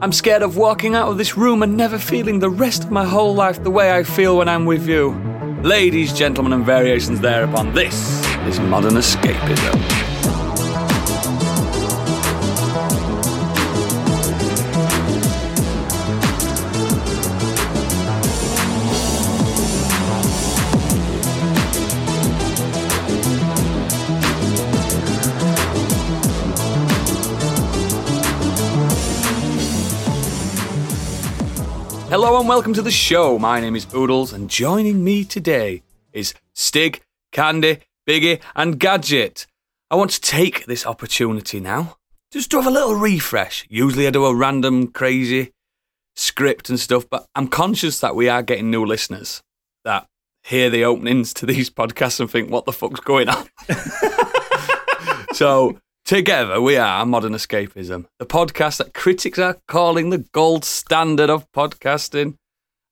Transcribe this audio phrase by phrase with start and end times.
[0.00, 3.04] I'm scared of walking out of this room and never feeling the rest of my
[3.04, 5.10] whole life the way I feel when I'm with you.
[5.62, 10.07] Ladies, gentlemen, and variations thereupon, this is modern escapism.
[32.38, 33.36] And welcome to the show.
[33.36, 37.02] My name is Oodles, and joining me today is Stig,
[37.32, 39.48] Candy, Biggie, and Gadget.
[39.90, 41.96] I want to take this opportunity now
[42.30, 43.66] just to have a little refresh.
[43.68, 45.52] Usually I do a random, crazy
[46.14, 49.42] script and stuff, but I'm conscious that we are getting new listeners
[49.84, 50.06] that
[50.44, 53.48] hear the openings to these podcasts and think, what the fuck's going on?
[55.32, 61.28] so Together, we are Modern Escapism, the podcast that critics are calling the gold standard
[61.28, 62.36] of podcasting.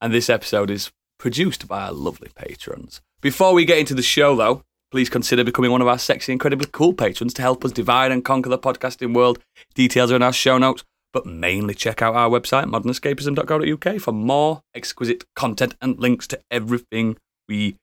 [0.02, 3.00] And this episode is produced by our lovely patrons.
[3.22, 6.68] Before we get into the show, though, please consider becoming one of our sexy, incredibly
[6.70, 9.38] cool patrons to help us divide and conquer the podcasting world.
[9.74, 14.60] Details are in our show notes, but mainly check out our website, modernescapism.co.uk, for more
[14.74, 17.16] exquisite content and links to everything
[17.48, 17.76] we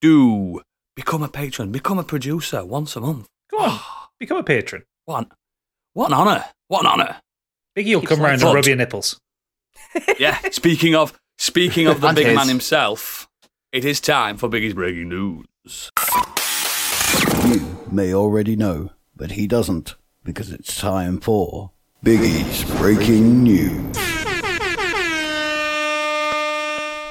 [0.00, 0.62] do.
[0.96, 3.26] Become a patron, become a producer once a month.
[3.50, 3.68] Go on.
[3.68, 3.87] Ah.
[4.18, 4.82] Become a patron.
[5.04, 5.28] What?
[5.94, 6.44] What an honour!
[6.68, 7.16] What an honour!
[7.76, 9.18] Biggie will come round and rub your nipples.
[10.18, 10.38] Yeah.
[10.50, 12.36] speaking of speaking of the And big his.
[12.36, 13.28] man himself,
[13.72, 15.90] it is time for Biggie's breaking news.
[17.46, 21.70] You may already know, but he doesn't, because it's time for
[22.04, 23.96] Biggie's Breaking News.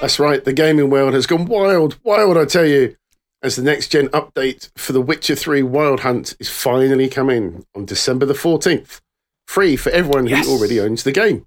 [0.02, 2.96] That's right, the gaming world has gone wild, wild, I tell you,
[3.42, 7.86] as the next gen update for The Witcher 3 Wild Hunt is finally coming on
[7.86, 9.00] December the 14th,
[9.48, 10.46] free for everyone Yes.
[10.46, 11.46] who already owns the game.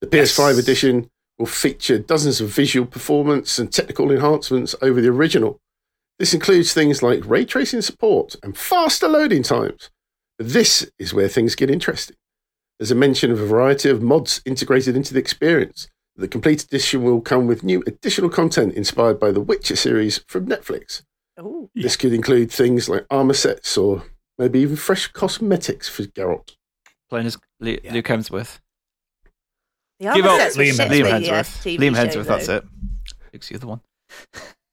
[0.00, 0.58] The PS5 Yes.
[0.58, 5.58] edition will feature dozens of visual performance and technical enhancements over the original.
[6.18, 9.90] This includes things like ray tracing support and faster loading times.
[10.38, 12.16] But this is where things get interesting.
[12.78, 15.88] There's a mention of a variety of mods integrated into the experience.
[16.16, 20.46] The complete edition will come with new additional content inspired by the Witcher series from
[20.46, 21.02] Netflix.
[21.40, 21.68] Ooh.
[21.74, 24.04] This could include things like armor sets or
[24.38, 26.54] maybe even fresh cosmetics for Geralt.
[27.10, 27.92] Playing as Le- Yeah.
[27.94, 28.60] Luke Hemsworth.
[29.98, 30.40] The Give armor up.
[30.40, 31.62] sets were Liam shit Hemsworth.
[31.62, 32.12] for Liam Hemsworth.
[32.12, 32.56] Show, that's though.
[32.58, 32.64] it.
[33.32, 33.80] Luke's the other one.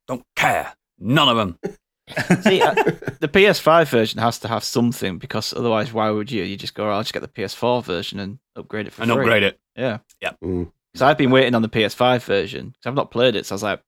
[0.07, 0.73] Don't care.
[0.99, 1.57] None of them.
[2.43, 2.73] See, uh,
[3.19, 6.43] the PS5 version has to have something because otherwise, why would you?
[6.43, 9.21] You just go, I'll just get the PS4 version and upgrade it for And free.
[9.21, 9.59] upgrade it.
[9.75, 9.99] Yeah.
[10.43, 10.71] Mm.
[10.93, 13.45] Because I've been waiting on the PS5 version because I've not played it.
[13.45, 13.81] So I was like,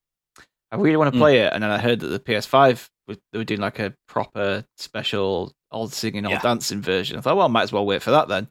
[0.72, 1.20] I really want to Mm.
[1.20, 1.52] play it.
[1.52, 5.52] And then I heard that the PS5 was, they were doing like a proper special
[5.70, 6.40] all singing, all Yeah.
[6.40, 7.18] dancing version.
[7.18, 8.48] I thought, well, I might as well wait for that then.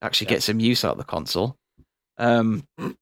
[0.00, 0.30] Actually, Yeah.
[0.36, 1.56] get some use out of the console.
[2.18, 2.64] Um,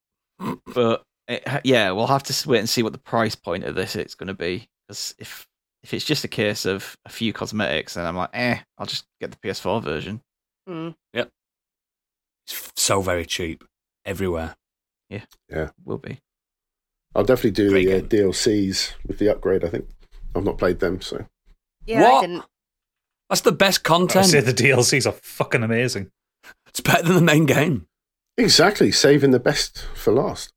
[0.74, 3.94] but it, yeah, we'll have to wait and see what the price point of this
[3.96, 4.68] it's going to be.
[4.88, 5.46] Because if
[5.82, 9.04] if it's just a case of a few cosmetics, then I'm like, eh, I'll just
[9.20, 10.20] get the PS4 version.
[10.68, 10.94] Mm.
[11.14, 11.30] It's
[12.50, 13.64] f- so very cheap
[14.04, 14.56] everywhere.
[15.10, 16.20] Yeah, yeah, will be.
[17.14, 18.30] I'll definitely do Great the uh.
[18.30, 19.86] DLCs with the upgrade, I think.
[20.34, 21.26] I've not played them, so.
[21.84, 22.14] Yeah, What?
[22.14, 22.44] I didn't.
[23.28, 24.10] That's the best content.
[24.10, 24.46] I content.
[24.46, 26.10] say the DLCs are fucking amazing.
[26.68, 27.86] It's better than the main game.
[28.38, 30.52] Exactly, saving the best for last.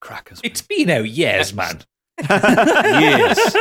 [0.00, 0.40] Crackers.
[0.44, 1.80] It's been out years, man.
[3.00, 3.54] Years.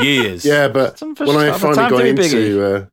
[0.02, 0.44] Years.
[0.44, 2.86] Yeah, but when I finally got into uh,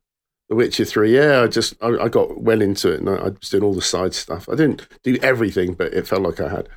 [0.52, 3.28] The Witcher 3, yeah, I just, I, I got well into it and I, I
[3.30, 4.50] was doing all the side stuff.
[4.50, 6.68] I didn't do everything, but it felt like I had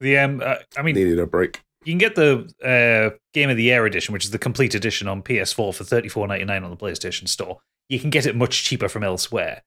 [0.00, 1.60] The um, uh, I mean, needed a break.
[1.84, 5.06] you can get the uh, Game of the Year edition, which is the complete edition
[5.06, 7.60] on PS4 for thirty four ninety nine on the PlayStation Store.
[7.88, 9.62] You can get it much cheaper from elsewhere.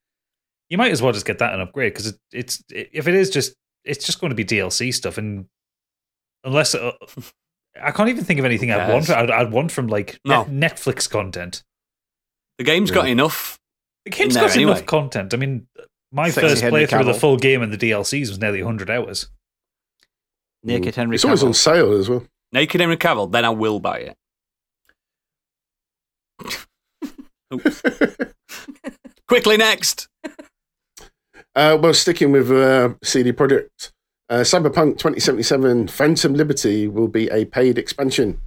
[0.69, 3.29] You might as well just get that and upgrade because it, it's if it is
[3.29, 3.53] just
[3.85, 5.45] it's just going to be DLC stuff, and
[6.43, 6.91] unless uh,
[7.81, 9.09] I can't even think of anything Who I'd want.
[9.09, 10.43] I'd, I'd want from like No.
[10.43, 11.63] Netflix content.
[12.57, 13.59] The game's got enough.
[14.05, 14.71] The game's In got anyway.
[14.73, 15.33] enough content.
[15.33, 15.67] I mean,
[16.11, 18.89] my Sexy first Henry playthrough of the full game and the DLCs was nearly hundred
[18.89, 19.27] hours.
[20.63, 22.25] Naked Henry It's always on sale as well.
[22.51, 24.17] Naked Henry Cavill, then I will buy it.
[29.27, 30.07] Quickly next.
[31.55, 33.91] Uh, well, sticking with uh, CD Projekt,
[34.27, 38.41] uh, Cyberpunk 2077 Phantom Liberty will be a paid expansion.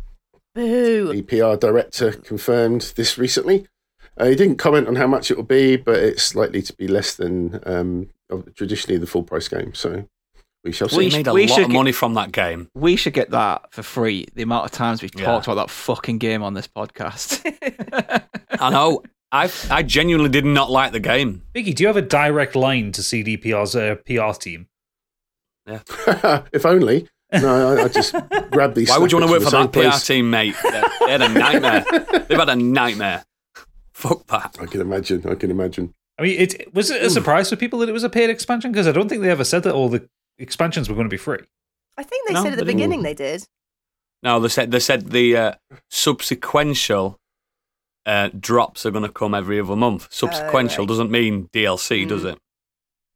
[0.56, 1.12] Boo.
[1.12, 3.69] The PR director confirmed this recently.
[4.18, 6.88] Uh, he didn't comment on how much it will be, but it's likely to be
[6.88, 8.08] less than um,
[8.54, 9.74] traditionally the full price game.
[9.74, 10.08] So
[10.64, 10.96] we shall see.
[10.98, 12.70] We, We made a we lot should of get- money from that game.
[12.74, 14.26] We should get that for free.
[14.34, 15.26] The amount of times we've Yeah.
[15.26, 17.42] talked about that fucking game on this podcast.
[18.60, 19.02] I know.
[19.32, 21.42] I I genuinely did not like the game.
[21.54, 24.68] Biggie, do you have a direct line to CDPR's uh, PR team?
[25.66, 25.80] Yeah.
[26.52, 27.08] if only.
[27.32, 28.14] No, I, I just
[28.52, 28.88] grab these.
[28.88, 30.54] Why would you want to work for that from the PR team, mate?
[30.62, 30.70] They
[31.00, 31.84] they had a nightmare.
[32.28, 33.24] They've had a nightmare.
[33.96, 34.56] Fuck that.
[34.60, 35.26] I can imagine.
[35.26, 35.94] I can imagine.
[36.19, 38.70] I mean, it was it a surprise for people that it was a paid expansion
[38.70, 40.06] because I don't think they ever said that all the
[40.38, 41.38] expansions were going to be free.
[41.96, 42.76] I think they No, said at the they didn't.
[42.76, 43.46] beginning they did.
[44.22, 45.52] No, they said they said the uh,
[45.90, 47.16] subsequential
[48.04, 50.10] uh, drops are going to come every other month.
[50.10, 50.88] Subsequential right.
[50.88, 52.38] doesn't mean DLC, does it?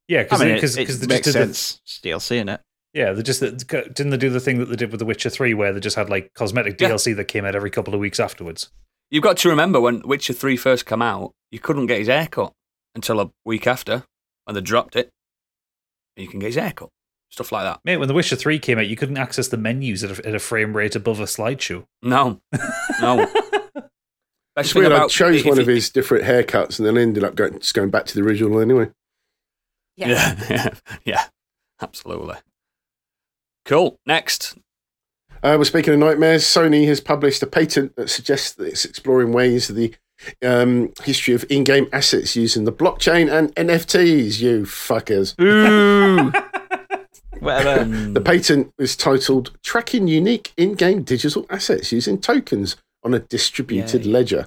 [0.09, 1.81] Yeah, because I because mean, it, because it they just makes did the, sense.
[1.85, 2.61] It's DLC in it.
[2.95, 5.55] yeah they just didn't they do the thing that they did with The Witcher Three
[5.55, 6.91] where they just had like cosmetic Yeah.
[6.91, 8.71] DLC that came out every couple of weeks afterwards.
[9.11, 12.53] You've got to remember when Witcher Three first came out, you couldn't get his haircut
[12.95, 14.05] until a week after
[14.45, 15.11] when they dropped it.
[16.17, 16.91] You can get his haircut,
[17.31, 17.81] stuff like that.
[17.85, 20.35] Mate, when The Witcher Three came out, you couldn't access the menus at a, at
[20.35, 21.85] a frame rate above a slideshow.
[22.03, 22.41] No,
[23.01, 23.27] no.
[24.57, 24.93] Best It's thing weird.
[24.93, 27.75] I about- chose one you- of his different haircuts and then ended up going, just
[27.75, 28.91] going back to the original anyway.
[29.97, 30.09] Yeah.
[30.09, 30.75] Yeah, yeah,
[31.05, 31.25] yeah,
[31.81, 32.37] absolutely.
[33.65, 33.99] Cool.
[34.07, 34.57] Next,
[35.43, 36.45] Uh, we're speaking of nightmares.
[36.45, 39.95] Sony has published a patent that suggests that it's exploring ways of the
[40.45, 44.41] um, history of in-game assets using the blockchain and NFTs.
[44.41, 45.35] You fuckers.
[45.41, 46.31] Ooh.
[47.41, 47.85] Whatever.
[47.85, 54.13] The patent is titled "Tracking Unique In-Game Digital Assets Using Tokens on a Distributed Yay.
[54.13, 54.47] Ledger."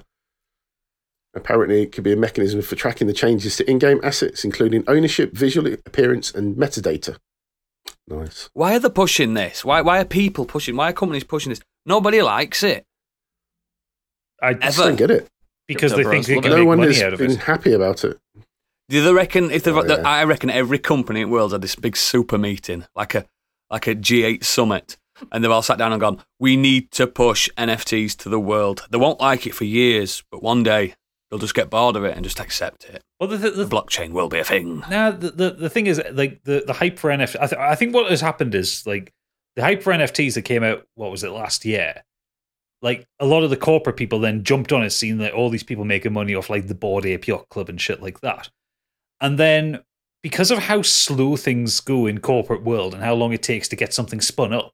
[1.34, 5.32] Apparently, it could be a mechanism for tracking the changes to in-game assets, including ownership,
[5.32, 7.16] visual appearance, and metadata.
[8.06, 8.50] Nice.
[8.52, 9.64] why are they pushing this?
[9.64, 10.76] Why why are people pushing?
[10.76, 11.60] Why are companies pushing this?
[11.86, 12.84] Nobody likes it.
[14.42, 14.88] I I just Ever.
[14.88, 15.28] don't get it.
[15.68, 16.50] because they think bros they love can.
[16.52, 17.38] No make one money has out of been it.
[17.38, 18.18] happy about it.
[18.90, 19.70] Do they reckon if they?
[19.70, 20.02] Oh, yeah.
[20.06, 23.24] I reckon every company in the world had this big super meeting, like a
[23.70, 24.98] like a G8 summit,
[25.32, 28.86] and they've all sat down and gone, "We need to push NFTs to the world."
[28.90, 30.94] They won't like it for years, but one day
[31.30, 33.02] they'll just get bored of it and just accept it.
[33.20, 34.82] Well, the, the, The blockchain will be a thing.
[34.90, 37.36] Now, the, the the thing is, like the, the hype for NFT.
[37.40, 39.12] I, th- I think what has happened is like
[39.56, 40.86] the hype for NFTs that came out.
[40.94, 42.02] What was it last year?
[42.82, 45.62] Like a lot of the corporate people then jumped on it, seeing that all these
[45.62, 48.50] people making money off like the Bored Ape Yacht Club and shit like that.
[49.20, 49.80] And then
[50.22, 53.76] because of how slow things go in corporate world and how long it takes to
[53.76, 54.72] get something spun up,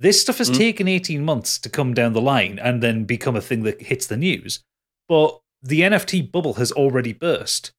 [0.00, 0.56] this stuff has Mm.
[0.56, 4.06] taken eighteen months to come down the line and then become a thing that hits
[4.08, 4.60] the news.
[5.08, 7.72] But the NFT bubble has already burst.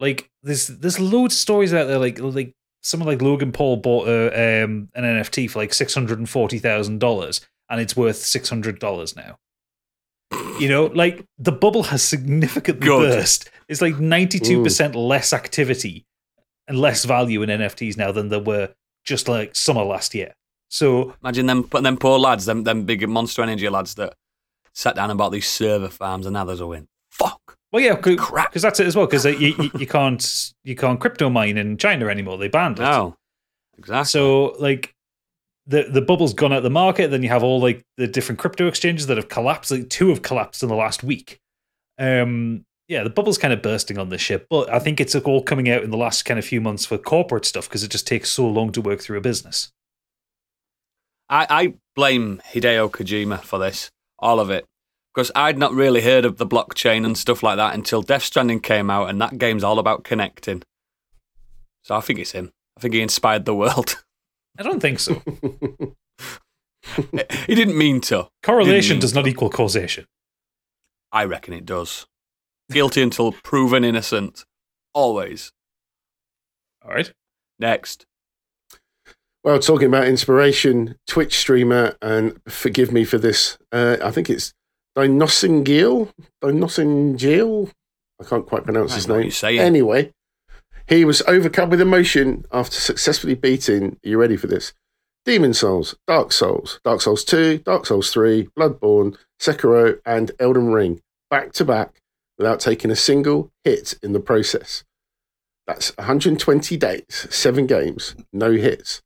[0.00, 1.98] Like there's there's loads of stories out there.
[1.98, 2.52] Like like
[2.82, 6.58] someone like Logan Paul bought a, um, an NFT for like six hundred and forty
[6.58, 7.40] thousand dollars,
[7.70, 9.38] and it's worth six hundred dollars now.
[10.58, 13.10] You know, like the bubble has significantly Good.
[13.10, 13.50] burst.
[13.68, 16.06] It's like ninety two percent less activity
[16.68, 18.70] and less value in NFTs now than there were
[19.04, 20.34] just like summer last year.
[20.68, 24.14] So Imagine them putting them poor lads, them them big Monster Energy lads that
[24.74, 26.88] sat down and bought these server farms, and now there's a win.
[27.72, 29.06] Well, yeah, because that's it as well.
[29.06, 32.36] Because you, you, you can't you can't crypto mine in China anymore.
[32.36, 32.82] They banned it.
[32.82, 33.16] No.
[33.78, 34.04] Exactly.
[34.10, 34.94] So like
[35.66, 37.10] the the bubble's gone out the market.
[37.10, 39.70] Then you have all like the different crypto exchanges that have collapsed.
[39.70, 41.38] Like two have collapsed in the last week.
[41.98, 45.42] Um, yeah, the bubble's kind of bursting on this ship, but I think it's all
[45.42, 48.06] coming out in the last kind of few months for corporate stuff because it just
[48.06, 49.72] takes so long to work through a business.
[51.30, 54.66] I, I blame Hideo Kojima for this, all of it.
[55.14, 58.60] Because I'd not really heard of the blockchain and stuff like that until Death Stranding
[58.60, 60.62] came out, and that game's all about connecting.
[61.82, 62.52] So I think it's him.
[62.76, 64.02] I think he inspired the world.
[64.58, 65.22] I don't think so.
[67.46, 68.28] he didn't mean to.
[68.42, 69.30] Correlation mean does not to.
[69.30, 70.06] equal causation.
[71.10, 72.06] I reckon it does.
[72.70, 74.44] Guilty until proven innocent.
[74.94, 75.52] Always.
[76.84, 77.12] All right.
[77.58, 78.06] Next.
[79.44, 84.54] Well, talking about inspiration, Twitch streamer, and forgive me for this, uh, I think it's
[84.96, 86.12] Dinossindgeil.
[86.42, 87.70] Dinossindgeil?
[88.20, 89.30] I can't quite pronounce his name.
[89.58, 90.12] Anyway,
[90.86, 94.72] he was overcome with emotion after successfully beating, are you ready for this?
[95.24, 101.00] Demon Souls, Dark Souls, Dark Souls 2, Dark Souls 3, Bloodborne, Sekiro, and Elden Ring
[101.30, 102.00] back to back
[102.38, 104.84] without taking a single hit in the process.
[105.66, 109.00] That's 120 days, seven games, no hits.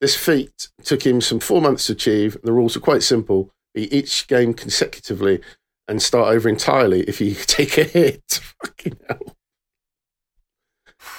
[0.00, 2.36] This feat took him some four months to achieve.
[2.42, 3.50] The rules are quite simple.
[3.74, 5.40] Beat each game consecutively
[5.88, 8.40] and start over entirely if you take a hit.
[8.62, 9.36] Fucking hell.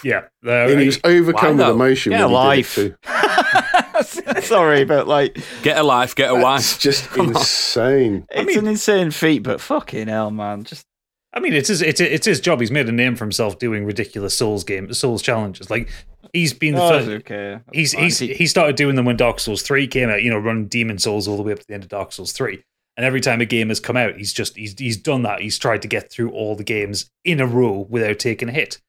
[0.04, 0.24] Yeah.
[0.46, 4.44] Uh, and he was overcome with emotion Get a when he did it life.
[4.44, 6.80] Sorry, but like Get a life, get a It's wife.
[6.80, 7.36] just Come on.
[7.38, 8.26] insane.
[8.30, 10.64] it's an insane feat, but fucking hell, man.
[10.64, 10.86] Just
[11.34, 12.60] I mean, it's his it's, it's his job.
[12.62, 15.70] He's made a name for himself doing ridiculous Souls game Souls challenges.
[15.70, 15.90] Like
[16.36, 17.08] he's been the oh, first.
[17.10, 17.60] okay.
[17.65, 18.04] That's He's fine.
[18.04, 20.22] he's He- started doing them when Dark Souls three came out.
[20.22, 22.32] You know, running Demon Souls all the way up to the end of Dark Souls
[22.32, 22.63] three,
[22.98, 25.39] And every time a game has come out, he's just he's he's done that.
[25.42, 28.80] He's tried to get through all the games in a row without taking a hit.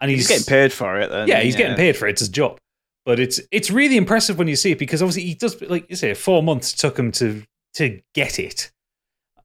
[0.00, 1.10] And He's, getting paid for it.
[1.10, 2.10] Then, yeah, he's getting paid for it.
[2.10, 2.58] It's his job.
[3.04, 5.96] But it's it's really impressive when you see it because obviously he does like you
[5.96, 7.42] say four months took him to
[7.74, 8.70] to get it.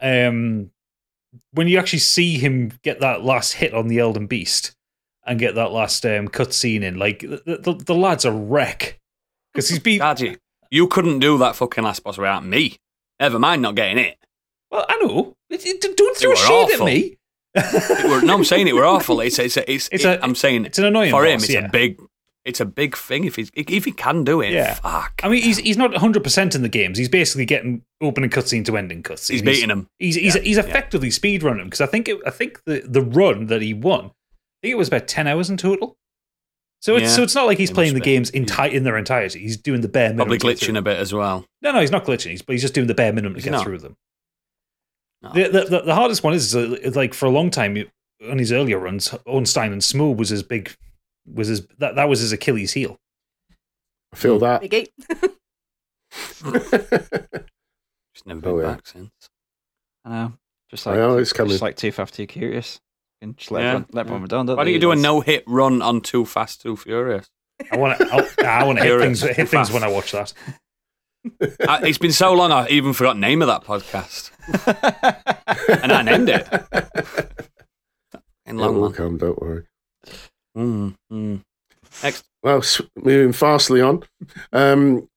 [0.01, 0.69] Um,
[1.53, 4.75] when you actually see him get that last hit on the Elden Beast
[5.25, 8.99] and get that last um, cutscene in, like the, the, the lad's a wreck
[9.53, 9.99] because he's been.
[9.99, 10.37] Daddy,
[10.71, 12.77] you couldn't do that fucking last boss without me.
[13.19, 14.17] Never mind not getting it.
[14.71, 15.35] Well, I know.
[15.49, 17.17] It- it- don't throw shade at me.
[17.55, 19.19] Were- no, I'm saying it were awful.
[19.21, 21.53] It's it's it's, It's it- a- I'm saying It's an annoying for him, boss, it's
[21.53, 21.65] yeah.
[21.65, 21.99] a big
[22.45, 24.51] it's a big thing if he if he can do it.
[24.51, 24.73] Yeah.
[24.73, 25.21] fuck.
[25.23, 26.97] I mean, he's he's not 100 percent in the games.
[26.97, 29.31] He's basically getting opening cutscene to ending cutscene.
[29.33, 29.87] he's beating him.
[29.99, 30.63] He's he's, Yeah, he's yeah.
[30.63, 34.11] effectively speedrunning because I think it, I think the, the run that he won,
[34.63, 35.97] I think it was about ten hours in total.
[36.81, 38.05] So it's Yeah, so it's not like he's playing the be.
[38.05, 39.39] games in, ti- in their entirety.
[39.39, 40.27] He's doing the bare minimum.
[40.27, 41.45] Probably to get glitching a bit as well.
[41.61, 42.31] No, no, he's not glitching.
[42.31, 43.63] He's but he's just doing the bare minimum to Is get not?
[43.63, 43.95] through them.
[45.21, 45.31] No.
[45.33, 47.77] The, the, the, the hardest one is uh, like for a long time
[48.29, 50.75] on his earlier runs, Ornstein and Smough was his big
[51.25, 52.97] was his that, that was his Achilles heel.
[54.11, 54.61] I feel that.
[54.61, 54.87] Biggie.
[58.13, 58.73] Just never been Oh, yeah.
[58.73, 59.11] back since.
[60.05, 60.33] I know.
[60.69, 61.51] Just like I like know, it's coming.
[61.51, 62.79] Just like too fast, too curious.
[63.23, 64.11] And just let Yeah, everyone, let yeah.
[64.11, 64.45] everyone down.
[64.47, 67.29] Don't Why don't you do a no hit run on Too Fast, Too Furious?
[67.71, 70.33] I want to I want to hit things hit things when I watch that.
[71.41, 74.29] Uh, it's been so long, I even forgot name of that podcast,
[75.81, 76.45] and I named it.
[78.45, 78.91] In It long will one.
[78.91, 79.63] come, don't worry.
[80.57, 81.41] Mm, mm.
[82.03, 82.61] Next, Well,
[82.97, 84.03] moving fastly on.
[84.51, 85.07] Um,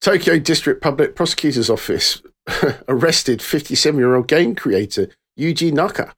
[0.00, 2.20] Tokyo District Public Prosecutor's Office
[2.88, 5.06] arrested 57 year old game creator
[5.38, 6.14] Yuji Naka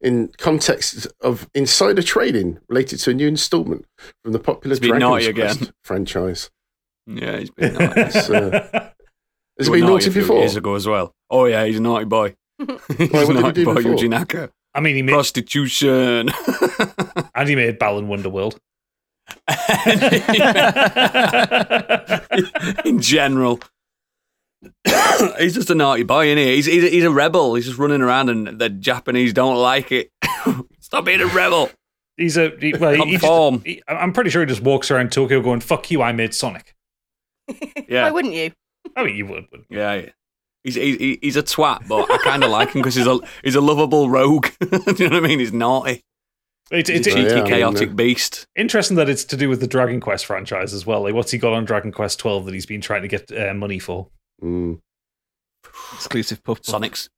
[0.00, 3.84] in context of insider trading related to a new installment
[4.22, 5.74] from the popular He's been Dragon's naughty Quest again.
[5.84, 6.50] franchise.
[7.06, 8.00] yeah, he's been naughty.
[8.00, 8.90] It's, uh,
[9.58, 10.38] Has He he been was naughty before?
[10.38, 11.14] Years ago as well.
[11.28, 12.34] Oh yeah, he's a naughty boy.
[12.58, 13.92] he's what a naughty boy, before?
[13.92, 14.50] Yuji Naka.
[14.74, 16.30] I mean, he made Prostitution.
[17.34, 18.56] and he made Balan Wonderworld.
[22.84, 23.60] in general.
[25.38, 26.56] he's just a naughty boy, isn't he?
[26.56, 27.54] He's, he's, a, he's a rebel.
[27.54, 30.10] He's just running around and the Japanese don't like it.
[30.80, 31.70] Stop being a rebel.
[32.16, 35.10] He's a he, well, he, he just, he, I'm pretty sure he just walks around
[35.10, 36.74] Tokyo going "fuck you." I made Sonic.
[37.88, 38.04] yeah.
[38.04, 38.52] Why wouldn't you?
[38.94, 39.46] I mean, you would.
[39.50, 39.64] would.
[39.70, 39.94] Yeah.
[39.94, 40.08] yeah.
[40.62, 43.54] He's, he, he's a twat, but I kind of like him because he's a, he's
[43.54, 44.48] a lovable rogue.
[44.60, 45.38] Do you know what I mean?
[45.38, 46.02] He's naughty.
[46.70, 48.46] It's, it's a Oh, cheeky, yeah, I mean, chaotic uh, beast.
[48.54, 51.02] interesting that it's to do with the Dragon Quest franchise as well.
[51.02, 53.54] Like, what's he got on Dragon Quest 12 that he's been trying to get uh,
[53.54, 54.08] money for?
[54.42, 54.80] Mm.
[55.94, 56.58] exclusive puff.
[56.58, 56.66] puff.
[56.66, 57.08] Sonic's.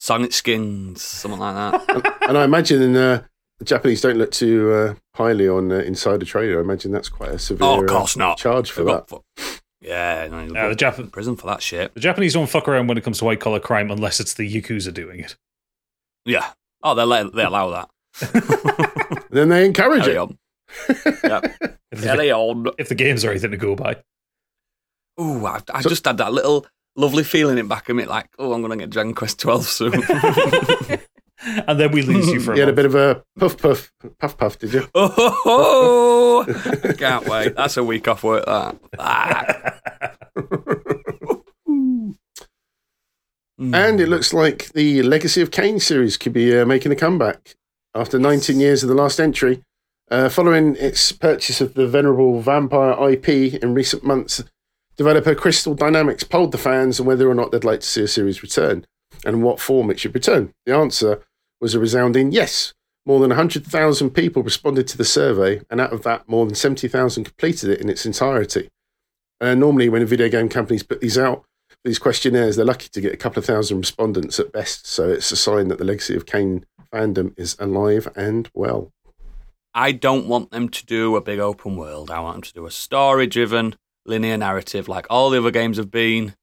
[0.00, 2.16] Sonic skins, something like that.
[2.28, 3.22] And I imagine uh,
[3.58, 6.58] the Japanese don't look too uh, highly on uh, insider trader.
[6.58, 8.36] I imagine that's quite a severe oh, of uh, course not.
[8.36, 9.08] charge for They that.
[9.08, 9.22] got
[9.80, 11.94] Yeah, no, he'll Uh, the go Jap- prison for that shit.
[11.94, 14.46] The Japanese don't fuck around when it comes to white collar crime unless it's the
[14.50, 15.36] Yakuza doing it.
[16.26, 16.50] Yeah.
[16.82, 19.26] Oh, they let they allow that.
[19.30, 20.18] Then they encourage Carry it.
[20.18, 20.38] on.
[21.24, 21.56] Yep.
[21.92, 22.66] If the, Carry on.
[22.76, 23.96] if the games are anything to go by.
[25.20, 26.66] Ooh, I, I So- just had that little
[26.96, 29.64] lovely feeling in back of me, like, oh, I'm going to get Dragon Quest 12
[29.66, 29.94] soon.
[31.66, 33.92] and then we lose you for a You had a bit of a puff puff
[34.18, 34.88] puff puff, did you?
[34.94, 36.92] oh, ho, ho.
[36.94, 37.54] can't wait.
[37.56, 38.44] That's a week off work.
[38.46, 38.76] That.
[38.98, 39.74] Ah.
[43.58, 47.54] And it looks like the Legacy of Kain series could be uh, making a comeback
[47.94, 49.62] after 19 years of the last entry.
[50.10, 53.28] Uh, following its purchase of the venerable Vampire IP
[53.62, 54.42] in recent months,
[54.96, 58.08] developer Crystal Dynamics polled the fans on whether or not they'd like to see a
[58.08, 58.86] series return
[59.24, 60.52] and what form it should return.
[60.66, 61.22] The answer
[61.60, 62.74] was a resounding yes.
[63.06, 67.24] More than 100,000 people responded to the survey, and out of that, more than 70,000
[67.24, 68.70] completed it in its entirety.
[69.40, 71.44] Uh, normally, when video game companies put these out,
[71.84, 74.86] these questionnaires, they're lucky to get a couple of thousand respondents at best.
[74.86, 78.90] So it's a sign that the legacy of Kain fandom is alive and well.
[79.74, 82.10] I don't want them to do a big open world.
[82.10, 83.74] I want them to do a story driven,
[84.06, 86.34] linear narrative like all the other games have been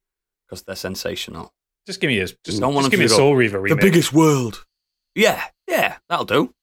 [0.48, 1.54] because they're sensational.
[1.88, 3.36] Just give me a just, Don't want just them give me a to go, Soul
[3.36, 3.80] Reaver remake.
[3.80, 4.66] The biggest world.
[5.16, 6.54] Yeah, yeah, that'll do.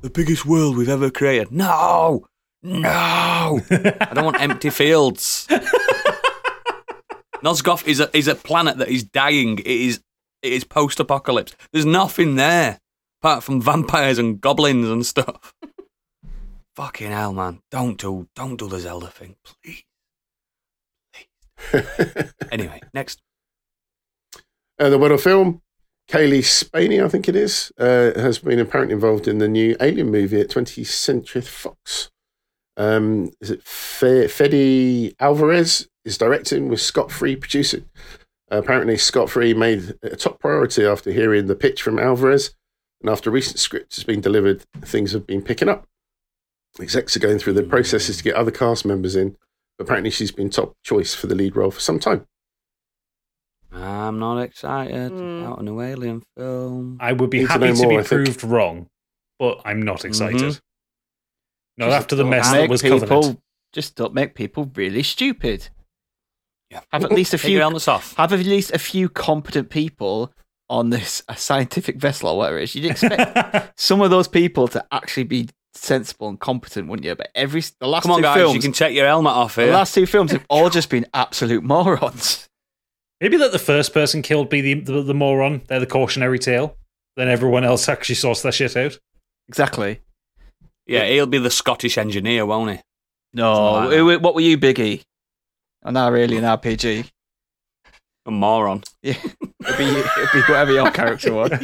[0.00, 1.52] The biggest world we've ever created.
[1.52, 2.26] No,
[2.62, 3.60] no.
[3.70, 5.46] I don't want empty fields.
[7.44, 9.58] Nosgoth is a is a planet that is dying.
[9.58, 10.00] It is
[10.42, 11.54] it is post apocalypse.
[11.72, 12.80] There's nothing there
[13.20, 15.54] apart from vampires and goblins and stuff.
[16.76, 17.60] Fucking hell, man!
[17.70, 19.84] Don't do don't do the Zelda thing, please.
[22.52, 23.20] Anyway, next.
[24.78, 25.62] Uh, the world of film,
[26.08, 30.10] Cailee Spaeny, I think it is, uh, has been apparently involved in the new Alien
[30.10, 32.10] movie at 20th Century Fox.
[32.76, 37.88] Um, is it Fe- Fede Alvarez is directing with Scott Free producing.
[38.50, 42.54] Uh, apparently, Scott Free made a top priority after hearing the pitch from Alvarez,
[43.00, 45.86] and after recent script has been delivered, things have been picking up.
[46.80, 49.36] Execs are going through the processes to get other cast members in.
[49.78, 52.26] But apparently, she's been top choice for the lead role for some time.
[53.72, 55.42] I'm not excited Mm.
[55.42, 56.96] about a new alien film.
[57.00, 58.24] I would be Need happy know to, more, be I think.
[58.24, 58.86] proved wrong,
[59.38, 60.40] but I'm not excited.
[60.40, 60.60] Mhm.
[61.76, 63.40] Not Just after the don't mess that make was people, Covenant.
[63.72, 65.68] Just don't make people really stupid.
[66.70, 66.80] Yeah.
[66.92, 67.58] Have at least a few.
[67.58, 68.14] helmets off.
[68.16, 70.32] Have at least a few competent people
[70.70, 72.74] on this a scientific vessel or whatever it is.
[72.74, 77.14] You'd expect some of those people to actually be sensible and competent, wouldn't you?
[77.14, 79.56] But every the last Come on, two guys, films, you can check your helmet off
[79.56, 82.48] the last two films have all just been absolute morons.
[83.20, 85.62] Maybe let the first person killed be the, the, the moron.
[85.68, 86.76] They're the cautionary tale.
[87.16, 88.98] Then everyone else actually sorts their shit out.
[89.48, 90.00] Exactly.
[90.86, 92.80] Yeah, he'll be the Scottish engineer, won't he?
[93.32, 95.02] No, like who- what were you, Biggie?
[95.82, 97.10] On our an RPG.
[98.26, 98.82] A moron.
[99.02, 101.50] Yeah, it'd be, it'd be whatever your character was.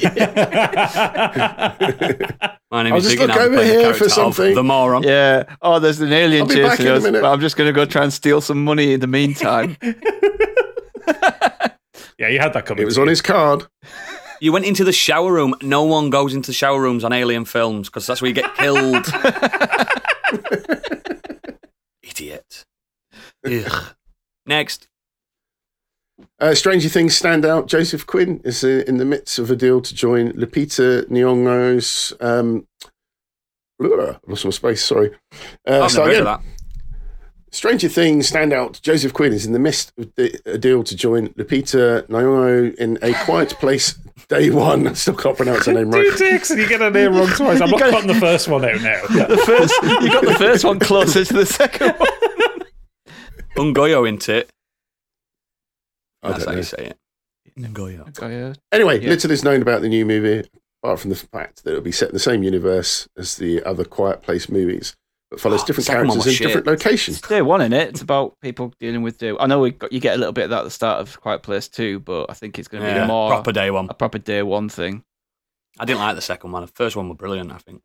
[2.70, 4.04] My name I'll is just Ziggy and look I'm over playing the here for character
[4.04, 4.54] of something.
[4.54, 5.02] The moron.
[5.02, 5.42] Yeah.
[5.60, 7.20] Oh, there's an alien I'll be back chasing in a us, minute.
[7.22, 9.76] but I'm just going to go try and steal some money in the meantime.
[9.82, 9.92] yeah,
[12.28, 12.82] you had that coming.
[12.82, 13.66] It was on his card.
[14.40, 15.54] You went into the shower room.
[15.62, 19.04] No one goes into shower rooms on alien films because that's where you get killed.
[22.02, 22.64] Idiot.
[23.44, 23.94] Ugh.
[24.46, 24.86] Next.
[26.42, 29.94] Uh, Stranger Things standout Joseph Quinn is uh, in the midst of a deal to
[29.94, 32.12] join Lupita Nyong'o's.
[32.20, 32.66] Um,
[33.80, 34.84] ugh, lost my space.
[34.84, 35.12] Sorry.
[35.68, 36.26] Uh, I've start never heard again.
[36.26, 36.42] of that.
[37.52, 41.28] Stranger Things standout Joseph Quinn is in the midst of the, a deal to join
[41.34, 43.94] Lupita Nyong'o in A Quiet Place
[44.26, 44.88] Day One.
[44.88, 46.02] I still can't pronounce her name right.
[46.02, 46.18] Two right.
[46.32, 47.60] dicks and you get a name wrong twice.
[47.60, 49.00] I'm You not gotta- cutting the first one out now.
[49.28, 52.08] the first, you got the first one closer to the second one.
[53.56, 54.50] Ungoyo into it.
[56.22, 56.56] I That's how know.
[56.58, 56.98] you say it.
[57.58, 58.08] Ungoyo.
[58.22, 58.52] Oh, yeah.
[58.70, 59.10] Anyway, Yeah.
[59.10, 60.48] little is known about the new movie,
[60.82, 63.84] apart from the fact that it'll be set in the same universe as the other
[63.84, 64.94] Quiet Place movies,
[65.30, 66.66] but follows Oh, different characters was in different shit.
[66.66, 67.20] locations.
[67.20, 67.88] Day one in it.
[67.90, 69.34] It's about people dealing with day.
[69.38, 71.20] I know we got, you get a little bit of that at the start of
[71.20, 73.88] Quiet Place too, but I think it's going to be Yeah, more proper day one.
[73.90, 75.04] a proper day one thing.
[75.78, 76.62] I didn't like the second one.
[76.62, 77.82] The first one was brilliant, I think.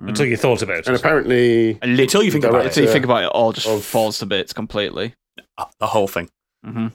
[0.00, 2.66] Until you thought about it, And apparently, Until you think about it.
[2.68, 5.14] until you think about it, it all just of- falls to bits completely.
[5.56, 6.28] Uh, The whole thing.
[6.64, 6.88] hmm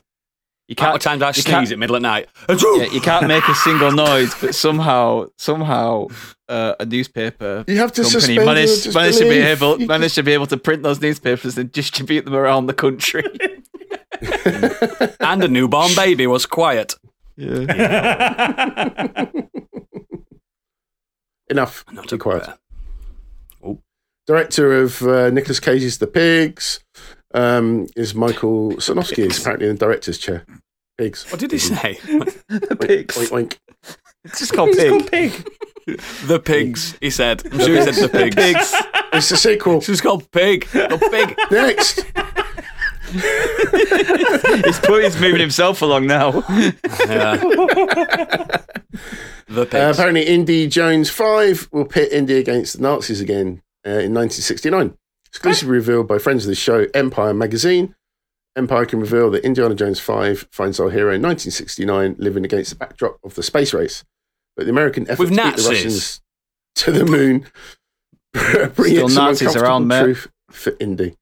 [0.77, 1.01] You How many can't.
[1.03, 2.29] times I sneeze can't- at middle at night?
[2.49, 6.07] Yeah, you can't make a single noise, but somehow, somehow,
[6.49, 9.87] uh, a newspaper you have to company suspend your managed, managed to be able You
[9.95, 13.23] managed to be able to print those newspapers and distribute them around the country.
[15.19, 16.95] and a newborn baby was quiet.
[17.35, 19.25] yeah.
[21.49, 21.85] Enough.
[21.91, 22.45] Not Be a quiet.
[22.45, 22.57] bear.
[24.25, 26.79] Director of uh, Nicolas Cage's The Pigs
[27.33, 30.45] um, is Michael Sarnoski, is apparently in the director's chair.
[30.97, 31.29] Pigs.
[31.31, 31.99] What did he say?
[32.49, 33.17] the pigs.
[33.17, 33.57] Oink, oink.
[34.25, 34.89] It's just called pig.
[34.89, 35.31] called pig.
[36.27, 37.43] the pigs, he said.
[37.51, 38.35] I'm sure he said the pigs.
[38.35, 38.73] Pigs.
[39.13, 39.77] It's a sequel.
[39.77, 40.67] It's just called pig.
[40.71, 41.37] The pig.
[41.51, 42.01] Next.
[44.65, 46.43] he's, put, he's moving himself along now.
[47.05, 47.35] Yeah.
[49.47, 49.75] the pigs.
[49.75, 54.97] Uh, apparently, Indy Jones 5 will pit Indy against the Nazis again uh, in 1969.
[55.33, 57.95] Exclusively revealed by friends of the show, Empire magazine.
[58.55, 62.75] Empire can reveal that Indiana Jones 5 finds our hero in 1969 living against the
[62.75, 64.03] backdrop of the space race.
[64.55, 66.21] But the American effort With to beat the Russians
[66.75, 67.47] to the moon
[68.75, 70.03] bring Still some Nazis uncomfortable around, mate.
[70.03, 71.15] truth for Indy.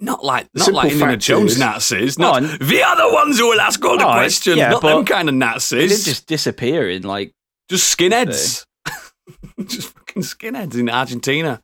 [0.00, 2.18] not like not simple like Indiana Jones is- Nazis.
[2.18, 4.56] Not, oh, No, we are the ones who will ask all the No, questions.
[4.56, 5.90] yeah, not but- them kind of He Nazis.
[5.92, 7.32] didn't just disappear in like.
[7.68, 8.64] Just skinheads.
[9.66, 11.60] just fucking skinheads in Argentina.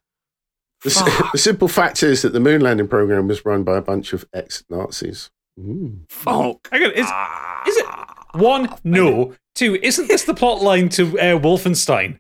[0.85, 4.13] The, the simple fact is that the moon landing program was run by a bunch
[4.13, 5.31] of ex Nazis.
[6.09, 6.69] Fuck.
[6.73, 7.07] Hang on, is,
[7.69, 7.87] is it
[8.33, 8.75] one?
[8.85, 9.35] No.
[9.55, 9.77] Two.
[9.83, 12.19] Isn't this the plot line to uh, Wolfenstein?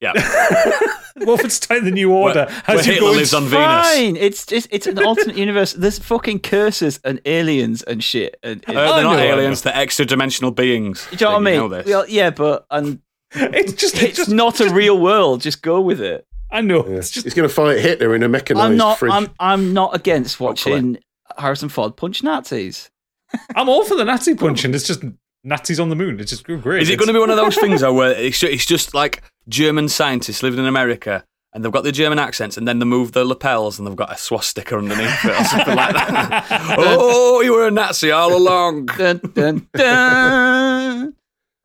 [0.00, 0.12] Yeah.
[1.18, 3.86] Wolfenstein: The New Order Where- where Hitler going lives on Venus.
[3.88, 5.72] Fine, it's just it's an alternate universe.
[5.72, 8.36] There's fucking curses and aliens and shit.
[8.42, 11.06] And, Uh, they're not aliens, they're extra dimensional beings.
[11.10, 11.56] do you know what I mean?
[11.56, 11.86] know this.
[11.86, 13.00] Well, yeah, but and
[13.34, 15.40] It's just, it's it's just not a real world.
[15.40, 16.26] Just go with it.
[16.50, 16.86] I know.
[16.86, 16.96] Yeah.
[16.96, 18.98] It's just He's going to fight Hitler in a mechanized I'm not.
[18.98, 19.12] fridge.
[19.12, 19.30] I'm.
[19.38, 20.98] I'm not against watching
[21.38, 22.90] Harrison Ford punch Nazis.
[23.56, 24.74] I'm all for the Nazi punching.
[24.74, 25.02] It's just
[25.44, 26.20] Nazis on the moon.
[26.20, 26.82] It's just great.
[26.82, 28.94] Is it going to be one of those things though, where it's just, it's just
[28.94, 32.84] like German scientists living in America and they've got the German accents and then they
[32.84, 36.46] move the lapels and they've got a swastika underneath it or something like that?
[36.78, 38.86] oh, you were a Nazi all along.
[38.86, 41.14] Dun, dun, dun.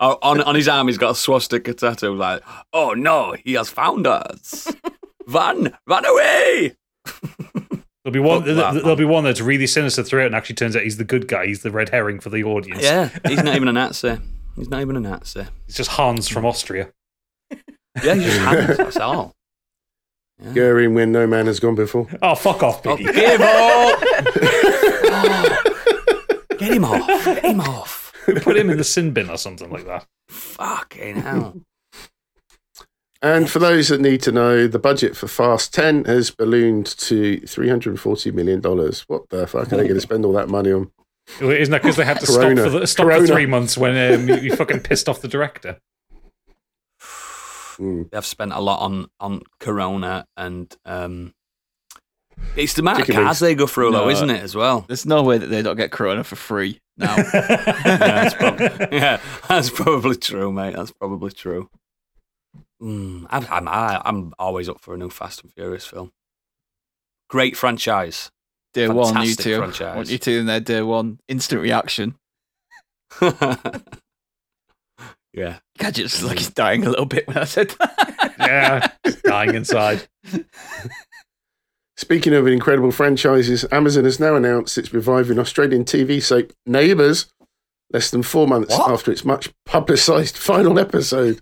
[0.04, 2.14] Oh, on on his arm, he's got a swastika tattoo.
[2.16, 2.42] Like,
[2.74, 4.68] oh no, he has found us.
[5.28, 6.76] Run, run away.
[8.04, 8.40] There'll be one.
[8.40, 8.76] Fuck that, there- man.
[8.82, 11.46] there'll be one that's really sinister throughout, and actually turns out he's the good guy.
[11.46, 12.82] He's the red herring for the audience.
[12.82, 14.18] Yeah, he's not even a Nazi.
[14.56, 15.46] He's not even a Nazi.
[15.68, 16.92] it's just Hans from Austria.
[18.04, 18.78] Yeah, he's just hands.
[18.78, 19.36] That's all.
[20.44, 20.54] Yeah.
[20.54, 22.08] Goering when no man has gone before.
[22.24, 24.00] Oh, fuck off, Oh, give up!
[25.14, 25.64] Oh.
[26.58, 27.08] Get him off.
[27.26, 28.01] Get him off.
[28.42, 30.06] Put him in the sin bin or something like that.
[30.30, 31.62] Fucking hell.
[33.24, 37.38] And for those that need to know, the budget for Fast 10 has ballooned to
[37.42, 38.62] $340 million.
[39.08, 40.92] What the fuck are they going to spend all that money on?
[41.40, 42.56] Isn't that because they had to Corona.
[42.56, 45.28] stop for the, stop for three months when um, you, you fucking pissed off the
[45.28, 45.80] director?
[47.78, 48.04] Hmm.
[48.12, 51.36] They've spent a lot on, on Corona and um,
[52.56, 54.84] it's the amount of Chicken cars they go through, though, isn't it, as well?
[54.88, 57.16] There's no way that they don't get Corona for free now.
[57.86, 58.60] Yeah, that's, prob-
[58.92, 60.76] yeah, that's probably true, mate.
[60.76, 61.70] That's probably true.
[62.82, 66.12] Mm, I'm, I'm, I- I'm always up for a new Fast and Furious film.
[67.30, 68.32] Great franchise.
[68.74, 69.58] day one, you two.
[69.58, 69.96] franchise.
[69.96, 71.20] Want you two in there, day one.
[71.28, 72.16] Instant reaction.
[73.22, 73.80] yeah.
[75.78, 78.34] Gadget just like he's dying a little bit when I said that.
[78.40, 80.08] yeah, just dying inside.
[82.02, 87.32] Speaking of incredible franchises, Amazon has now announced it's reviving Australian TV soap Neighbours
[87.94, 88.90] less than four months What?
[88.90, 91.42] after its much publicised final episode.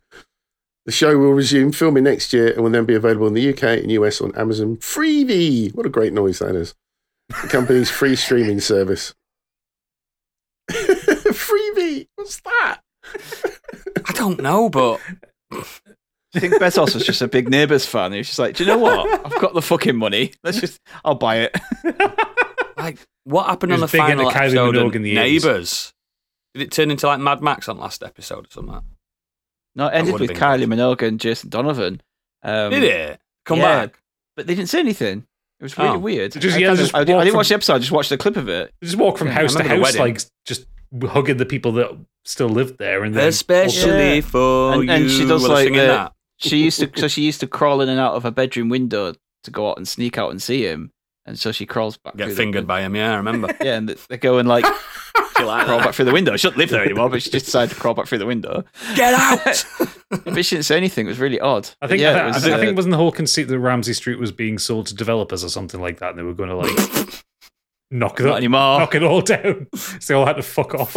[0.85, 3.63] The show will resume filming next year and will then be available in the UK
[3.63, 5.73] and US on Amazon Freevee.
[5.73, 6.75] What a great noise that is.
[7.29, 9.13] The company's free streaming service.
[10.69, 12.07] Freebie?
[12.15, 12.79] What's that?
[14.05, 14.99] I don't know, but
[16.33, 18.11] Do you think Bezos was just a big Neighbours fan?
[18.11, 19.25] He was just like, do you know what?
[19.25, 20.33] I've got the fucking money.
[20.43, 21.55] Let's just, I'll buy it.
[22.77, 25.15] like, what happened on the was big final Kylie episode Minogue of in the 80s.
[25.15, 25.93] Neighbours?
[26.53, 28.81] Did it turn into like Mad Max on last episode or something?
[29.75, 30.69] No, it ended with Kylie good.
[30.69, 32.01] Minogue and Jason Donovan.
[32.43, 33.19] Um, Did it?
[33.45, 33.85] Come yeah.
[33.85, 33.99] back.
[34.35, 35.25] But they didn't say anything.
[35.59, 35.97] It was really Oh.
[35.99, 36.31] weird.
[36.33, 37.73] Just- I, yeah, kind just I, didn't- I didn't from- watch the episode.
[37.73, 38.73] I just watched the clip of it.
[38.83, 39.99] Just walk from Yeah, house to house, wedding.
[40.01, 40.65] like just
[41.07, 41.91] hugging the people that
[42.25, 44.21] still lived there, and then Especially Yeah.
[44.21, 44.89] for And- you.
[44.91, 46.13] and she does Well, like singing the- that.
[46.39, 49.13] She used to, so she used to crawl in and out of her bedroom window
[49.43, 50.91] to go out and sneak out and see him.
[51.25, 52.15] And so she crawls back.
[52.17, 53.55] Get fingered the, by him, yeah, I remember.
[53.61, 54.65] Yeah, and they go and like
[55.37, 55.85] She like crawl that.
[55.85, 56.35] back through the window.
[56.37, 58.63] She doesn't live there anymore, but she just decided to crawl back through the window.
[58.95, 59.65] Get out!
[60.25, 61.05] But she didn't say anything.
[61.05, 61.67] It was really odd.
[61.81, 62.97] I But think yeah, I, it think, was, I think, I uh, think wasn't the
[62.97, 66.17] whole conceit that Ramsay Street was being sold to developers or something like that, and
[66.19, 67.23] they were going to like
[67.91, 68.79] knock it not anymore.
[68.79, 69.67] knock it all down.
[69.75, 70.95] so they all had to fuck off.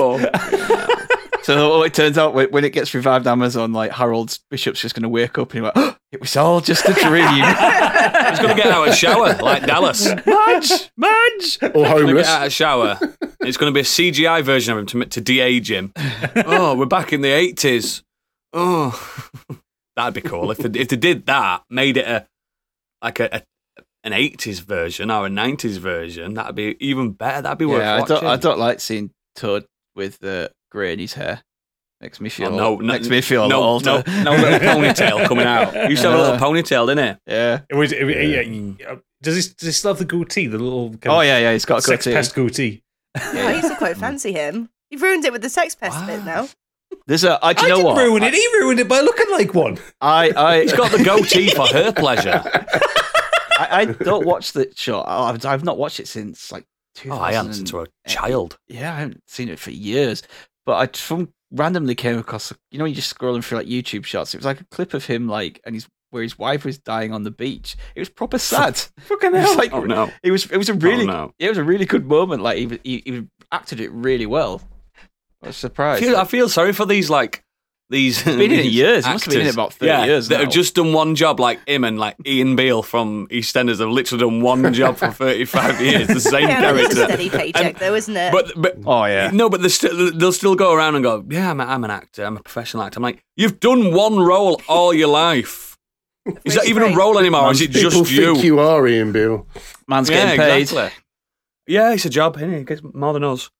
[1.44, 5.02] So it turns out when when it gets revived Amazon, like Harold Bishop's just going
[5.02, 7.26] to wake up and he went, oh, "It was all just a dream."
[8.28, 10.07] He's going to get out of shower like Dallas.
[10.26, 11.59] Madge, Madge.
[11.62, 12.98] Or Gonna get out of shower.
[13.40, 15.92] It's going to be a CGI version of him to, to de-age him.
[16.37, 18.02] Oh, we're back in the eighties.
[18.52, 19.28] Oh,
[19.96, 22.26] that'd be cool if they, if they did that, made it a
[23.02, 23.42] like a, a
[24.05, 26.35] an eighties version or a nineties version.
[26.35, 27.42] That'd be even better.
[27.42, 28.16] That'd be worth Yeah, I watching.
[28.16, 29.64] don't, I don't like seeing Toad
[29.96, 31.42] with uh, grey in his hair.
[32.00, 32.48] Makes me feel.
[32.48, 34.11] Oh, no, no, makes me feel no, lot no, older.
[34.24, 35.72] no little ponytail coming out.
[35.74, 37.18] You used to have a little ponytail, didn't it?
[37.26, 37.61] Yeah.
[37.70, 38.40] It was, it, yeah.
[38.40, 38.96] Yeah.
[39.22, 40.48] Does he, does he still have the goatee?
[40.48, 41.52] The little kind Oh yeah, yeah.
[41.52, 42.16] He's got a sex goatee.
[42.16, 42.82] pest goatee.
[43.22, 44.70] Oh, I used to quite fancy him.
[44.90, 46.48] You've ruined it with the sex pest bit now.
[47.06, 47.38] There's a.
[47.44, 47.98] I, do you I know didn't what?
[47.98, 48.35] ruin it.
[48.35, 49.78] He ruined it by looking like one.
[50.00, 52.42] I, I, He's got the goatee for her pleasure.
[53.58, 55.04] I, I don't watch the show.
[55.06, 56.64] Oh, I've, I've not watched it since like.
[57.06, 58.58] Oh, I answered to a child.
[58.68, 60.22] Yeah, I haven't seen it for years.
[60.66, 62.53] But I from randomly came across.
[62.70, 64.35] You know, you're just scrolling through like YouTube shots.
[64.35, 67.12] It was like a clip of him like, and he's where his wife was dying
[67.12, 67.75] on the beach.
[67.94, 68.77] It was proper sad.
[69.01, 69.57] Fucking It was hell.
[69.57, 70.11] like, Oh no!
[70.22, 70.51] it was.
[70.51, 71.05] It was a really.
[71.05, 71.35] Oh, no.
[71.38, 72.42] It was a really good moment.
[72.42, 74.61] Like he, he, he acted it really well.
[75.42, 76.05] I was I surprised.
[76.05, 77.42] feel, I feel sorry for these like
[77.92, 78.22] these.
[78.24, 79.07] been in it these years.
[79.07, 80.40] It must have been in it about 30 yeah, years That now.
[80.44, 84.24] have just done one job, like him and like Ian Beale from EastEnders have literally
[84.24, 87.05] done one job for thirty-five years, the same Yeah, that's a character.
[87.14, 88.33] steady paycheck, And- though, isn't it?
[88.33, 89.31] But but oh yeah.
[89.33, 91.90] no, but they still they'll still go around and go, yeah, I'm, a, I'm an
[91.92, 92.98] actor, I'm a professional actor.
[92.98, 95.78] I'm like, you've done one role all your life.
[96.44, 97.42] Is that even a role anymore?
[97.46, 98.35] Or is it just you?
[98.35, 99.46] think you are Ian Beale.
[99.88, 100.61] Man's yeah, getting paid.
[100.62, 101.02] exactly.
[101.66, 102.37] Yeah, it's a job.
[102.38, 102.59] Innit?
[102.59, 103.50] He gets more than us.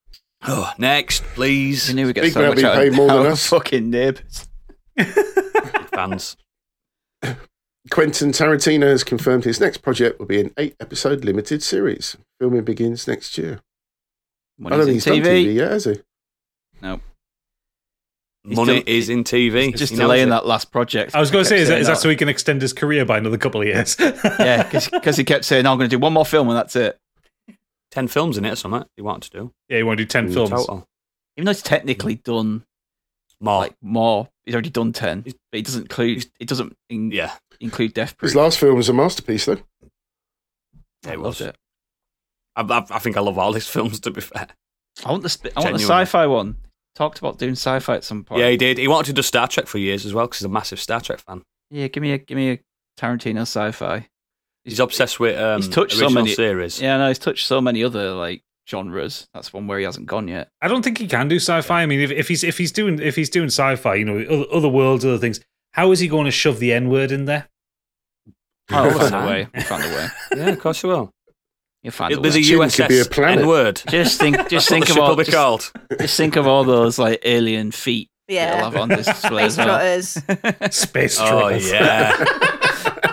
[0.47, 2.95] Oh, next, please, You knew we get Big so man much being out paid of
[2.97, 3.47] more than our us.
[3.47, 4.49] fucking neighbours.
[5.95, 6.37] fans.
[7.91, 12.17] Quentin Tarantino has confirmed his next project will be an eight episode limited series.
[12.41, 13.61] Filming begins next year.
[14.57, 15.97] When I don't think he's he's in done TV, TV yet, has he?
[18.45, 19.67] He's Money still- is in TV.
[19.71, 20.31] he's just He knows delaying it.
[20.31, 21.15] that last project.
[21.15, 23.05] I was going to say, is that, is that so he can extend his career
[23.05, 23.97] by another couple of years?
[24.01, 26.99] yeah, because he kept saying, "I'm going to do one more film and that's it."
[27.93, 28.85] Ten films in it or something.
[28.97, 30.51] He wanted to do yeah, he wanted to do 10 in films.
[30.51, 30.89] total.
[31.37, 32.65] Even though he's technically done
[33.41, 33.59] More.
[33.61, 36.27] like more, he's already done ten, but he doesn't include.
[36.41, 38.31] It doesn't in, yeah, include Death Proof.
[38.31, 39.59] His last film was a masterpiece, though.
[41.05, 41.49] yeah, I it loved was.
[41.49, 41.57] it.
[42.57, 44.01] I, I, I think I love all his films.
[44.01, 44.49] To be fair,
[45.05, 46.57] I want the sp- I want the sci-fi one.
[46.95, 48.41] Talked about doing sci-fi at some point.
[48.43, 48.77] yeah, he did.
[48.79, 51.01] He wanted to do Star Trek for years as well because he's a massive Star
[51.01, 51.43] Trek fan.
[51.71, 51.89] yeah.
[51.89, 52.59] Give me a give me a
[52.99, 54.07] Tarantino sci-fi.
[54.65, 56.81] He's obsessed with um, He's touched so original many- series.
[56.81, 59.27] Yeah, no, he's touched so many other like genres.
[59.35, 60.49] That's one where he hasn't gone yet.
[60.61, 61.83] I don't think he can do sci-fi.
[61.83, 64.45] I mean, if, if he's if he's doing if he's doing sci-fi, you know, other,
[64.53, 65.41] other worlds, other things.
[65.73, 67.49] How is he going to shove the N word in there?
[68.71, 69.49] Oh, we'll find a way.
[69.55, 70.07] We'll find a way.
[70.37, 71.11] Yeah, of course you will.
[71.83, 72.35] You'll find a It'll be way.
[72.37, 72.43] the
[72.77, 73.39] Tune be a USS planet.
[73.41, 73.83] N word.
[73.89, 77.21] Just think, just think of all, will be just, just think of all those like
[77.25, 78.09] alien feet.
[78.29, 78.55] Yeah.
[78.57, 79.67] he'll have on display Space as well.
[79.67, 80.23] trotters.
[80.77, 82.25] Space Oh yeah.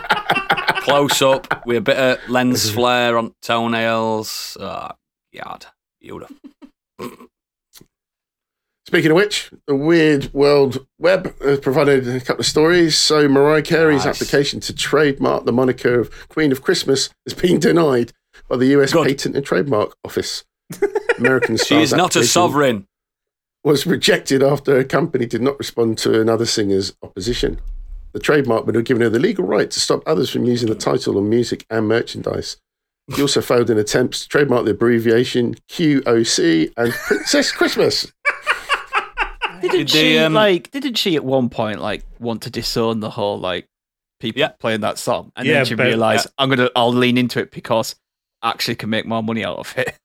[0.89, 4.57] Close up with a bit of lens flare on toenails.
[4.59, 4.89] Oh
[5.35, 5.65] God,
[6.01, 6.35] beautiful.
[8.85, 12.97] Speaking of which, the Weird World Web has provided a couple of stories.
[12.97, 14.15] So Mariah Carey's Nice.
[14.19, 18.13] application to trademark the moniker of Queen of Christmas has been denied
[18.47, 19.07] by the US Good.
[19.07, 20.43] Patent and Trademark Office.
[21.19, 22.87] American She is not a sovereign.
[23.63, 27.59] Was rejected after a company did not respond to another singer's opposition.
[28.13, 30.75] The trademark would have given her the legal right to stop others from using the
[30.75, 32.57] title on music and merchandise.
[33.15, 38.11] She also failed in attempts to trademark the abbreviation QOC and Princess Christmas.
[39.61, 40.71] Didn't Did she they, um, like?
[40.71, 43.65] Didn't she at one point like want to disown the whole like
[44.19, 44.49] people Yeah.
[44.59, 47.51] playing that song, and Yeah, then she but- realised I'm gonna I'll lean into it
[47.51, 47.95] because
[48.41, 49.95] I actually can make more money out of it.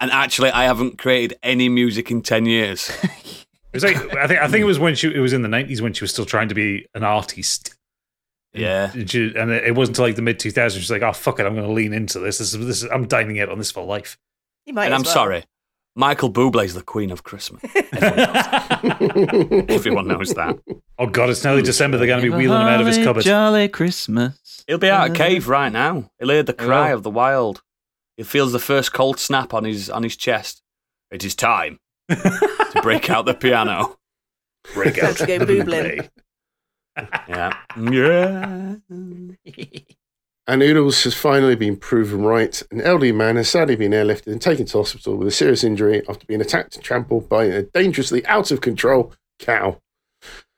[0.00, 2.90] And actually, I haven't created any music in ten years.
[3.74, 5.48] It was like I think I think it was when she it was in the
[5.48, 7.74] nineties when she was still trying to be an artist.
[8.52, 8.92] Yeah.
[8.92, 10.74] And, she, and it wasn't until like the mid 2000s.
[10.74, 12.38] She's like, "Oh fuck it, I'm going to lean into this.
[12.38, 12.84] This is this.
[12.84, 14.16] Is, I'm dining out on this for life."
[14.64, 15.12] You might and as I'm well.
[15.12, 15.44] sorry,
[15.96, 17.64] Michael Bublé is the Queen of Christmas.
[17.74, 20.56] Everyone knows, everyone knows that.
[21.00, 21.98] Oh god, it's nearly December.
[21.98, 23.24] They're going to be wheeling him out of his cupboard.
[23.24, 24.62] Jolly Christmas.
[24.68, 26.12] He'll be out of cave right now.
[26.20, 27.60] He'll hear the cry of the wild.
[28.16, 30.62] He feels the first cold snap on his on his chest.
[31.10, 33.96] It is time to break out the piano.
[34.72, 36.08] Break Time out to go and boobling.
[37.28, 37.56] Yeah.
[37.90, 38.74] Yeah.
[40.46, 42.62] And Oodles has finally been proven right.
[42.70, 46.02] An elderly man has sadly been airlifted and taken to hospital with a serious injury
[46.06, 49.80] after being attacked and trampled by a dangerously out of control cow.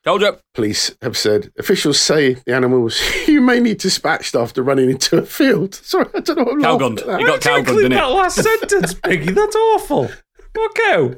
[0.02, 0.36] Told you.
[0.54, 5.74] Police have said officials say the animal was humanely dispatched after running into a field.
[5.84, 7.00] Sorry, I don't know what I'm laughing Cowgunned.
[7.02, 7.20] at that.
[7.20, 9.32] You got Why did you cowgunned, didn't that last sentence, Piggy?
[9.32, 10.10] That's awful.
[10.56, 11.14] What cow?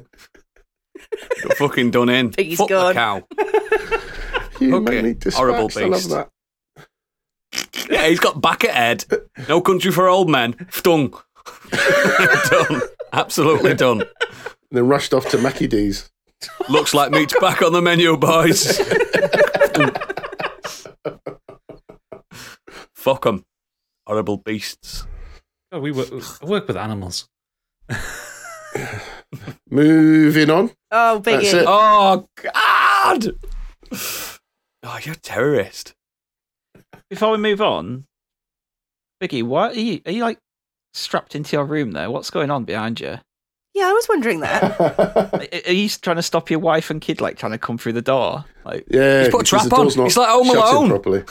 [1.44, 2.30] Got fucking done in.
[2.32, 2.88] Piggy's Fuck gone.
[2.88, 3.22] the cow.
[4.58, 5.86] Humanely Okay, horrible dispatched.
[5.86, 6.30] I love that.
[7.90, 9.04] Yeah, he's got back at head.
[9.48, 10.66] No country for old men.
[10.70, 11.14] Stung.
[12.50, 12.82] done.
[13.12, 14.00] Absolutely done.
[14.02, 14.08] And
[14.72, 16.10] then rushed off to Mackie D's.
[16.68, 18.78] Looks like meat's back on the menu, boys.
[22.94, 23.44] Fuck 'em.
[24.06, 25.06] Horrible beasts.
[25.72, 26.10] Oh, we work,
[26.42, 27.28] work with animals.
[29.70, 30.70] Moving on.
[30.90, 31.60] Oh, That's Biggie.
[31.60, 31.64] it.
[31.68, 33.30] Oh, God.
[34.84, 35.94] Oh, you're a terrorist.
[37.10, 38.04] Before we move on,
[39.22, 40.00] Biggie, what are you?
[40.06, 40.38] Are you like
[40.94, 42.10] strapped into your room there?
[42.10, 43.18] What's going on behind you?
[43.74, 44.80] Yeah, I was wondering that.
[44.80, 47.92] Are are you trying to stop your wife and kid like trying to come through
[47.92, 48.44] the door?
[48.64, 50.02] Like, yeah, He's put a trap the door's on.
[50.04, 50.88] not It's like Home shutting Alone.
[50.88, 51.22] properly.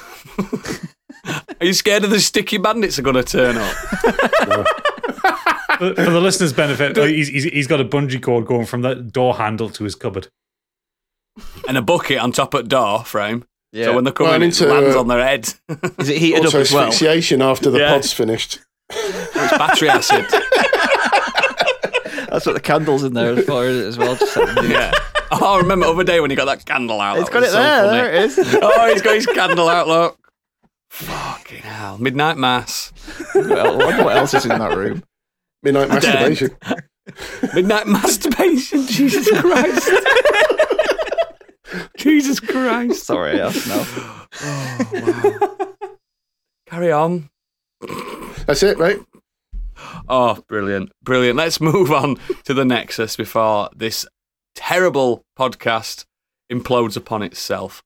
[1.59, 3.75] Are you scared of the sticky bandits are going to turn up?
[5.77, 8.95] For, for the listeners' benefit, he's, he's, he's got a bungee cord going from the
[8.95, 10.27] door handle to his cupboard.
[11.67, 13.45] and a bucket on top of the door frame.
[13.71, 13.85] yeah.
[13.85, 15.53] So when they're coming, Well, it lands uh, on their head.
[15.99, 16.83] Is it heated Also, up as well?
[16.87, 17.89] asphyxiation after the Yeah.
[17.93, 18.59] pod's finished.
[18.89, 20.25] it's battery acid.
[22.29, 24.15] That's what the candles in there for isn't as well.
[24.15, 24.91] Just set them- Yeah.
[25.31, 27.17] Oh, I remember the other day when he got that candle out.
[27.17, 27.83] He's got it so there.
[27.85, 27.97] funny.
[27.97, 28.37] There it is.
[28.61, 30.17] Oh, he's got his candle out, look.
[30.89, 31.97] Fucking hell.
[31.97, 32.91] Midnight Mass.
[33.35, 35.03] well, wonder what else is in that room.
[35.63, 36.55] Midnight masturbation.
[37.55, 38.85] Midnight Masturbation.
[38.87, 39.89] Jesus Christ.
[41.97, 43.05] Jesus Christ.
[43.05, 43.83] Sorry, yes, no.
[44.41, 45.75] Oh, wow.
[46.67, 47.29] Carry on.
[48.45, 48.99] That's it, right?
[50.09, 50.91] Oh, brilliant.
[51.03, 51.37] Brilliant.
[51.37, 54.05] Let's move on to the Nexus before this
[54.55, 56.05] terrible podcast
[56.51, 57.83] implodes upon itself.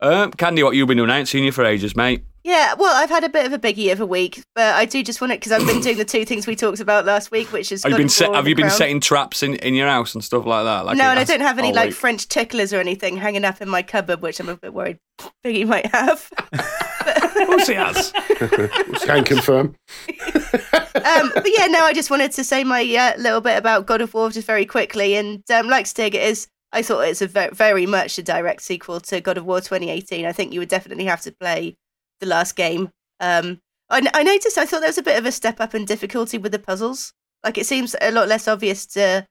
[0.00, 1.10] Um, Candy, what you been doing?
[1.10, 2.24] I ain't seen you for ages, mate.
[2.44, 5.02] Yeah, well, I've had a bit of a biggie of a week, but I do
[5.02, 7.50] just want to because I've been doing the two things we talked about last week,
[7.52, 8.76] which is Have you been set, have you been Crown.
[8.76, 10.84] setting traps in, in your house and stuff like that?
[10.84, 11.94] Like no, it and I don't have any all like week?
[11.94, 14.98] French ticklers or anything hanging up in my cupboard, which I'm a bit worried
[15.42, 16.30] Biggie might have.
[16.52, 18.12] Of course he has.
[19.04, 19.74] Can confirm.
[20.08, 24.00] um, but yeah, no, I just wanted to say my uh, little bit about God
[24.00, 25.14] of War just very quickly.
[25.16, 26.48] And um, like Stig, it is.
[26.72, 30.26] I thought it's a ve- very much a direct sequel to God of War 2018.
[30.26, 31.76] I think you would definitely have to play
[32.24, 32.90] the last game.
[33.20, 33.60] Um,
[33.90, 34.58] I, I noticed.
[34.58, 37.12] I thought there was a bit of a step up in difficulty with the puzzles.
[37.44, 39.26] Like it seems a lot less obvious to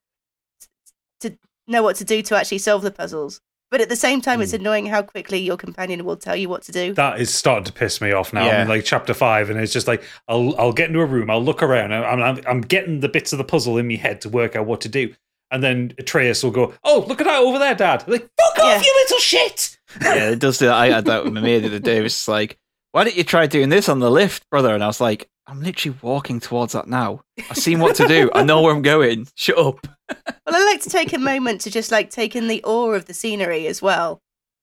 [1.22, 3.40] to know what to do to actually solve the puzzles.
[3.72, 6.62] But at the same time, it's annoying how quickly your companion will tell you what
[6.64, 6.94] to do.
[6.94, 8.48] That is starting to piss me off now.
[8.48, 11.32] I'm in like chapter five, and it's just like I'll I'll get into a room,
[11.32, 14.22] I'll look around, I'm I'm, I'm getting the bits of the puzzle in my head
[14.22, 15.16] to work out what to do,
[15.50, 18.64] and then Atreus will go, "Oh, look at that over there, Dad!" Like, fuck Yeah.
[18.76, 19.80] off, you little shit!
[20.04, 20.76] yeah, it does do that.
[20.76, 21.98] I had that with my mate the other day.
[21.98, 22.60] It was just like,
[22.94, 24.74] why don't you try doing this on the lift, brother?
[24.74, 27.22] And I was like, I'm literally walking towards that now.
[27.50, 28.30] I've seen what to do.
[28.36, 29.28] I know where I'm going.
[29.36, 29.88] Shut up.
[30.46, 33.06] Well, I like to take a moment to just like take in the awe of
[33.06, 34.20] the scenery as well.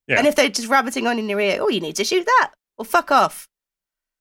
[0.07, 0.19] Yeah.
[0.19, 2.53] And if they're just rabbiting on in your ear, oh, you need to shoot that.
[2.79, 3.49] Well, fuck off.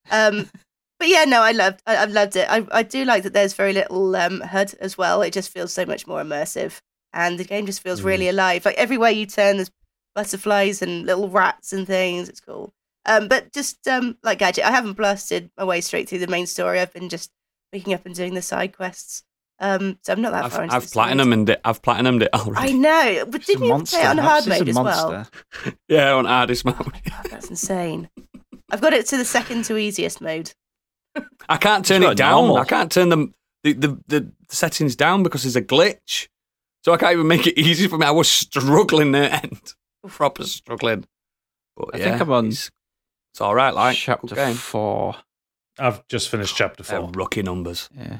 [0.10, 0.50] Um,
[1.00, 2.50] but yeah, no, I loved, I, I've loved it.
[2.50, 3.34] I, I do like that.
[3.34, 5.22] There's very little um, HUD as well.
[5.22, 6.80] It just feels so much more immersive,
[7.14, 8.66] and the game just feels really alive.
[8.66, 9.70] Like everywhere you turn, there's
[10.16, 12.30] butterflies and little rats and things.
[12.30, 12.74] It's cool.
[13.10, 16.46] Um, but just um, like Gadget, I haven't blasted my way straight through the main
[16.46, 16.80] story.
[16.80, 17.32] I've been just
[17.72, 19.24] picking up and doing the side quests.
[19.60, 21.08] Um, so I'm not that I've, far into I've the story.
[21.08, 21.60] platinumed it.
[21.66, 22.70] I've platinumed it already.
[22.70, 25.28] I know, but didn't you play it on hard mode as well?
[25.90, 26.78] Yeah, on hardest mode.
[26.78, 28.10] God, that's insane.
[28.72, 30.54] I've got it to the second to easiest mode.
[31.50, 32.46] I can't turn it down.
[32.46, 32.58] normal.
[32.58, 36.28] I can't turn the, the, the, the settings down because there's a glitch.
[36.86, 38.06] So I can't even make it easy for me.
[38.06, 39.74] I was struggling there end.
[40.08, 41.06] Proper struggling.
[41.76, 42.52] But I yeah, think I'm on
[43.32, 43.74] it's, it's all right.
[43.74, 45.16] Like Chapter good four.
[45.78, 47.12] I've just finished chapter They're four.
[47.12, 47.90] rookie numbers.
[47.96, 48.20] Yeah.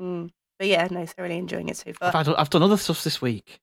[0.00, 0.30] Mm.
[0.58, 2.24] But yeah, no, thoroughly enjoying it so I've, far.
[2.24, 3.60] had, I've done other stuff this week.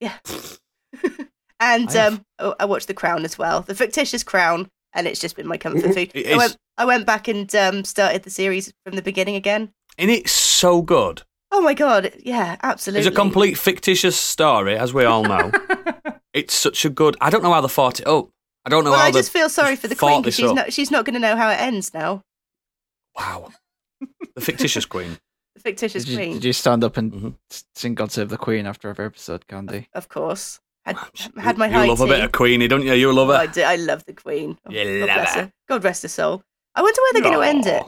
[0.00, 0.14] Yeah.
[1.60, 5.20] and I um, oh, I watched The Crown as well, the fictitious Crown, and it's
[5.20, 6.10] just been my comfort food.
[6.14, 9.72] I went, I went back and um, started the series from the beginning again.
[9.98, 11.22] And it's so good.
[11.52, 13.06] Oh my god, yeah, absolutely.
[13.06, 15.52] It's a complete fictitious story, as we all know.
[16.34, 17.16] it's such a good.
[17.20, 18.28] I don't know how they fought it up.
[18.66, 20.50] I don't know Well, how I they just feel sorry for the queen because she's
[20.50, 20.56] up.
[20.56, 22.22] not she's not going to know how it ends now.
[23.16, 23.50] Wow.
[24.34, 25.18] The fictitious queen.
[25.54, 27.34] The fictitious Did you, queen, did you stand up and Mhm.
[27.74, 29.88] sing God Save the Queen after every episode, Candy?
[29.94, 30.60] of course.
[30.84, 30.98] Had
[31.38, 32.92] had my you high love a bit of Queenie, don't you?
[32.92, 33.62] You love Oh, I do.
[33.62, 34.58] I love the Queen.
[34.66, 35.40] Oh, You God love bless her.
[35.44, 35.52] her.
[35.68, 36.42] God rest her soul.
[36.74, 37.82] I wonder where they're going to end it.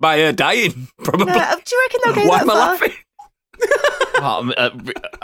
[0.00, 1.30] By her dying, probably.
[1.34, 2.92] Uh, do you reckon they'll go Why that am I laughing?
[4.14, 4.70] Well, um, uh,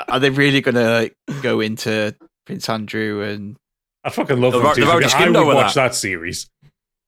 [0.09, 2.15] are they really going to like, go into
[2.47, 3.57] Prince Andrew and?
[4.05, 4.81] I fucking love They've them too.
[4.83, 5.91] they've already I skimmed would over watch that.
[5.91, 6.49] that series.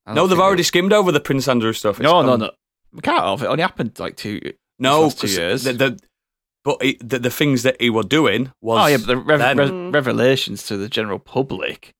[0.06, 1.96] No, they've think already skimmed over the Prince Andrew stuff.
[1.96, 2.50] It's No, no, no.
[2.92, 3.46] We can't have it.
[3.46, 4.40] Only happened like two.
[4.78, 5.62] No, last two 'cause years.
[5.64, 5.98] The, the,
[6.64, 8.80] but he, the, the things that he was doing was.
[8.82, 9.56] Oh yeah, but the rev- then.
[9.56, 9.94] rev- Mm.
[9.94, 11.92] revelations to the general public.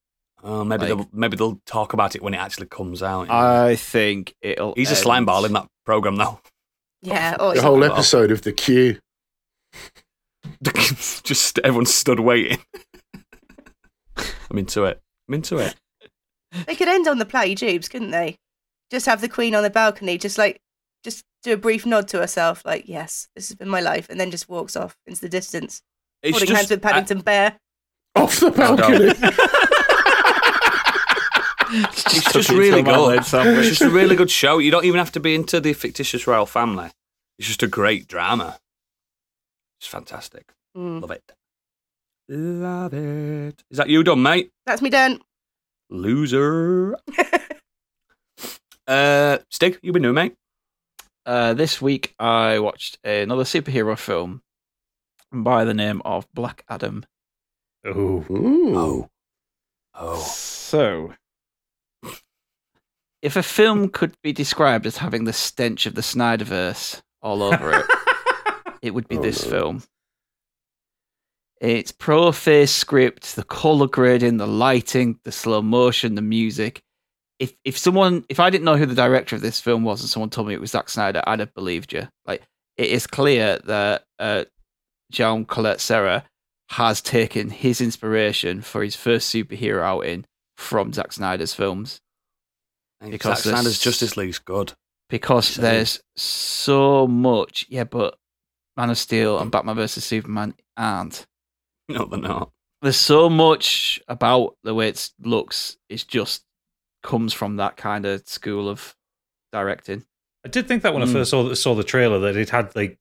[0.42, 3.22] Oh, maybe like- they'll maybe they'll talk about it when it actually comes out.
[3.22, 3.34] you know.
[3.66, 4.74] I think it'll.
[4.74, 6.40] He's a slime ball in that program though.
[7.02, 7.36] Yeah.
[7.40, 7.92] Oh, The it's- whole well.
[7.92, 8.98] episode of the queue.
[11.22, 12.58] Just everyone stood waiting.
[14.50, 15.00] I'm into it.
[15.28, 15.74] I'm into it.
[16.66, 18.36] they could end on the Platy Jubes, couldn't they?
[18.90, 20.60] Just have the Queen on the balcony, just like,
[21.04, 24.20] just do a brief nod to herself, like, yes, this has been my life, and
[24.20, 25.82] then just walks off into the distance,
[26.22, 27.58] It's holding just, hands with Paddington Bear.
[28.16, 29.12] Off the balcony.
[31.72, 33.24] it's Took just really a good.
[33.24, 33.66] sandwich.
[33.66, 34.58] It's just a really good show.
[34.58, 36.90] You don't even have to be into the fictitious royal family.
[37.38, 38.58] It's just a great drama.
[39.78, 40.52] It's fantastic.
[40.76, 41.00] Mm.
[41.00, 41.22] Love it.
[42.32, 43.60] Love it.
[43.72, 44.52] Is that you done, mate?
[44.64, 45.20] That's me done.
[45.90, 46.94] Loser.
[48.86, 50.36] uh, Stig, you've been doing, mate?
[51.26, 54.42] Uh, this week I watched another superhero film
[55.32, 57.04] by the name of Black Adam.
[57.84, 58.76] Oh, Ooh.
[58.78, 59.08] Oh.
[59.94, 60.20] Oh.
[60.20, 61.12] So,
[63.22, 67.72] if a film could be described as having the stench of the Snyderverse all over
[67.72, 67.86] it,
[68.82, 69.50] it would be Oh, this no.
[69.50, 69.82] film.
[71.60, 76.82] It's pro face script, the color grading, the lighting, the slow motion, the music.
[77.38, 80.08] If if someone if I didn't know who the director of this film was and
[80.10, 82.08] someone told me it was Zack Snyder, I'd have believed you.
[82.26, 82.42] Like
[82.76, 84.44] it is clear that uh,
[85.12, 86.24] Jean Collet-Serra
[86.70, 90.24] has taken his inspiration for his first superhero outing
[90.56, 92.00] from Zack Snyder's films
[93.00, 94.72] Because Because Zack Snyder's Justice League's good.
[95.10, 97.66] because So- there's so much.
[97.68, 98.16] Yeah, but
[98.76, 101.26] Man of Steel and Batman vs Superman aren't.
[101.98, 102.50] No, they're not.
[102.82, 105.76] There's so much about the way it looks.
[105.88, 106.44] It just
[107.02, 108.94] comes from that kind of school of
[109.52, 110.04] directing.
[110.44, 111.12] I did think that when I Mm.
[111.12, 112.98] first saw the, saw the trailer that it had like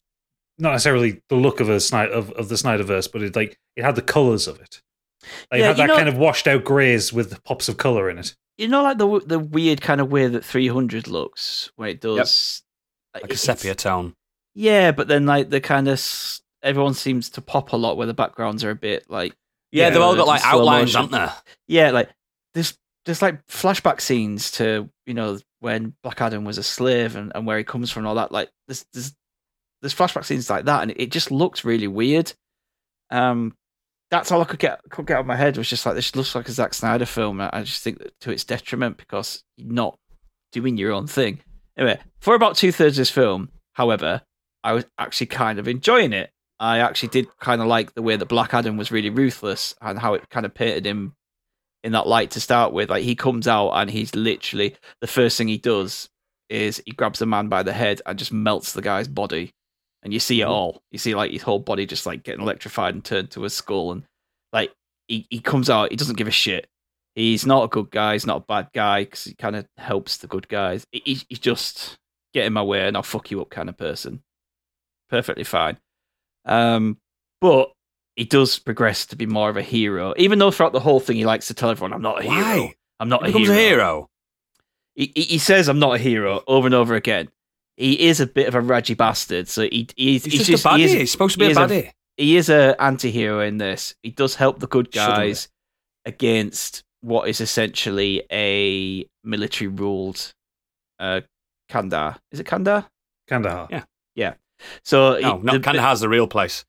[0.58, 3.84] not necessarily the look of a Snyder of, of the Snyderverse, but it like it
[3.84, 4.82] had the colors of it.
[5.52, 8.18] Like, it had that know- kind of washed out greys with pops of color in
[8.18, 8.36] it.
[8.58, 12.64] You know, like the the weird kind of way that 300 looks when it does.
[13.14, 14.16] Like a sepia tone.
[14.54, 18.08] Yeah, but then like the kind of s- everyone seems to pop a lot where
[18.08, 19.36] the backgrounds are a bit like
[19.72, 21.28] Yeah, Yeah, they've all got like outlines, haven't they?
[21.68, 22.10] yeah, like
[22.54, 27.32] there's there's like flashback scenes to you know when Black Adam was a slave and,
[27.36, 28.32] and where he comes from and all that.
[28.32, 29.14] Like there's there's
[29.82, 32.34] there's flashback scenes like that, and it, it just looks really weird.
[33.12, 33.56] Um,
[34.12, 36.16] that's all I could get could get out of my head was just like this
[36.16, 37.40] looks like a Zack Snyder film.
[37.42, 39.98] I just think that to its detriment because you're not
[40.52, 41.40] doing your own thing.
[41.78, 44.22] Anyway, for about two thirds of this film, however,
[44.64, 46.32] I was actually kind of enjoying it.
[46.60, 49.98] I actually did kind of like the way that Black Adam was really ruthless and
[49.98, 51.16] how it kind of painted him
[51.84, 52.90] in that light to start with.
[52.90, 56.10] Like he comes out and he's literally the first thing he does
[56.50, 59.54] is he grabs a man by the head and just melts the guy's body.
[60.04, 60.52] And you see it mm-hmm.
[60.52, 60.82] all.
[60.92, 63.92] You see like his whole body just like getting electrified and turned to a skull.
[63.92, 64.04] And
[64.52, 64.74] like
[65.08, 66.68] he, he comes out, he doesn't give a shit.
[67.16, 68.14] He's not a good guy.
[68.14, 70.86] He's not a bad guy because he kind of helps the good guys.
[70.92, 71.98] He, he's just
[72.34, 74.24] get in my way and I'll fuck you up kind of person.
[75.10, 75.78] Perfectly fine.
[76.46, 76.98] Um,
[77.42, 77.72] but
[78.16, 81.16] he does progress to be more of a hero, even though throughout the whole thing
[81.18, 82.36] he likes to tell everyone, "I'm not a hero.
[82.36, 82.76] Why?
[83.00, 84.10] I'm not He a becomes hero." a hero.
[84.96, 87.30] He, he he says, "I'm not a hero" over and over again.
[87.78, 90.68] He is a bit of a raggy bastard, so he he's, He's, he's just, a
[90.68, 90.78] baddie.
[90.80, 91.92] he is- He's supposed to be a is a- baddie.
[92.18, 93.96] he is a anti-hero in this.
[94.04, 95.48] He does help the good guys
[96.06, 100.34] against what is essentially a military-ruled
[101.00, 101.22] uh,
[101.72, 102.18] Kandar.
[102.34, 102.86] Is it Kandar?
[103.30, 103.68] Kandahar.
[103.72, 103.84] Yeah.
[104.16, 104.34] Yeah.
[104.84, 106.66] So no, he- not the- Kandahar's the real place.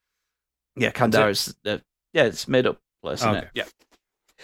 [0.77, 1.83] Yeah, Kandar is the
[2.13, 3.39] yeah, it's made up place, isn't Okay.
[3.47, 3.51] it?
[3.55, 3.65] Yeah.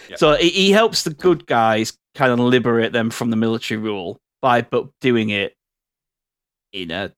[0.09, 0.15] Yeah.
[0.17, 4.19] So he, he helps the good guys kind of liberate them from the military rule
[4.41, 5.55] by but doing it
[6.73, 7.11] in a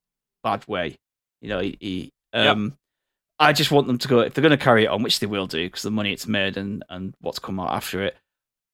[0.43, 0.97] bad way.
[1.41, 2.75] You know, he, he um
[3.39, 5.25] I just want them to go if they're going to carry it on, which they
[5.27, 8.15] will do because the money it's made and and what's come out after it.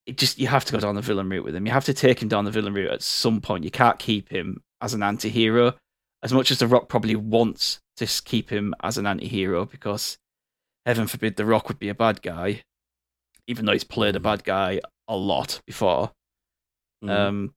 [0.05, 1.65] It just you have to go down the villain route with him.
[1.65, 3.63] You have to take him down the villain route at some point.
[3.63, 5.73] You can't keep him as an anti-hero
[6.23, 10.17] as much as the Rock probably wants to keep him as an anti-hero because
[10.85, 12.63] heaven forbid the Rock would be a bad guy,
[13.47, 16.11] even though he's played a bad guy a lot before.
[17.03, 17.09] Mhm.
[17.09, 17.53] Um,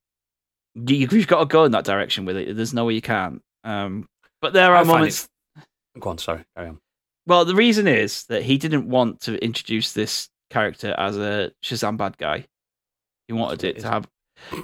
[0.74, 2.54] you, you've got to go in that direction with it.
[2.56, 3.42] There's no way you can't.
[3.64, 4.08] Um,
[4.40, 5.28] but there are find moments.
[5.98, 6.44] Go on, sorry.
[6.56, 6.78] Carry on.
[7.26, 11.96] Well, the reason is that he didn't want to introduce this character as a Shazam
[11.96, 12.46] bad guy.
[13.26, 14.08] He wanted it it to have,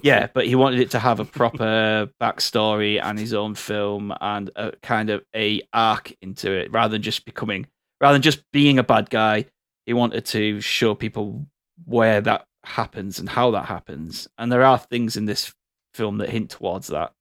[0.03, 4.51] yeah, but he wanted it to have a proper backstory and his own film and
[4.57, 7.67] a kind of a arc into it, rather than just becoming,
[8.01, 9.47] rather than just being a bad guy.
[9.87, 11.47] He wanted to show people
[11.85, 15.53] where that happens and how that happens, and there are things in this
[15.93, 17.13] film that hint towards that.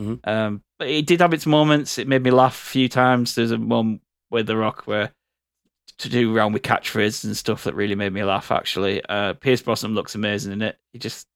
[0.00, 0.26] Mhm.
[0.26, 1.98] Um, but it did have its moments.
[1.98, 3.34] It made me laugh a few times.
[3.34, 5.12] There's a moment with The Rock where
[5.98, 8.50] to do around with catchphrases and stuff that really made me laugh.
[8.50, 10.78] Actually, uh, Pierce Brosnan looks amazing in it.
[10.94, 11.26] He just,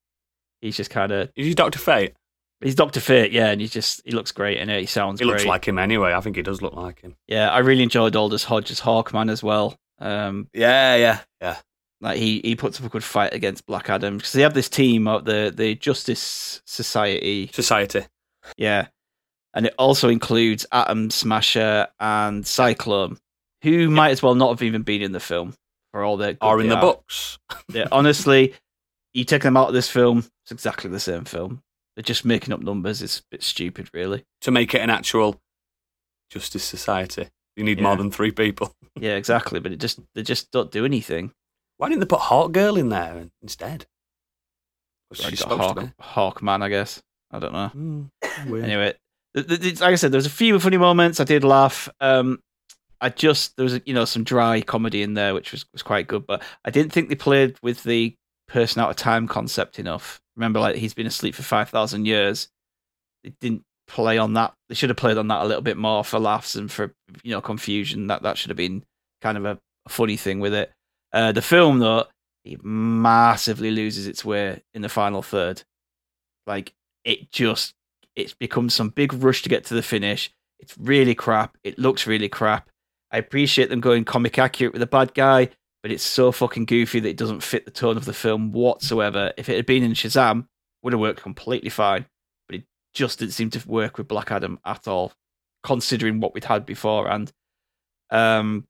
[0.66, 2.14] he's just kind of, Is he Doctor Fate?
[2.60, 4.80] he's Doctor Fate, yeah, and he just, he looks great in it.
[4.80, 5.32] He sounds He great.
[5.34, 6.12] looks like him anyway.
[6.14, 7.16] I think he does look like him.
[7.26, 9.76] yeah, I really enjoyed Aldis Hodge as Hawkman as well.
[9.98, 11.56] Um, Yeah, yeah, yeah.
[12.00, 14.68] like he he puts up a good fight against Black Adam because they have this
[14.68, 18.04] team of the the Justice Society Society.
[18.56, 18.88] Yeah.
[19.54, 23.16] And it also includes Atom Smasher and Cyclone,
[23.62, 25.54] who might as well not have even been in the film
[25.92, 26.80] for all their Or in the are.
[26.82, 27.38] books.
[27.68, 28.52] They're- honestly,
[29.16, 31.62] you take them out of this film, it's exactly the same film.
[31.94, 33.00] They're just making up numbers.
[33.00, 34.24] It's a bit stupid, really.
[34.42, 35.40] To make it an actual
[36.30, 38.72] Justice Society, you need more than three people.
[38.98, 39.60] Yeah, exactly.
[39.60, 41.30] But it just they just don't do anything.
[41.76, 43.84] Why didn't they put Hawk Girl in there instead?
[45.10, 45.92] Was she Hawk, be?
[46.00, 47.02] Hawkman, I guess.
[47.30, 48.08] I don't know.
[48.46, 48.64] Weird.
[48.64, 48.94] Anyway,
[49.34, 51.20] like I said, there was a few funny moments.
[51.20, 51.90] I did laugh.
[52.00, 52.40] Um,
[53.02, 56.06] I just there was you know some dry comedy in there, which was was quite
[56.06, 56.26] good.
[56.26, 58.16] But I didn't think they played with the
[58.48, 60.20] person out of time concept enough.
[60.36, 62.48] Remember, like he's been asleep for five thousand years.
[63.24, 64.54] They didn't play on that.
[64.68, 66.92] They should have played on that a little bit more for laughs and for
[67.22, 68.08] you know confusion.
[68.08, 68.84] That that should have been
[69.22, 70.72] kind of a, funny thing with it.
[71.12, 72.06] Uh, the film though,
[72.44, 75.62] it massively loses its way in the final third.
[76.46, 76.72] Like
[77.04, 77.72] it just
[78.16, 80.32] it's become some big rush to get to the finish.
[80.58, 81.56] It's really crap.
[81.62, 82.68] It looks really crap.
[83.12, 85.50] I appreciate them going comic accurate with the bad guy,
[85.86, 89.32] but it's so fucking goofy that it doesn't fit the tone of the film whatsoever.
[89.36, 90.48] If it had been in Shazam,
[90.82, 92.06] would have worked completely fine,
[92.48, 95.12] but it just didn't seem to work with Black Adam at all,
[95.62, 97.08] considering what we'd had before.
[97.08, 97.30] And
[98.10, 98.66] um,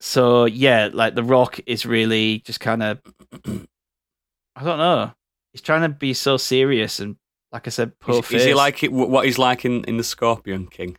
[0.00, 3.02] so yeah, like The Rock is really just kind of,
[3.44, 5.12] I don't know.
[5.52, 7.16] He's trying to be so serious and,
[7.52, 10.04] like I said, poor Is, is he like it, what he's like in, in the
[10.04, 10.96] Scorpion King?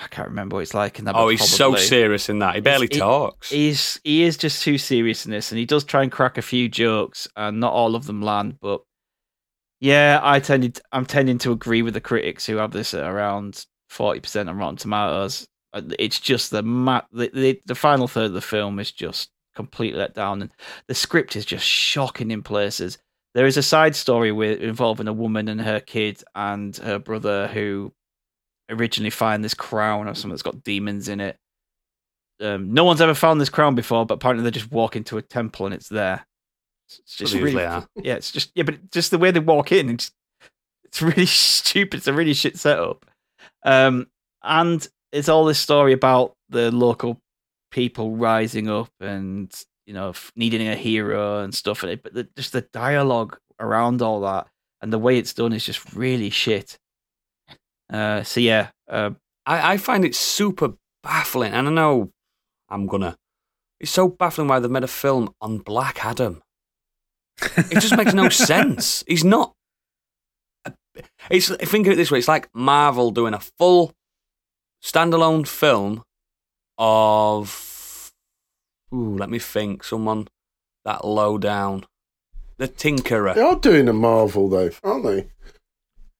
[0.00, 1.16] I can't remember what he's like in that.
[1.16, 2.54] Oh, he's so serious in that.
[2.54, 3.50] He barely he- talks.
[3.50, 6.42] He's he is just too serious in this, and he does try and crack a
[6.42, 8.58] few jokes, and not all of them land.
[8.60, 8.82] But
[9.80, 13.64] yeah, I tended I'm tending to agree with the critics who have this at around
[13.88, 15.46] forty percent on Rotten Tomatoes.
[15.72, 19.30] Uh, It's just the, ma- the the the final third of the film is just
[19.54, 20.50] completely let down, and
[20.86, 22.98] the script is just shocking in places.
[23.34, 27.46] There is a side story with involving a woman and her kid and her brother
[27.48, 27.92] who
[28.70, 31.36] originally find this crown or something that's got demons in it.
[32.40, 35.22] Um, no one's ever found this crown before, but apparently they just walk into a
[35.22, 36.26] temple and it's there.
[36.88, 40.12] It's just really, yeah, it's just yeah, but just the way they walk in, it's
[40.84, 41.98] it's really stupid.
[41.98, 43.04] It's a really shit setup.
[43.64, 44.06] Um,
[44.42, 47.18] and it's all this story about the local
[47.70, 49.52] people rising up and
[49.86, 51.82] you know needing a hero and stuff.
[51.82, 54.46] And it, but the, just the dialogue around all that
[54.80, 56.78] and the way it's done is just really shit.
[57.92, 59.10] Uh, so yeah, uh,
[59.46, 62.10] I, I find it super baffling, and I know
[62.68, 63.16] I'm gonna.
[63.80, 66.42] It's so baffling why they've made a film on Black Adam.
[67.56, 69.04] It just makes no sense.
[69.06, 69.54] He's not.
[71.30, 73.92] It's think of it this way: it's like Marvel doing a full
[74.84, 76.02] standalone film
[76.76, 78.10] of.
[78.92, 79.84] Ooh, let me think.
[79.84, 80.28] Someone
[80.84, 81.84] that low down,
[82.56, 83.34] the Tinkerer.
[83.34, 85.28] They are doing a Marvel though, aren't they?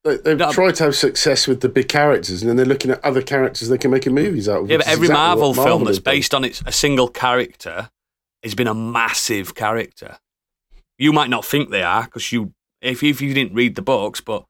[0.09, 2.91] They they've No, tried to have success with the big characters, and then they're looking
[2.91, 4.71] at other characters they can make a movies out of.
[4.71, 7.91] Yeah, but every exactly Marvel what film that's based on its a single character
[8.43, 10.19] has been a massive character.
[10.99, 14.21] You might not think they are because you, if if you didn't read the books,
[14.21, 14.45] but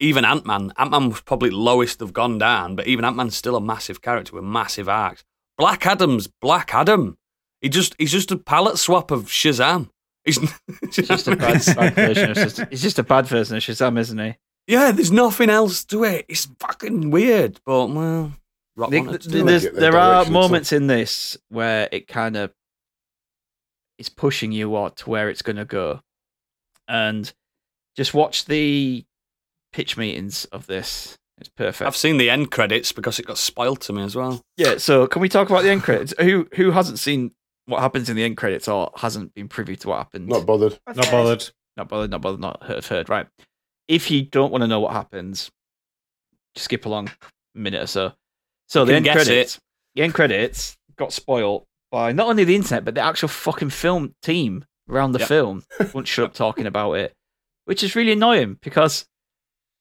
[0.00, 3.36] even Ant Man, Ant Man was probably lowest have gone down, but even Ant Man's
[3.36, 5.24] still a massive character with massive arcs.
[5.56, 7.16] Black Adam's Black Adam.
[7.60, 9.88] He just he's just a palette swap of Shazam.
[10.24, 10.38] He's
[10.82, 12.68] it's just a bad, bad version of Shazam.
[12.70, 14.36] It's just a bad version of Shazam, isn't he?
[14.66, 16.24] Yeah, there's nothing else to it.
[16.28, 18.32] It's fucking weird, but well,
[18.76, 22.08] Rock The- wanted to the- there's- there are direction, it's moments in this where it
[22.08, 22.52] kind of
[23.98, 26.00] is pushing you on to where it's going to go,
[26.88, 27.32] and
[27.96, 29.04] just watch the
[29.72, 31.16] pitch meetings of this.
[31.38, 31.86] It's perfect.
[31.86, 34.40] I've seen the end credits because it got spoiled to me as well.
[34.56, 34.78] Yeah.
[34.78, 36.14] So can we talk about the end credits?
[36.20, 37.32] Who who hasn't seen
[37.66, 40.28] what happens in the end credits or hasn't been privy to what happens?
[40.28, 40.78] Not bothered.
[40.94, 41.50] Not bothered.
[41.76, 43.08] not bothered, not bothered, not heard, heard.
[43.08, 43.26] Right.
[43.88, 45.50] If you don't want to know what happens,
[46.54, 47.10] just skip along
[47.54, 48.12] a minute or so.
[48.68, 49.58] So You the end credits,
[49.94, 54.14] the end credits got spoiled by not only the internet but the actual fucking film
[54.22, 55.28] team around the Yep.
[55.28, 57.12] film won't shut up talking about it,
[57.64, 59.06] which is really annoying because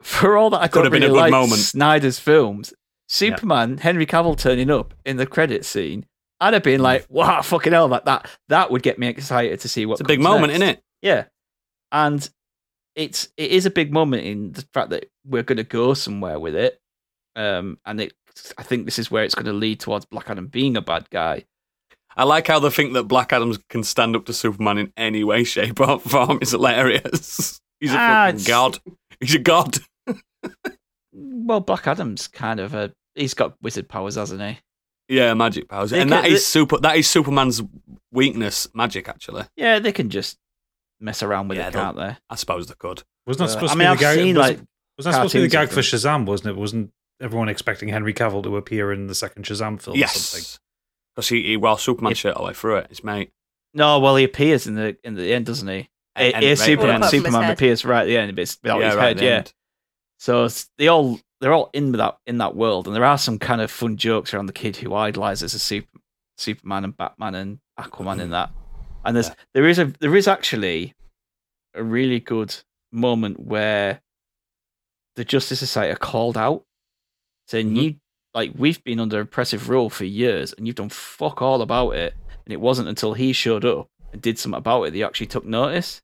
[0.02, 1.62] for all that I Could have been really a good like moment.
[1.62, 2.74] Snyder's films,
[3.08, 6.06] Superman, Henry Cavill turning up in the credit scene.
[6.40, 6.84] I'd have been mm.
[6.84, 9.94] like, "Wow, fucking hell!" That that that would get me excited to see what.
[9.94, 10.62] It's a big moment, next.
[10.62, 10.84] isn't it?
[11.02, 11.26] Yeah,
[11.92, 12.30] and
[12.96, 16.40] it's it is a big moment in the fact that we're going to go somewhere
[16.40, 16.80] with it,
[17.36, 18.14] um, and it.
[18.58, 21.08] I think this is where it's going to lead towards Black Adam being a bad
[21.12, 21.46] guy.
[22.18, 25.24] I like how they think that Black Adam can stand up to Superman in any
[25.24, 26.40] way, shape, or form.
[26.42, 27.60] It's hilarious.
[27.80, 28.80] He's a Ah, fucking god.
[29.20, 29.78] He's a god.
[31.16, 34.58] Well, Black Adam's kind of a he's got wizard powers, hasn't he?
[35.16, 36.78] Yeah, magic powers, They and can- that is they- super.
[36.80, 37.62] That is Superman's
[38.12, 39.08] weakness, magic.
[39.08, 40.38] Actually, Yeah, they can just
[41.04, 42.18] mess around with Yeah, it, they'll- can't they?
[42.30, 43.04] I suppose they could.
[43.28, 44.16] Wasn't that Uh, supposed I to mean, be I've the gag?
[44.18, 46.26] seen wasn't, like wasn't that supposed to be the gag for Shazam?
[46.26, 46.56] Wasn't it?
[46.60, 46.92] Wasn't
[47.22, 49.96] everyone expecting Henry Cavill to appear in the second Shazam film?
[49.96, 50.00] Or?
[50.00, 50.60] Yes,
[51.16, 52.88] because he, he wore Superman If- shirt all the way through it.
[52.90, 53.32] His mate.
[53.74, 54.00] no.
[54.00, 55.90] Well, he appears in the in the end, doesn't he?
[56.16, 58.58] And- A- and a right Superman, Apart Superman appears right at the end, but it's
[58.62, 59.22] without his right head.
[59.24, 59.54] Yeah, end.
[60.20, 60.48] So
[60.78, 63.72] they all they're all in that in that world, and there are some kind of
[63.72, 66.00] fun jokes around the kid who idolizes a super,
[66.38, 68.52] Superman and Batman and Aquaman in that.
[69.06, 69.34] And there's Yeah.
[69.54, 70.94] there is a there is actually
[71.76, 72.56] a really good
[72.92, 74.02] moment where
[75.16, 76.64] the Justice Society are called out,
[77.48, 77.82] saying Mhm.
[77.84, 77.96] you
[78.34, 82.16] like we've been under oppressive rule for years, and you've done fuck all about it.
[82.46, 85.28] And it wasn't until he showed up and did something about it that you actually
[85.28, 86.02] took notice.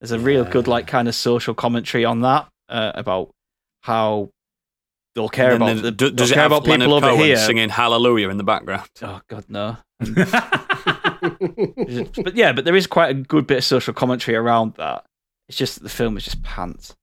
[0.00, 3.30] There's a real good like kind of social commentary on that uh, about
[3.82, 4.30] how
[5.14, 7.36] they'll care about the, the- do- does it care about Leonard people over Cohen here.
[7.36, 8.88] singing Hallelujah in the background?
[9.02, 9.76] Oh God, no.
[11.20, 15.04] but yeah, but there is quite a good bit of social commentary around that.
[15.48, 16.94] It's just that the film is just pants.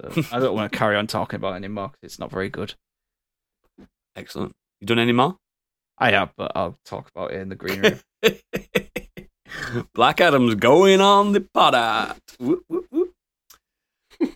[0.00, 2.48] So I don't want to carry on talking about it anymore because it's not very
[2.48, 2.74] good.
[4.14, 4.52] Excellent.
[4.80, 5.36] You done any more?
[5.98, 8.00] I have, but I'll talk about it in the green room.
[9.94, 12.16] Black Adam's going on the pod.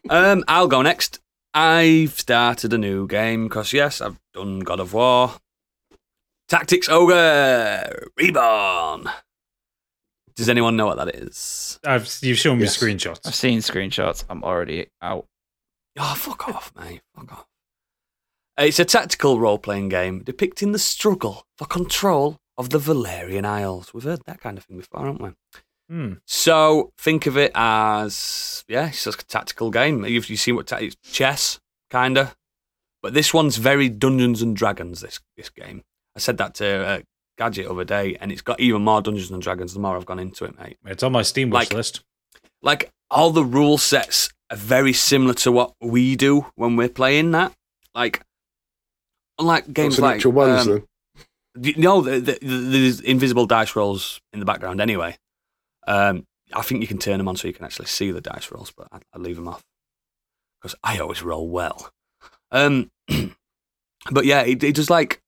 [0.08, 1.20] Um, I'll go next.
[1.52, 5.34] I've started a new game because yes, I've done God of War.
[6.50, 9.08] Tactics Ogre Reborn.
[10.34, 11.78] Does anyone know what that is?
[11.84, 12.76] I've, you've shown me Yes.
[12.76, 13.20] screenshots.
[13.24, 14.24] I've seen screenshots.
[14.28, 15.26] I'm already out.
[15.98, 17.02] Oh, fuck off, mate.
[17.14, 17.46] Fuck off.
[18.58, 23.94] It's a tactical role playing game depicting the struggle for control of the Valerian Isles.
[23.94, 25.30] We've heard that kind of thing before, haven't we?
[25.88, 26.12] Hmm.
[26.26, 30.04] So think of it as yeah, it's just a tactical game.
[30.04, 31.58] You've you seen what ta- it's chess,
[31.90, 32.34] kinda,
[33.02, 35.00] but this one's very Dungeons and Dragons.
[35.00, 35.82] This this game.
[36.16, 37.00] I said that to uh,
[37.38, 40.06] Gadget the other day, and it's got even more Dungeons and Dragons the more I've
[40.06, 40.76] gone into it, mate.
[40.84, 42.02] It's on my Steam wish Like- list.
[42.62, 47.30] Like all the rule sets are very similar to what we do when we're playing
[47.30, 47.54] that.
[47.94, 48.22] Like
[49.38, 51.62] unlike games Some like actual ones, um, then.
[51.62, 55.16] d- no, the, the, the, there's invisible dice rolls in the background anyway.
[55.86, 58.50] Um, I think you can turn them on so you can actually see the dice
[58.52, 59.62] rolls, but I'd, I'd leave them off
[60.60, 61.90] because I always roll well.
[62.52, 62.90] Um,
[64.10, 65.22] but yeah, it, it does like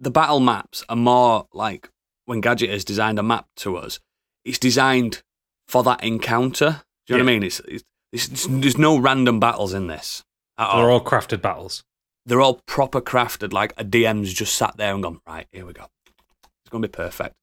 [0.00, 1.90] the battle maps are more like
[2.26, 4.00] when Gadget has designed a map to us.
[4.44, 5.22] It's designed
[5.68, 6.82] for that encounter.
[7.06, 7.42] Do you know what I mean?
[7.44, 10.24] It's, it's, it's, there's no random battles in this.
[10.58, 11.84] They're all crafted battles.
[12.24, 13.52] they're all proper crafted.
[13.52, 15.86] Like a DM's just sat there and gone, right, here we go.
[16.06, 17.34] It's going to be perfect.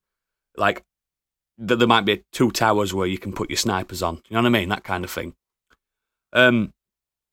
[0.57, 0.83] Like
[1.65, 4.15] th- there might be two towers where you can put your snipers on.
[4.29, 4.69] You know what I mean?
[4.69, 5.33] That kind of thing.
[6.33, 6.73] Um,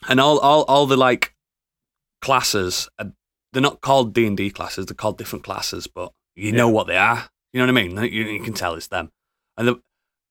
[0.09, 1.35] and all all all the like
[2.23, 3.13] classes, are,
[3.53, 4.87] they're not called D and D classes.
[4.87, 7.29] They're called different classes, but you know what they are.
[7.53, 7.97] You know what I mean?
[8.13, 9.11] You, you can tell it's them.
[9.57, 9.81] And the,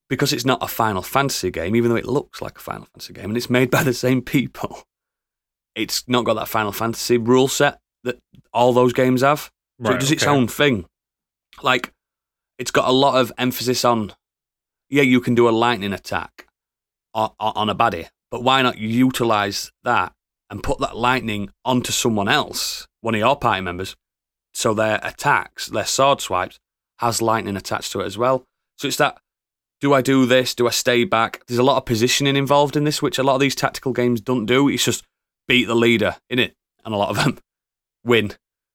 [0.08, 3.12] because it's not a Final Fantasy game, even though it looks like a Final Fantasy
[3.12, 4.82] game, and it's made by the same people
[5.74, 8.18] it's not got that Final Fantasy rule set that
[8.52, 9.50] all those games have.
[9.82, 10.86] So Right, it does its own thing.
[11.62, 11.92] Like,
[12.58, 14.12] it's got a lot of emphasis on,
[14.88, 16.46] yeah, you can do a lightning attack
[17.14, 20.12] on, on a baddie, but why not utilize that
[20.50, 23.96] and put that lightning onto someone else, one of your party members,
[24.54, 26.58] so their attacks, their sword swipes,
[26.98, 28.44] has lightning attached to it as well.
[28.78, 29.18] So it's that.
[29.80, 30.54] Do I do this?
[30.54, 31.40] Do I stay back?
[31.46, 34.20] There's a lot of positioning involved in this, which a lot of these tactical games
[34.20, 34.68] don't do.
[34.68, 35.04] It's just
[35.48, 37.38] beat the leader in it, and a lot of them
[38.04, 38.32] win.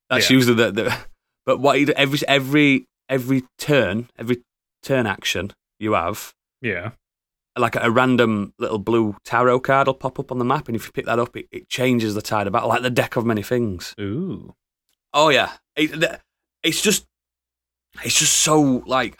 [0.09, 0.35] That's Yeah.
[0.35, 0.97] usually the, the.
[1.45, 4.41] But what do- every every every turn, every
[4.81, 6.91] turn action you have, Yeah.
[7.57, 10.85] Like a random little blue tarot card will pop up on the map, and if
[10.85, 13.25] you pick that up, it, it changes the tide of battle, like the deck of
[13.25, 13.95] many things.
[13.99, 14.55] Ooh.
[15.13, 16.21] Oh yeah, it,
[16.63, 17.05] it's just,
[18.03, 19.19] it's just so like,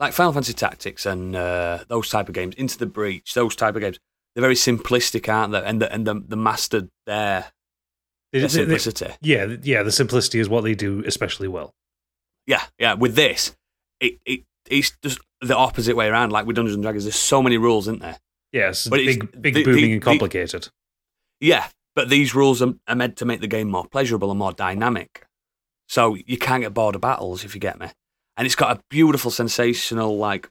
[0.00, 3.76] like Final Fantasy Tactics and uh, those type of games, Into the Breach, those type
[3.76, 3.98] of games.
[4.34, 5.62] They're very simplistic, aren't they?
[5.62, 7.52] And the and the, the mastered their,
[8.32, 9.14] their simplicity.
[9.22, 9.84] yeah, yeah.
[9.84, 11.72] The simplicity is what they do especially well.
[12.48, 12.94] Yeah, yeah.
[12.94, 13.56] With this,
[14.00, 16.30] it it it's just the opposite way around.
[16.32, 18.18] Like with Dungeons and Dragons, there's so many rules, isn't there?
[18.52, 20.68] Yes, But it's- big, big, the- booming the- and the- complicated.
[21.40, 24.52] Yeah, but these rules are, are meant to make the game more pleasurable and more
[24.52, 25.26] dynamic.
[25.88, 27.88] So you can't get bored of battles if you get me.
[28.36, 30.48] And it's got a beautiful, sensational, like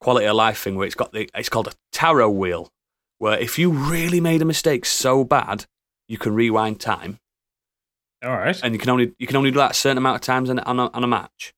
[0.00, 2.70] quality of life thing where it's got the it's called a tarot wheel,
[3.18, 5.66] where if you really made a mistake so bad,
[6.08, 7.18] you can rewind time,
[8.24, 8.58] All right.
[8.62, 10.58] and you can only you can only do that a certain amount of times on,
[10.60, 11.52] on, a, on a match.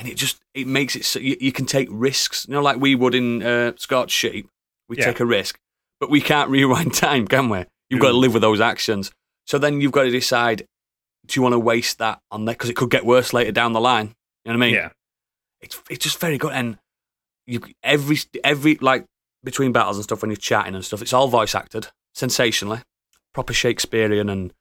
[0.00, 2.78] And it just it makes it so you, you can take risks, you know, like
[2.80, 4.48] we would in uh, Scotch Sheep.
[4.88, 5.04] We Yeah.
[5.04, 5.58] take a risk,
[6.00, 7.66] but we can't rewind time, can we?
[7.90, 9.12] You've got to live with those actions.
[9.46, 10.66] So then you've got to decide:
[11.26, 13.74] do you want to waste that on there because it could get worse later down
[13.74, 14.14] the line?
[14.46, 14.74] You know what I mean?
[14.74, 14.88] yeah.
[15.60, 16.78] It's it's just very good, and
[17.46, 19.04] you every every like
[19.44, 22.80] between battles and stuff when you're chatting and stuff, it's all voice acted, sensationally,
[23.34, 24.54] proper Shakespearean and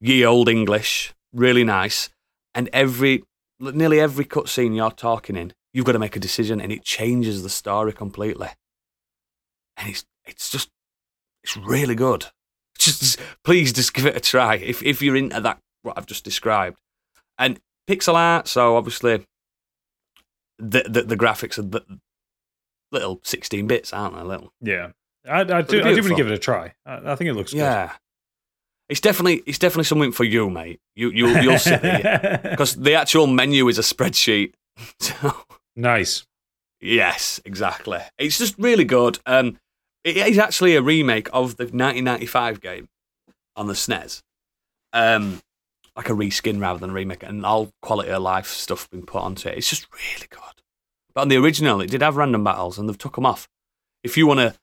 [0.00, 2.10] ye old English, really nice.
[2.54, 3.24] And every
[3.60, 7.42] nearly every cutscene you're talking in, you've got to make a decision, and it changes
[7.42, 8.48] the story completely.
[9.76, 10.70] And it's it's just
[11.42, 12.26] it's really good.
[12.78, 16.24] Just please just give it a try if if you're into that what I've just
[16.24, 16.76] described.
[17.38, 19.24] And pixel art, so obviously
[20.58, 22.00] the the, the graphics are the,
[22.90, 24.22] little 16 bits, aren't they?
[24.22, 24.52] Little.
[24.60, 24.90] Yeah.
[25.26, 25.80] I, I do.
[25.82, 26.74] I do want to give it a try.
[26.84, 27.92] I, I think it looks Yeah.
[28.88, 30.80] It's definitely it's definitely something for you, mate.
[30.94, 34.54] You you you'll there because the actual menu is a spreadsheet.
[34.98, 35.32] So
[35.76, 36.26] nice.
[36.80, 38.00] yes, exactly.
[38.18, 39.20] It's just really good.
[39.24, 39.58] Um,
[40.02, 42.88] it is actually a remake of the 1995 game
[43.56, 44.22] on the SNES.
[44.92, 45.40] Um,
[45.96, 49.22] like a reskin rather than a remake, and all quality of life stuff been put
[49.22, 49.58] onto it.
[49.58, 50.40] It's just really good.
[51.14, 53.48] But on the original, it did have random battles, and they've took them off.
[54.02, 54.54] If you want to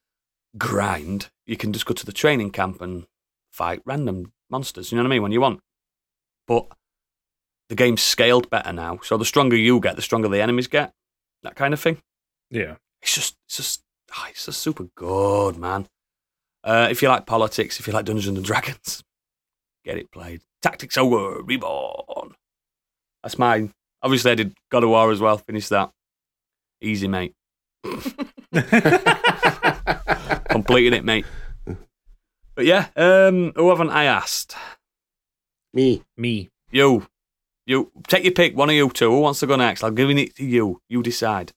[0.57, 3.05] grind, you can just go to the training camp and
[3.51, 4.91] fight random monsters.
[4.91, 5.23] You know what I mean?
[5.23, 5.61] When you want.
[6.47, 6.67] But
[7.69, 10.93] the game's scaled better now, so the stronger you get, the stronger the enemies get.
[11.43, 11.97] That kind of thing.
[12.49, 12.75] Yeah.
[13.01, 13.83] It's just, it's just,
[14.13, 15.87] ah, it's just super good, man.
[16.63, 19.03] Uh, if you like politics, if you like Dungeons and Dragons,
[19.83, 20.41] get it played.
[20.61, 22.35] Tactics Ogre Reborn.
[23.23, 23.73] That's mine.
[24.03, 25.37] Obviously, I did God of War as well.
[25.37, 25.91] Finish that.
[26.81, 27.33] Easy, mate.
[30.49, 31.25] Completed it, mate.
[32.55, 34.55] But yeah, um, who haven't I asked?
[35.73, 36.03] Me.
[36.17, 36.49] Me.
[36.71, 37.07] You.
[37.65, 37.91] You.
[38.07, 39.09] Take your pick, one of you two.
[39.09, 39.83] Who wants to go next?
[39.83, 40.81] I'm giving it to you.
[40.89, 41.53] You decide.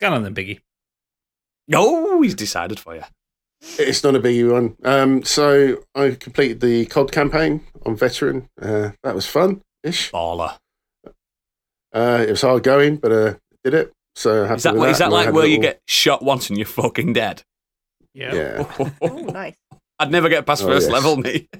[0.00, 0.60] Go on then, Biggie.
[1.72, 3.02] Oh, he's decided for you.
[3.78, 4.76] It's not a biggie one.
[4.82, 8.48] Um, so I completed the COD campaign on Veteran.
[8.60, 10.10] Uh, that was fun ish.
[10.10, 10.58] Baller.
[11.94, 13.92] Uh, it was hard going, but uh, did it.
[14.16, 16.48] So happy Is that, with is that like had a where you get shot once
[16.50, 17.42] and you're fucking dead?
[18.14, 18.66] Yeah.
[19.00, 19.54] Oh, nice.
[20.02, 20.92] I'd never get past Oh, first yes.
[20.92, 21.48] level, me.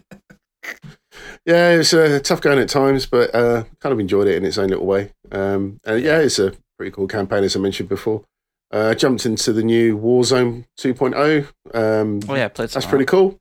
[1.44, 4.58] Yeah, it's a tough going at times, but uh, kind of enjoyed it in its
[4.58, 5.10] own little way.
[5.32, 8.22] Um, and yeah, it's a pretty cool campaign, as I mentioned before.
[8.70, 11.48] Uh, jumped into the new Warzone 2.0.
[11.74, 13.38] Um, Oh yeah, played that's pretty cool.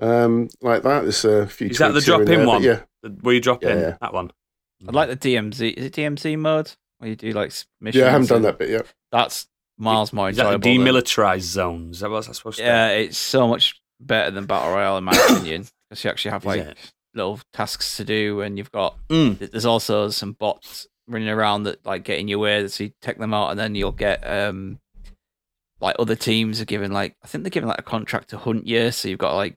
[0.00, 1.02] Um, like that.
[1.02, 1.68] There's a few.
[1.68, 2.62] Is that the tweaks here and drop-in there, one?
[2.62, 3.96] Yeah, The- Where you drop in Yeah.
[4.00, 4.32] that one?
[4.86, 5.74] I like the DMZ.
[5.74, 8.00] Is it DMZ mode where you do like missions?
[8.00, 8.08] yeah.
[8.08, 8.92] I haven't done that bit yet.
[9.12, 9.46] That's
[9.78, 10.68] miles more Is enjoyable.
[10.68, 11.90] demilitarized zone?
[11.90, 15.04] Is that what that's supposed to Yeah, it's so much better than battle royale in
[15.04, 16.76] my opinion because you actually have like it?
[17.14, 18.96] little tasks to do, and you've got?
[19.08, 19.38] Mm.
[19.50, 23.18] there's also some bots running around that like get in your way, so you take
[23.18, 24.78] them out, and then you'll get um
[25.80, 28.66] like other teams are given like I think they're given like a contract to hunt
[28.66, 29.54] you, so you've got to,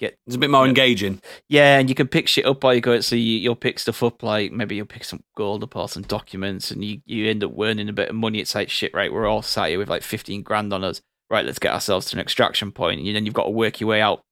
[0.00, 0.68] like It's a bit more Yeah.
[0.70, 1.20] engaging.
[1.48, 3.00] yeah, and you can pick shit up while you go.
[3.00, 6.02] So you, you'll pick stuff up like maybe you'll pick some gold up or some
[6.04, 8.38] documents, and you you end up earning a bit of money.
[8.40, 9.12] It's like shit, right?
[9.12, 11.00] We're all sat here with like fifteen grand on us.
[11.30, 13.88] Right, let's get ourselves to an extraction point, and then you've got to work your
[13.90, 14.22] way out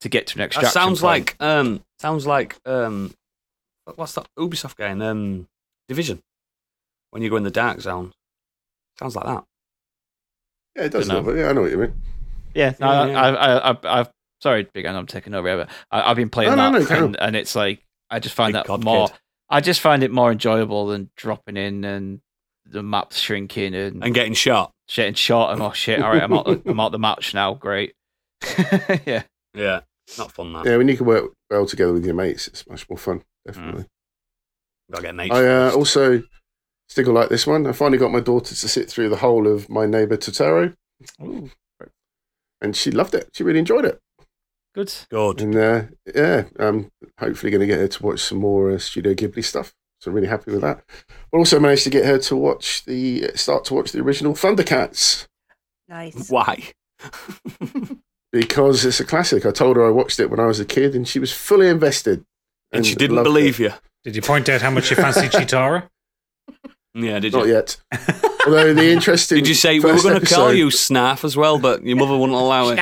[0.00, 0.72] to get to an That extraction.
[0.72, 1.34] sounds point.
[1.40, 3.12] like um sounds like um
[3.96, 5.00] what's that Ubisoft game?
[5.02, 5.46] Um
[5.88, 6.20] Division.
[7.10, 8.12] When you go in the dark zone.
[8.98, 9.44] Sounds like that.
[10.76, 11.08] Yeah, it does.
[11.08, 11.22] Dunno.
[11.22, 11.94] Look, yeah, I know what you mean.
[12.54, 13.20] Yeah, no, Yeah, yeah.
[13.20, 14.08] I, I, I, I've
[14.44, 15.56] sorry, big, and I'm taking over.
[15.56, 18.18] But I, I've been playing No, no, that, no, carry and, and it's like I
[18.18, 19.08] just find Big that cod more.
[19.08, 19.16] kid.
[19.48, 22.20] I just find it more enjoyable than dropping in and
[22.66, 24.72] the maps shrinking and, And getting shot.
[24.94, 26.02] getting shot, short and oh shit.
[26.02, 26.44] All right, I'm out.
[26.44, 27.54] The, I'm out the match now.
[27.54, 27.94] Great.
[29.06, 29.22] yeah,
[29.54, 29.80] Yeah.
[30.18, 30.66] Not fun that.
[30.66, 33.20] Yeah, when you can work well together with your mates, it's much more fun.
[33.20, 33.22] Mm.
[33.46, 33.84] Definitely.
[34.90, 35.34] Gotta get mates.
[35.34, 35.76] I uh, first.
[35.76, 36.22] also
[36.90, 37.66] still like this one.
[37.66, 40.74] I finally got my daughter to sit through the whole of my neighbor Totoro,
[41.22, 41.50] Ooh,
[42.60, 43.30] and she loved it.
[43.32, 43.98] She really enjoyed it.
[44.74, 44.92] Good.
[45.10, 45.40] Good.
[45.40, 45.82] And uh,
[46.14, 49.72] yeah, I'm hopefully going to get her to watch some more uh, Studio Ghibli stuff.
[50.00, 50.84] So really happy with that.
[51.30, 55.26] But also managed to get her to watch the start to watch the original Thundercats
[55.88, 56.30] Nice.
[56.30, 56.72] Why?
[58.32, 59.46] because it's a classic.
[59.46, 61.68] I told her I watched it when I was a kid, and she was fully
[61.68, 62.24] invested.
[62.72, 63.64] And she didn't believe it.
[63.64, 63.72] you.
[64.02, 65.88] Did you point out how much you fancy Cheetara?
[66.96, 67.54] Yeah, did Not you?
[67.54, 67.76] yet.
[68.46, 69.38] Although the interesting.
[69.38, 72.16] Did you say we were going to call you Snarf as well, but your mother
[72.16, 72.78] wouldn't allow it?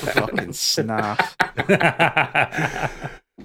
[0.00, 1.18] Fucking snap.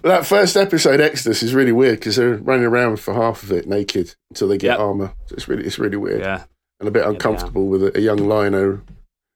[0.02, 3.68] That first episode, Exodus, is really weird because they're running around for half of it
[3.68, 4.80] naked until they get Yep.
[4.80, 5.14] armor.
[5.28, 6.44] So it's really, it's really weird Yeah.
[6.80, 7.12] and a bit they are.
[7.12, 8.82] uncomfortable with a, a young Lion-O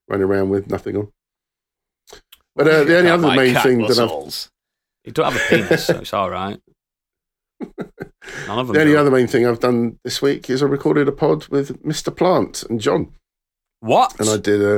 [0.10, 1.08] running around with nothing on.
[2.56, 4.50] But uh, the only other main thing that I've
[5.06, 6.60] You don't have a penis, so it's all right.
[8.48, 8.74] None of them.
[8.76, 8.98] the only do.
[9.00, 12.16] other main thing I've done this week is I recorded a pod with Mr.
[12.16, 13.14] Plant and John,
[13.80, 14.20] What?
[14.20, 14.78] and I did a,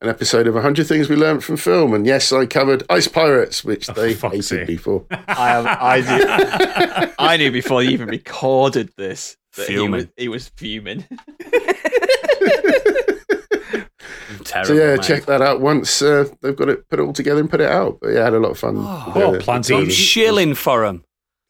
[0.00, 1.92] an episode of 100 Things We Learned from Film.
[1.94, 4.66] And yes, I covered Ice Pirates, which Oh, they for fuck's hated sake.
[4.66, 5.06] before.
[5.10, 5.60] I,
[5.96, 11.04] I, knew, I knew before you even recorded this that he was, he was fuming.
[14.44, 15.02] Terrible, so yeah, mate.
[15.02, 17.70] check that out once uh, they've got it, put it all together and put it
[17.70, 17.98] out.
[18.00, 18.76] But yeah, I had a lot of fun.
[18.78, 19.74] Oh, with, oh, Planty.
[19.74, 21.04] I'm shilling for him.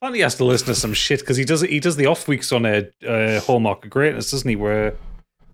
[0.04, 2.52] Planty has to listen to some shit because he does he does the off weeks
[2.52, 4.54] on a uh, Hallmark of Greatness, doesn't he?
[4.54, 4.94] Where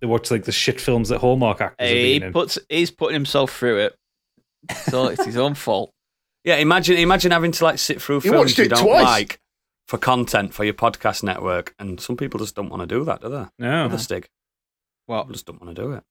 [0.00, 2.32] they watch like the shit films that Hallmark actors have he been in.
[2.32, 3.96] puts he's putting himself through it,
[4.88, 5.92] so it's his own fault.
[6.42, 9.04] Yeah, imagine imagine having to like sit through You films you don't twice.
[9.04, 9.40] like
[9.86, 13.20] for content for your podcast network, and some people just don't want to do that,
[13.20, 13.46] do they?
[13.60, 14.26] no, the stig,
[15.06, 16.02] Well, people just don't want to do it.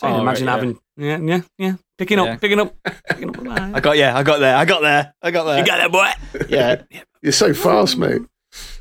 [0.00, 2.74] So Oh, imagine right, having yeah, yeah, yeah, picking up, picking up,
[3.10, 3.74] picking up.
[3.74, 5.58] I got yeah, I got there, I got there, I got there.
[5.58, 6.46] you got that boy.
[6.48, 6.82] yeah,
[7.20, 8.22] You're so fast, mate.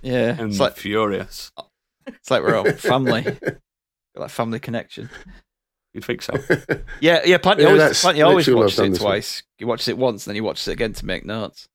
[0.02, 0.38] yeah.
[0.40, 1.52] I'm It's like furious.
[2.08, 3.36] it's like we're all family, got
[4.16, 5.10] that family connection.
[5.94, 6.36] You'd think so.
[7.02, 7.38] Yeah, yeah.
[7.38, 9.44] Planty Yeah, always, that's Planty always literally watches it twice.
[9.58, 11.68] He watches it once, and then he watches it again to make notes.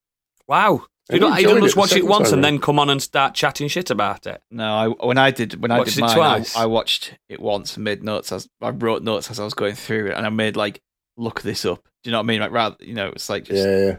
[0.48, 0.86] Wow.
[1.10, 3.02] And You don't, you you don't just watch it once and then come on and
[3.02, 4.40] start chatting shit about it.
[4.50, 6.56] No, I when I did when I did it mine, I, twice?
[6.56, 8.32] I watched it once and made notes.
[8.32, 10.80] As I wrote notes as I was going through it, and I made like
[11.18, 11.82] look this up.
[12.02, 12.40] Do you know what I mean?
[12.40, 13.96] Like rather, you know, it's like just Yeah, yeah.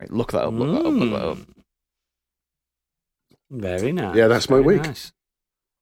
[0.00, 1.38] right, look that up, look that up, look that up.
[1.38, 1.46] Mm.
[3.50, 4.14] Very nice.
[4.16, 4.84] Yeah, that's my very week.
[4.84, 5.12] nice.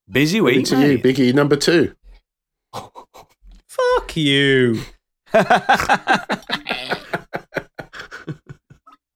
[0.09, 0.99] Busy Over week, to you.
[0.99, 1.95] Biggie number two.
[2.73, 4.81] fuck you.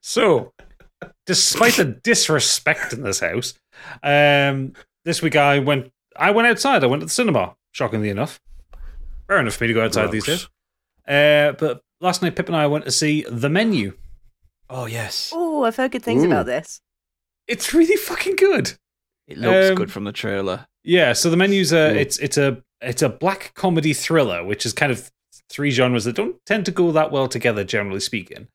[0.03, 0.53] So,
[1.31, 3.55] despite the disrespect in this house,
[4.03, 4.73] um,
[5.05, 5.93] this week I went.
[6.17, 6.83] I went outside.
[6.83, 7.55] I went to the cinema.
[7.73, 8.41] Shockingly enough,
[9.29, 10.49] fair enough for me to go outside these days.
[11.07, 13.97] Uh, but last night, Pip and I went to see The Menu.
[14.69, 16.27] oh yes, Oh, I've heard good things Mm.
[16.27, 16.81] about this.
[17.47, 18.73] It's really fucking good.
[19.29, 20.67] it looks Um, good from the trailer.
[20.83, 21.97] Yeah, so the menu's a Mm.
[21.97, 25.11] it's it's a it's a black comedy thriller, which is kind of
[25.49, 28.49] three genres that don't tend to go that well together, generally speaking.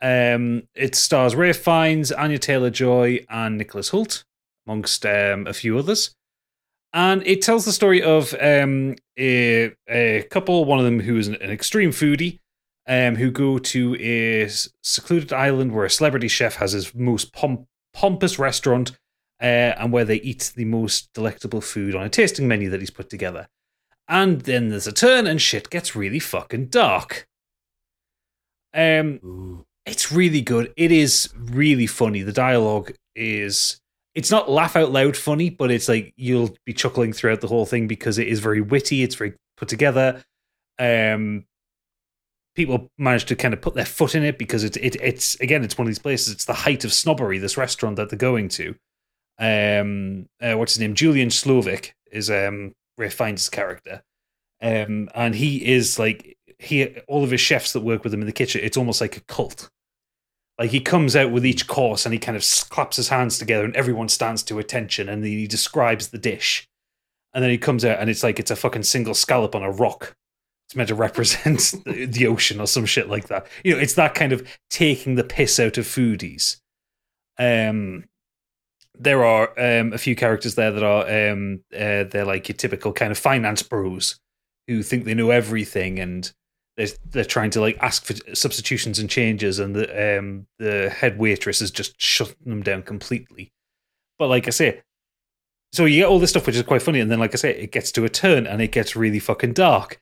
[0.00, 4.24] Um, it stars Ralph Fiennes, Anya Taylor Joy, and Nicholas Hoult,
[4.66, 6.14] amongst um, a few others.
[6.92, 11.28] And it tells the story of um, a, a couple, one of them who is
[11.28, 12.38] an, an extreme foodie,
[12.86, 14.48] um, who go to a
[14.82, 18.92] secluded island where a celebrity chef has his most pomp- pompous restaurant
[19.40, 22.90] uh, and where they eat the most delectable food on a tasting menu that he's
[22.90, 23.48] put together.
[24.08, 27.28] And then there's a turn and shit gets really fucking dark.
[28.72, 29.66] Um, Ooh.
[29.88, 30.72] It's really good.
[30.76, 32.22] It is really funny.
[32.22, 33.80] The dialogue is
[34.14, 37.66] it's not laugh out loud funny, but it's like you'll be chuckling throughout the whole
[37.66, 40.22] thing because it is very witty, it's very put together.
[40.78, 41.44] Um
[42.58, 45.62] people manage to kind of put their foot in it because it's it, it's again
[45.62, 48.48] it's one of these places it's the height of snobbery this restaurant that they're going
[48.48, 48.74] to
[49.38, 54.02] um uh, what's his name Julian Slowik is um Ralph Fiennes character
[54.60, 58.26] um and he is like he all of his chefs that work with him in
[58.26, 59.70] the kitchen it's almost like a cult
[60.58, 63.64] like he comes out with each course and he kind of claps his hands together
[63.64, 66.68] and everyone stands to attention and he describes the dish.
[67.32, 69.70] And then he comes out and it's like it's a fucking single scallop on a
[69.70, 70.16] rock.
[70.66, 73.46] It's meant to represent the, the ocean or some shit like that.
[73.62, 76.56] You know it's that kind of taking the piss out of foodies.
[77.38, 78.04] Um
[79.00, 82.92] there are um, a few characters there that are um, uh, they're like your typical
[82.92, 84.18] kind of finance bros
[84.66, 86.32] who think they know everything and
[87.10, 91.60] they're, trying to like ask for substitutions and changes and the um, the head waitress
[91.60, 93.52] is just shutting them down completely.
[94.18, 94.82] But like i say
[95.72, 97.50] so you get all this stuff which is quite funny and then like i say
[97.50, 100.00] it gets to a turn and it gets really fucking dark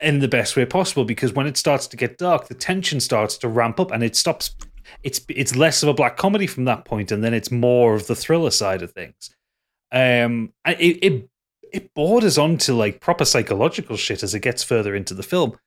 [0.00, 3.38] in the best way possible because when it starts to get dark the tension starts
[3.38, 4.54] to ramp up and it stops
[5.02, 8.06] it's it's less of a black comedy from that point and then it's more of
[8.06, 9.30] the thriller side of things.
[9.92, 11.28] Um it it,
[11.72, 15.58] it borders on to like proper psychological shit as it gets further into the film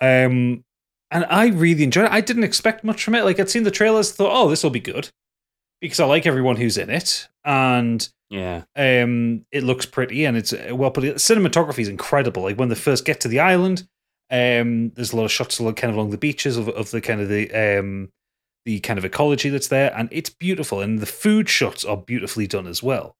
[0.00, 0.64] um
[1.10, 3.70] and i really enjoyed it i didn't expect much from it like i'd seen the
[3.70, 5.08] trailers thought oh this will be good
[5.80, 8.64] because i like everyone who's in it and Yeah.
[8.76, 11.04] um, it looks pretty and it's uh, well put.
[11.04, 12.42] Cinematography is incredible.
[12.42, 13.88] Like when they first get to the island,
[14.30, 17.00] um, there's a lot of shots along, kind of along the beaches of, of the
[17.00, 18.10] kind of the um,
[18.66, 20.82] the kind of ecology that's there, and it's beautiful.
[20.82, 23.16] And the food shots are beautifully done as well.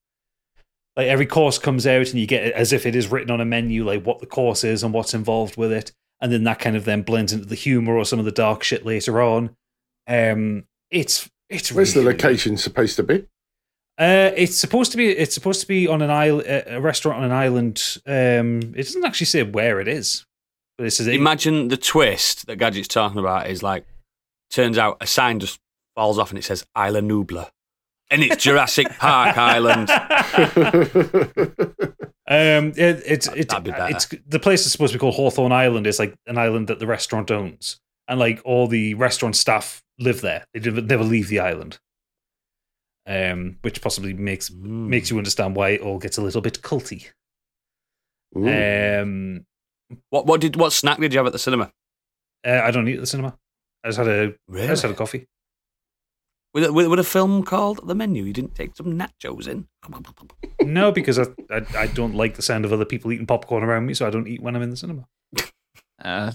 [0.95, 3.41] Like every course comes out, and you get it as if it is written on
[3.41, 6.59] a menu, like what the course is and what's involved with it, and then that
[6.59, 9.57] kind of then blends into the humor or some of the dark shit later on.
[10.07, 13.27] Um, it's it's Where's the really, really location supposed to be?
[13.99, 15.11] uh, it's supposed to be.
[15.11, 17.99] It's supposed to be on an island, a restaurant on an island.
[18.07, 20.25] Um, it doesn't actually say where it is,
[20.77, 23.85] but it says it, Imagine the twist that Gadget's talking about is like,
[24.51, 25.59] turns out a sign just
[25.97, 27.49] falls off and it says Isla Nublar.
[28.11, 29.89] And it's Jurassic Park Island.
[32.31, 33.97] Um, it, it's it's That'd be better.
[33.97, 35.87] it's the place is supposed to be called Hawthorn Island.
[35.87, 40.21] It's like an island that the restaurant owns, and like all the restaurant staff live
[40.21, 40.45] there.
[40.53, 41.79] They never, leave the island.
[43.07, 44.91] Um, which possibly makes Hmm.
[44.91, 47.07] makes you understand why it all gets a little bit culty.
[48.37, 48.47] Ooh.
[48.47, 49.47] Um,
[50.11, 51.73] What what did what snack did you have at the cinema?
[52.47, 53.39] uh, I don't eat at the cinema.
[53.83, 54.67] I just had a I Really?
[54.69, 55.27] just had a coffee.
[56.55, 59.67] With a, with, with a film called The Menu, you didn't take some nachos in?
[60.63, 63.87] No, because I, I I don't like the sound of other people eating popcorn around
[63.87, 65.05] me, so I don't eat when I'm in the cinema.
[66.03, 66.33] Uh,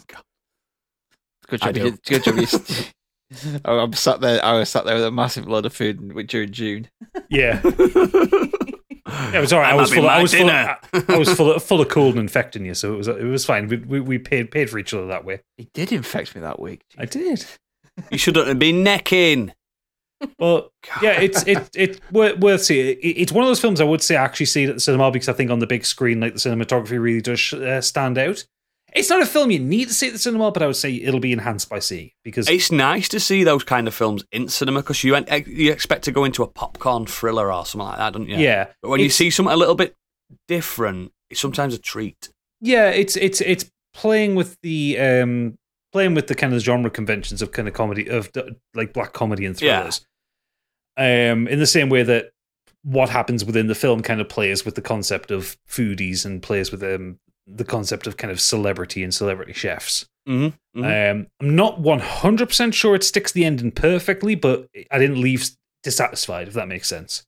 [1.48, 1.86] good I job.
[1.86, 2.36] You good job.
[2.38, 2.48] You
[3.66, 4.44] I'm sat there.
[4.44, 6.88] I was sat there with a massive load of food in- during June.
[7.30, 7.72] Yeah, yeah,
[9.36, 9.74] it was all right.
[9.74, 10.00] I was full.
[10.00, 10.46] Of, my I was full.
[10.46, 10.78] dinner.
[10.94, 13.24] Of, I was full of, full of cold and infecting you, so it was it
[13.24, 13.68] was fine.
[13.68, 15.42] We we, we paid paid for each other that way.
[15.58, 16.84] He did infect me that week.
[16.98, 17.46] I did.
[18.12, 19.54] you shouldn't have been necking.
[20.40, 20.72] Well,
[21.02, 22.88] yeah, it's it it worth, worth seeing.
[22.88, 24.82] It, it's one of those films I would say I actually see it at the
[24.82, 28.18] cinema because I think on the big screen, like the cinematography really does uh, stand
[28.18, 28.46] out.
[28.96, 30.94] It's not a film you need to see at the cinema, but I would say
[30.94, 34.24] it'll be enhanced by seeing it because It's nice to see those kind of films
[34.32, 35.16] in cinema because you
[35.48, 38.38] you expect to go into a popcorn thriller or something like that, don't you?
[38.38, 39.96] yeah, But when you see something a little bit
[40.48, 42.30] different, it's sometimes a treat.
[42.62, 43.66] yeah, it's it's it's
[43.96, 45.56] playing with the um
[45.92, 48.32] playing with the kind of genre conventions of kind of comedy of
[48.76, 49.90] like black comedy and Yeah.
[50.98, 52.32] Um, in the same way that
[52.84, 56.72] what happens within the film kind of plays with the concept of foodies and plays
[56.72, 57.18] with um
[57.48, 60.06] the concept of kind of celebrity and celebrity chefs.
[60.28, 60.84] Mm-hmm.
[60.84, 65.50] Um, I'm not 100% sure it sticks the ending perfectly, but I didn't leave
[65.84, 67.26] dissatisfied, if that makes sense.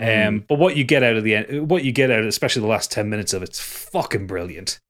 [0.00, 2.62] Um, but what you get out of the end, what you get out, of, especially
[2.62, 4.80] the last 10 minutes of it's fucking brilliant.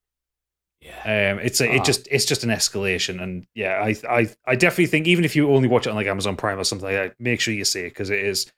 [1.05, 1.33] Yeah.
[1.33, 1.75] Um, it's a, Ah.
[1.75, 5.37] it just it's just an escalation, and yeah, I I I definitely think even if
[5.37, 7.65] you only watch it on like Amazon Prime or something like that, make sure you
[7.65, 8.51] see it because it is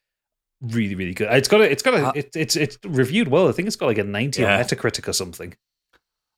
[0.62, 1.28] really really good.
[1.33, 2.12] It's got a it's got a Ah.
[2.14, 3.49] it, it's it's reviewed well.
[3.49, 4.57] I think it's got like a 90 Yeah.
[4.59, 5.55] on Metacritic or something.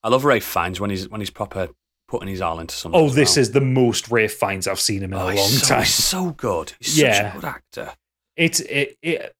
[0.02, 1.68] I love Ralph Fiennes when he's when he's proper
[2.08, 3.00] putting his all into something.
[3.00, 3.40] Oh, this well.
[3.42, 5.78] is the most Ralph Fiennes I've seen him in Oh, a long so, time.
[5.82, 6.72] He's so good.
[6.78, 7.12] He's Yeah.
[7.22, 7.92] such a good actor.
[8.36, 9.34] it's it, it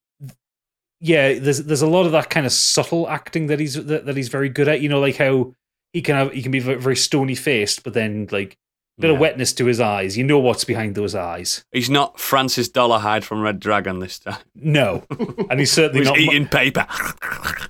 [1.01, 4.17] yeah there's there's a lot of that kind of subtle acting that he's that, that
[4.17, 5.53] he's very good at you know like how
[5.93, 8.55] he can have he can be very stony faced but then like
[8.99, 9.15] a Bit Yeah.
[9.15, 10.19] of wetness to his eyes.
[10.19, 11.65] You know what's behind those eyes.
[11.73, 14.37] He's not Francis Dolarhyde from Red Dragon this time.
[14.55, 15.05] No,
[15.49, 16.19] and he's certainly He's not.
[16.19, 16.87] eating paper.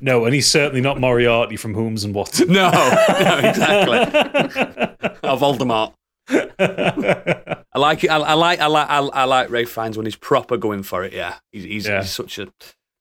[0.00, 2.48] No, and he's certainly not Moriarty from Holmes and Watson.
[2.52, 5.08] no, no, exactly.
[5.22, 5.92] Oh, Voldemort.
[6.28, 8.10] I like it.
[8.10, 8.60] I, I like.
[8.60, 8.90] I like.
[8.90, 11.12] I, I like Ralph Fiennes when he's proper going for it.
[11.12, 12.00] Yeah, he's he's, Yeah.
[12.02, 12.48] he's such a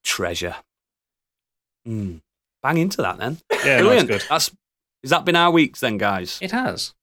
[0.04, 0.56] treasure.
[1.88, 2.22] Mm.
[2.62, 3.40] Bang into that then.
[3.52, 4.08] yeah, that's Brilliant.
[4.10, 4.24] good.
[4.30, 4.52] That's
[5.04, 6.38] has that been our weeks then, guys?
[6.42, 6.94] It has.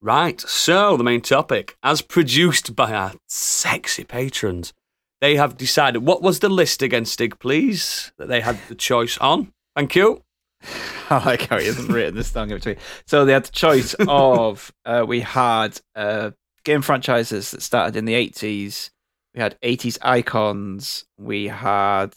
[0.00, 0.40] Right.
[0.40, 4.72] So the main topic, as produced by our sexy patrons,
[5.20, 6.04] they have decided.
[6.04, 7.38] What was the list again, Stig?
[7.38, 9.52] Please, that they had the choice on.
[9.76, 10.22] Thank you.
[11.10, 12.76] I like how he hasn't written this down in between.
[13.06, 16.32] So they had the choice of uh, we had uh,
[16.64, 18.90] game franchises that started in the eighties.
[19.34, 21.04] We had eighties icons.
[21.16, 22.14] We had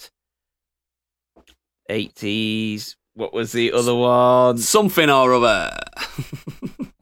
[1.90, 2.98] eighties.
[3.16, 4.58] What was the other one?
[4.60, 5.78] Something or other.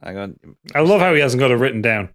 [0.02, 0.38] Hang on.
[0.74, 2.10] I love how he hasn't got it written down.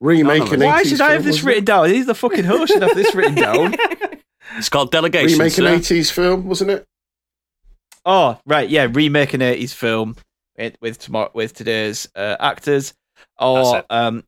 [0.00, 1.90] Remake None an of Why 80s should I have this wasn't written down?
[1.90, 2.72] He's the fucking host.
[2.72, 3.74] Should have this written down.
[4.56, 4.92] It's called it?
[4.92, 5.38] delegation.
[5.38, 5.94] Remake an sir.
[5.96, 6.86] 80s film, wasn't it?
[8.06, 10.16] Oh, right, yeah, remake an eighties film
[10.56, 12.94] with with, tomorrow, with today's uh, actors,
[13.38, 14.24] or um,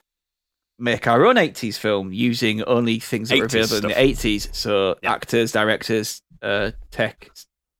[0.78, 4.48] make our own eighties film using only things that were 80s available in the eighties.
[4.52, 5.12] So Yeah.
[5.12, 7.30] actors, directors, uh, tech,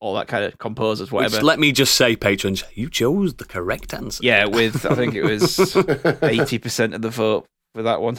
[0.00, 1.42] all that kind of composers, Which, whatever.
[1.44, 4.24] let me just say, patrons, you chose the correct answer.
[4.24, 5.76] yeah, with I think it was
[6.22, 8.18] eighty percent of the vote for that one.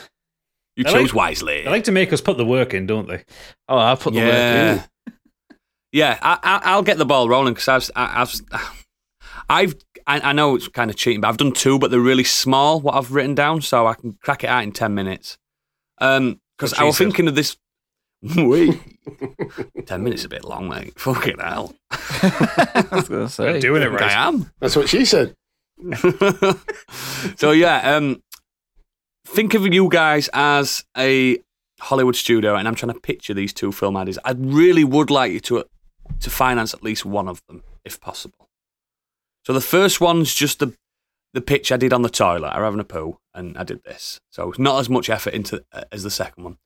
[0.77, 1.63] You I chose like- wisely.
[1.63, 3.23] They like to make us put the work in, don't they?
[3.67, 4.73] Oh, I put the work yeah.
[4.73, 4.83] in.
[5.93, 8.33] Yeah, I, I, I'll get the ball rolling because I've, I- I've,
[9.49, 9.75] I've,
[10.07, 12.79] I, I know it's kind of cheating, but I've done two, but they're really small.
[12.79, 15.37] What I've written down, so I can crack it out in ten minutes.
[15.99, 17.05] Um, because I was said.
[17.05, 17.57] thinking of this.
[18.37, 18.79] Wait,
[19.87, 20.99] ten minutes is a bit long, mate.
[20.99, 23.59] Fucking hell, I was gonna We're say.
[23.59, 24.01] doing it I right.
[24.03, 24.51] I am.
[24.59, 25.33] That's what she said.
[27.35, 28.21] so yeah, um,
[29.25, 31.39] think of you guys as a
[31.79, 34.19] Hollywood studio, and I'm trying to picture these two film ideas.
[34.23, 35.65] I really would like you to
[36.19, 38.49] to finance at least one of them, if possible.
[39.47, 40.73] So the first one's just the
[41.33, 42.49] the pitch I did on the toilet.
[42.49, 44.19] I were having a poo, and I did this.
[44.31, 46.57] So it's not as much effort into uh, as the second one.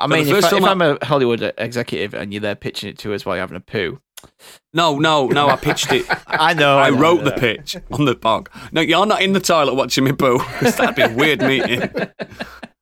[0.00, 2.88] I mean, if, first I, if I, I'm a Hollywood executive and you're there pitching
[2.88, 4.00] it to us while you're having a poo,
[4.72, 5.48] No, no, no.
[5.48, 6.06] I pitched it.
[6.26, 6.78] I know.
[6.78, 8.50] I know, wrote I the pitch on the bog.
[8.72, 10.38] No, you're not in the toilet watching me poo.
[10.60, 11.82] that'd be a weird meeting.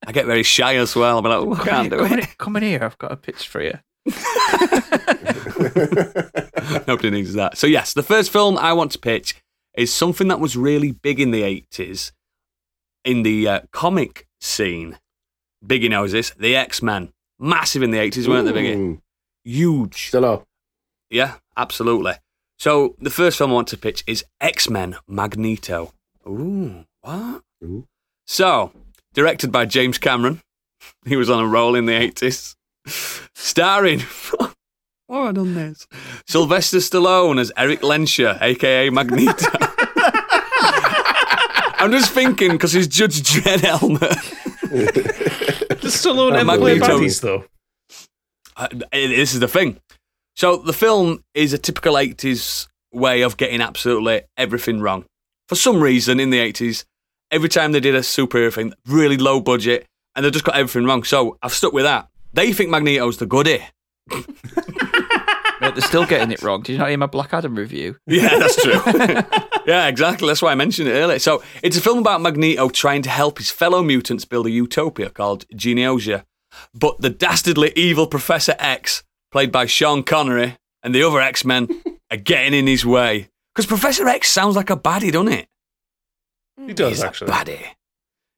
[0.07, 1.17] I get very shy as well.
[1.17, 2.25] I'll be like, oh, I Come, can't in, do come, it.
[2.25, 2.85] in, come in here.
[2.85, 3.75] I've got a pitch for you.
[6.87, 7.53] Nobody needs that.
[7.57, 9.37] So yes, the first film I want to pitch
[9.77, 12.13] is something that was really big in the eighties
[13.05, 14.99] in the uh, comic scene.
[15.65, 16.31] Biggie knows this.
[16.31, 18.53] The X Men, massive in the eighties, weren't they?
[18.53, 19.01] Biggie,
[19.45, 20.09] huge.
[20.09, 20.43] Still are.
[21.11, 22.15] Yeah, absolutely.
[22.59, 25.93] So the first film I want to pitch is X Men Magneto.
[26.27, 27.43] Ooh, what?
[27.65, 27.87] Ooh.
[28.27, 28.73] So
[29.15, 30.41] directed by James Cameron.
[31.07, 32.57] He was on a roll in the eighties.
[33.35, 34.01] Starring.
[35.07, 35.87] Why have I done this?
[36.27, 39.49] Sylvester Stallone as Erik Lehnsherr, aka Magneto.
[41.83, 44.17] I'm just thinking because he's Judge Dredd helmet.
[45.91, 46.99] Does Stallone ever play Magneto.
[47.01, 47.45] baddies, though?
[48.57, 49.81] Uh, this is the thing.
[50.37, 55.05] So the film is a typical 80s way of getting absolutely everything wrong.
[55.49, 56.85] For some reason in the 80s,
[57.33, 59.85] every time they did a superhero thing, really low budget,
[60.15, 61.03] and they just got everything wrong.
[61.03, 62.09] So I've stuck with that.
[62.33, 63.65] They think Magneto's the goodie.
[64.11, 64.27] Mate,
[65.61, 66.63] they're still getting it wrong.
[66.63, 67.97] Did you not hear my Black Adam review?
[68.07, 68.81] Yeah, that's true.
[69.71, 70.27] yeah, exactly.
[70.29, 71.19] That's why I mentioned it earlier.
[71.19, 75.11] So it's a film about Magneto trying to help his fellow mutants build a utopia
[75.11, 76.25] called Genosha.
[76.75, 81.69] But the dastardly evil Professor X, played by Sean Connery, and the other X Men
[82.11, 83.29] are getting in his way.
[83.55, 85.49] Because Professor X sounds like a baddie, doesn't it?
[86.61, 86.69] Mm.
[86.69, 87.31] He does He's actually.
[87.31, 87.67] a baddie.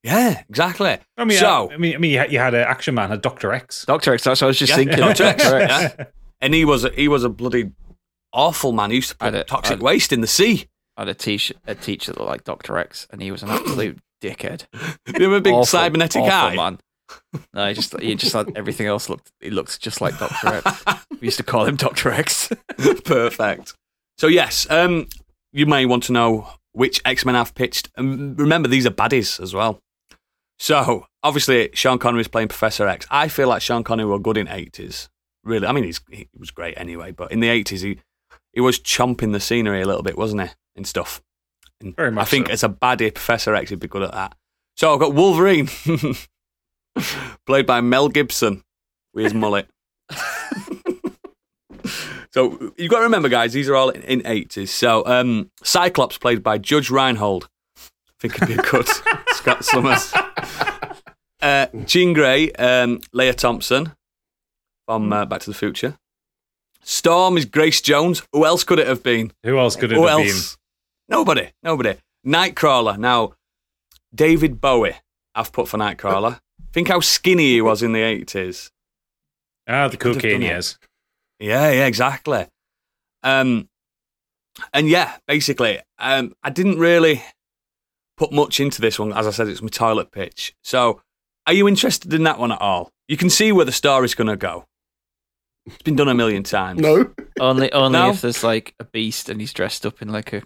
[0.03, 0.99] Yeah, exactly.
[1.17, 3.53] I mean, so, I, I mean, I mean, you had, an Action Man, had Doctor
[3.53, 3.85] X.
[3.87, 4.25] Doctor X.
[4.25, 4.97] That's what I was just Yeah, thinking.
[4.99, 5.23] Dr.
[5.25, 5.57] X, Dr.
[5.59, 5.95] X.
[5.99, 6.05] yeah.
[6.41, 7.71] and he was a, he was a bloody
[8.33, 8.91] awful man.
[8.91, 10.67] He used to put toxic I- waste in the sea.
[11.03, 14.67] Had a, teach- a teacher that like Doctor X, and he was an absolute dickhead.
[15.19, 16.55] You have a big Awful, cybernetic awful eye.
[16.55, 16.79] man.
[17.53, 20.85] No, he just he just had everything else looked he looked just like Doctor X.
[21.21, 22.51] We used to call him Doctor X.
[23.05, 23.75] Perfect.
[24.19, 25.09] So yes, um,
[25.53, 27.91] you may want to know which X Men I've pitched.
[27.97, 29.81] And remember, these are baddies as well.
[30.61, 33.07] So obviously, Sean Connery is playing Professor X.
[33.11, 35.09] I feel like Sean Connery were good in eighties.
[35.45, 37.11] Really, I mean, he's, he was great anyway.
[37.11, 37.99] But in the eighties, he
[38.53, 40.49] he was chomping the scenery a little bit, wasn't he?
[40.75, 41.23] And stuff.
[41.81, 42.53] And Very much I think so.
[42.53, 44.35] as a baddie, Professor X would be good at that.
[44.77, 45.69] So I've got Wolverine,
[47.47, 48.63] played by Mel Gibson
[49.13, 49.69] with his mullet.
[52.31, 54.69] so you've got to remember, guys, these are all in, in 80s.
[54.69, 57.49] So um, Cyclops, played by Judge Reinhold.
[57.77, 57.81] I
[58.21, 58.89] think it'd be a good.
[59.35, 60.13] Scott Summers.
[61.43, 63.93] Uh, Jean Grey, um, Lea Thompson
[64.87, 65.99] from uh, Back to the Future.
[66.85, 68.23] Storm is Grace Jones.
[68.33, 69.33] Who else could it have been?
[69.45, 70.57] Who else could it Who have else?
[71.13, 71.51] Nobody.
[71.63, 71.97] Nobody.
[72.27, 72.97] Nightcrawler.
[72.99, 73.35] Now,
[74.15, 74.97] David Bowie,
[75.35, 76.41] I've put for Nightcrawler.
[76.73, 78.71] Think how skinny he was in the 80s.
[79.69, 80.79] Ah, the could cocaine years.
[81.39, 82.47] Yeah, yeah, exactly.
[83.23, 83.69] Um,
[84.73, 87.23] and yeah, basically, um, I didn't really
[88.17, 89.13] put much into this one.
[89.13, 90.55] As I said, it's my toilet pitch.
[90.65, 91.03] So,
[91.47, 92.91] are you interested in that one at all?
[93.07, 94.65] You can see where the story's going to go.
[95.67, 96.81] It's been done a million times.
[96.81, 97.13] No.
[97.39, 98.11] Only only No?
[98.11, 100.43] if there's like a beast and he's dressed up in like a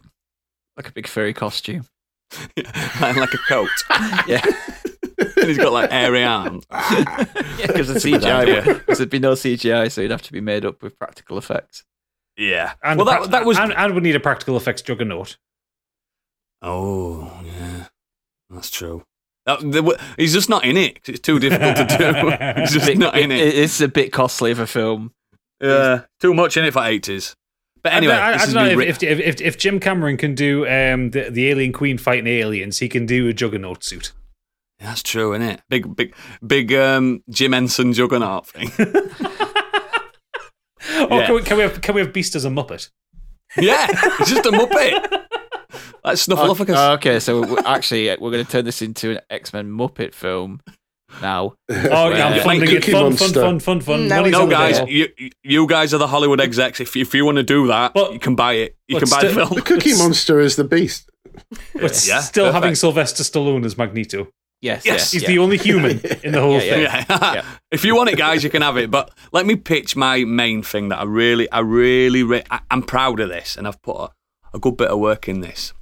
[0.77, 1.85] like a big furry costume.
[2.57, 3.69] like, like a coat,
[4.27, 4.45] Yeah,
[5.37, 6.65] and he's got like airy arms.
[6.71, 7.25] yeah,
[7.69, 8.63] because the That's a good idea.
[8.63, 11.39] CGI because there'd be no CGI, so he'd have to be made up with practical
[11.39, 11.85] effects.
[12.37, 12.73] Yeah.
[12.83, 13.59] And, well, the that, prac- that was.
[13.59, 15.37] and, and we need a practical effects juggernaut.
[16.63, 17.87] Oh, yeah,
[18.51, 19.05] that's true.
[19.45, 19.83] That, there
[20.19, 22.61] he's just not in it 'cause it's too difficult to do.
[22.61, 23.39] he's just Bit- not in it.
[23.41, 25.13] it- It's a bit costly of a film.
[25.61, 27.37] Yeah, too much in it for eighties.
[27.87, 30.65] But anyway, I, I, I don't know if, if, if, if Jim Cameron can do
[30.67, 34.13] um, the, the alien queen fighting aliens, he can do a juggernaut suit.
[34.81, 35.63] that's true, isn't it?
[35.69, 36.15] Big, big,
[36.47, 38.71] big um, Jim Henson juggernaut thing.
[40.89, 41.27] Oh, Yeah.
[41.27, 42.91] can, we, can we have can we have Beast as a Muppet?
[43.59, 45.23] yeah, it's just a muppet.
[46.05, 46.75] Like Snuffleupagus.
[46.77, 50.15] Oh, okay, so we actually we're going to turn this into an X Men Muppet
[50.15, 50.61] film
[51.23, 51.55] now.
[51.69, 52.75] Oh, yeah, I'm funding it.
[52.81, 53.41] Cookie Fun, fun, Monster.
[53.41, 54.09] fun, fun, fun.
[54.09, 55.09] No, no, guys, you
[55.43, 56.81] you guys are the Hollywood execs.
[56.81, 58.77] If if you want to do that, But- you can buy it.
[58.89, 59.51] You can buy the film.
[59.55, 61.11] The Cookie It's- Monster is the beast.
[61.75, 62.75] But Yeah, still having.
[62.75, 64.29] Sylvester Stallone as Magneto.
[64.63, 65.13] Yes, Yes.
[65.13, 65.29] He's yeah.
[65.29, 66.83] the only human in the whole Yeah, thing.
[66.83, 67.05] yeah.
[67.11, 67.35] Yeah.
[67.35, 67.45] Yeah.
[67.71, 68.91] if you want it, guys, you can have it.
[68.91, 72.83] But let me pitch my main thing that I really, I really, re- I, I'm
[72.83, 74.09] proud of this, and I've put a,
[74.55, 75.75] a good bit of work in this.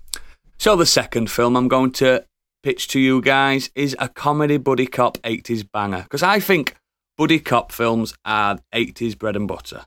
[0.58, 2.24] So the second film I'm going to
[2.64, 6.74] pitch to you guys is a comedy buddy cop 80s banger because I think
[7.18, 9.84] buddy cop films are 80s bread and butter.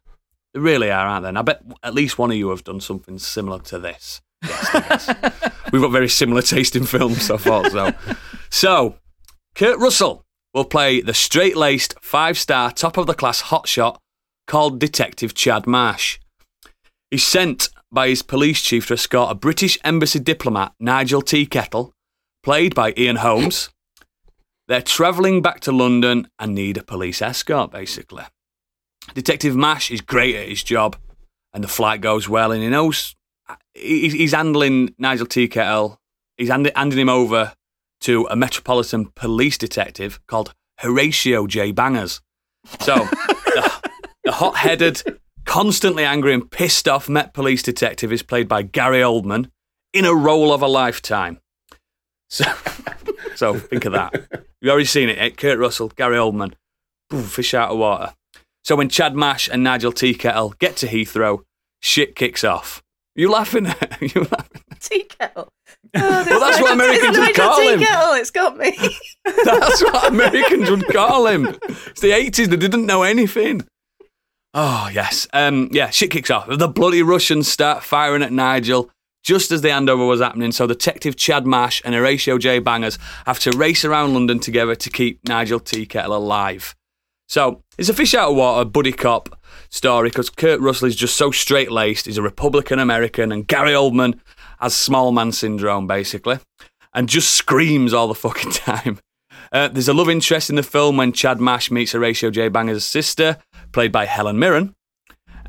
[0.54, 1.30] They really are, aren't they?
[1.30, 4.22] And I bet at least one of you have done something similar to this.
[4.44, 5.08] Yes,
[5.74, 7.94] We've got very similar taste in films, I thought so.
[8.52, 8.98] So,
[9.56, 10.24] Kurt Russell
[10.54, 13.98] will play the straight laced, five star, top of the class hotshot
[14.46, 16.20] called Detective Chad Mash.
[17.10, 21.48] He's sent by his police chief to escort a British embassy diplomat, Nigel T.
[22.48, 23.72] Played by Ian Holmes.
[24.70, 28.24] They're travelling back to London and need a police escort, basically.
[29.14, 30.96] Detective Mash is great at his job,
[31.52, 33.18] and the flight goes well, and he knows
[33.74, 35.50] he's handling Nigel T.
[35.50, 36.00] Kettle.
[36.38, 37.52] He's hand- handing him over
[38.00, 41.74] to a metropolitan police detective called Horatio J.
[41.74, 42.22] Bangers.
[42.80, 43.92] So, the,
[44.24, 45.04] the hot headed,
[45.44, 49.52] constantly angry, and pissed off Met police detective is played by Gary Oldman
[49.92, 51.42] in a role of a lifetime.
[52.30, 52.46] So,
[53.36, 54.14] so think of that.
[54.62, 55.30] You've already seen it, eh?
[55.30, 56.54] Kurt Russell, Gary Oldman,
[57.10, 58.14] Boom, fish out of water.
[58.64, 60.14] So, when Chad Mash and Nigel T.
[60.14, 61.44] Kettle get to Heathrow,
[61.80, 62.84] shit kicks off.
[63.16, 63.66] You laughing?
[64.02, 64.62] you laughing?
[64.80, 65.50] Tea kettle.
[65.94, 67.80] Well, that's what Americans would call him.
[67.82, 68.78] It's got me.
[69.26, 71.48] That's what Americans would call him.
[71.48, 73.66] It's the 80s, they didn't know anything.
[74.54, 75.28] Oh, yes.
[75.34, 76.48] Um, yeah, shit kicks off.
[76.48, 78.92] The bloody Russians start firing at Nigel
[79.28, 80.54] just as the handover was happening.
[80.54, 82.60] So Detective Chad Mash and Horatio J.
[82.60, 85.86] Bangers have to race around London together to keep Nigel T.
[85.86, 86.74] Kettle alive.
[87.28, 89.38] So it's a fish out of water buddy cop
[89.70, 92.06] story because Kurt Russell is just so straight laced.
[92.06, 94.18] He's a Republican American, and Gary Oldman
[94.62, 96.40] has small man syndrome, basically,
[96.94, 98.98] and just screams all the fucking time.
[99.52, 102.48] Uh, there's a love interest in the film when Chad Mash meets Horatio J.
[102.48, 103.40] Banger's sister,
[103.74, 104.74] played by Helen Mirren.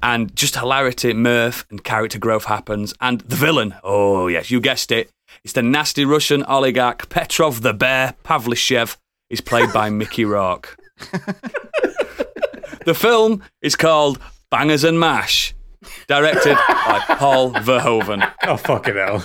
[0.03, 2.95] And just hilarity, mirth, and character growth happens.
[3.01, 5.11] And the villain, oh yes, you guessed it,
[5.45, 8.97] it's the nasty Russian oligarch Petrov the Bear Pavlishev,
[9.31, 10.77] is played by Mickey Rourke.
[12.85, 14.19] the film is called
[14.51, 15.55] Bangers and Mash,
[16.07, 18.31] directed by Paul Verhoeven.
[18.45, 19.20] Oh, fucking hell.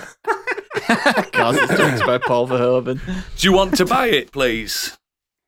[1.31, 2.99] Cars it's directed by Paul Verhoeven.
[3.37, 4.97] Do you want to buy it, please?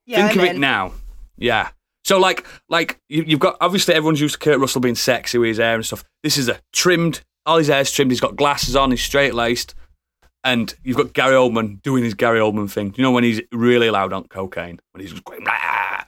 [0.05, 0.91] Yeah, Think I'm of it now.
[1.37, 1.69] Yeah.
[2.05, 5.49] So like like you, you've got obviously everyone's used to Kurt Russell being sexy with
[5.49, 6.03] his hair and stuff.
[6.23, 7.21] This is a trimmed.
[7.47, 8.11] All his hair's trimmed.
[8.11, 8.91] He's got glasses on.
[8.91, 9.73] He's straight laced,
[10.43, 12.93] and you've got Gary Oldman doing his Gary Oldman thing.
[12.95, 15.43] You know when he's really loud on cocaine when he's just going.
[15.43, 16.03] Blah.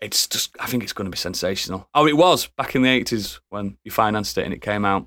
[0.00, 0.54] It's just.
[0.60, 1.88] I think it's going to be sensational.
[1.94, 5.06] Oh, it was back in the eighties when you financed it and it came out.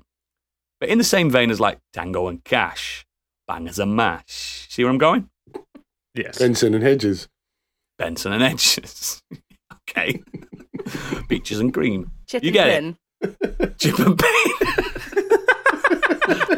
[0.80, 3.06] But in the same vein as like Tango and Cash,
[3.46, 4.66] Bangers and Mash.
[4.68, 5.30] See where I'm going?
[6.12, 6.38] Yes.
[6.38, 7.28] Benson and Hedges.
[7.98, 9.22] Benson and Edges.
[9.96, 10.22] okay.
[11.28, 12.10] Beaches and cream.
[12.26, 12.68] Chip You and get
[13.30, 13.78] it.
[13.78, 14.52] Chip and Pain.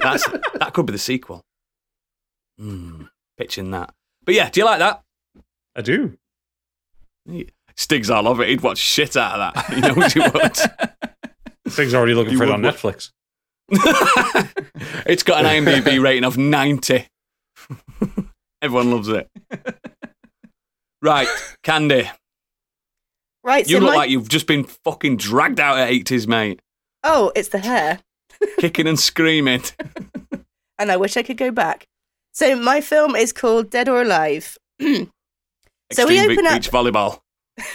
[0.01, 1.43] That's that could be the sequel.
[2.61, 3.09] Mm.
[3.37, 3.93] pitching that.
[4.25, 5.03] But yeah, do you like that?
[5.77, 6.17] I do.
[7.77, 8.51] Stig's all over it.
[8.51, 9.75] He'd watch shit out of that.
[9.75, 10.57] He knows he would.
[11.73, 13.11] Stig's already looking You for it on wa- Netflix.
[15.07, 17.07] it's got an IMDb rating of 90.
[18.63, 19.29] Everyone loves it.
[21.03, 21.29] Right,
[21.65, 22.09] Candy.
[23.45, 26.61] Right, You so look my- like you've just been fucking dragged out of 80s, mate.
[27.03, 28.01] oh, it's the hair.
[28.59, 29.63] Kicking and screaming.
[30.79, 31.87] and I wish I could go back.
[32.33, 34.57] So my film is called Dead or Alive.
[34.81, 35.07] so we
[35.91, 36.55] Extreme open Be- up.
[36.55, 37.21] Beach volleyball.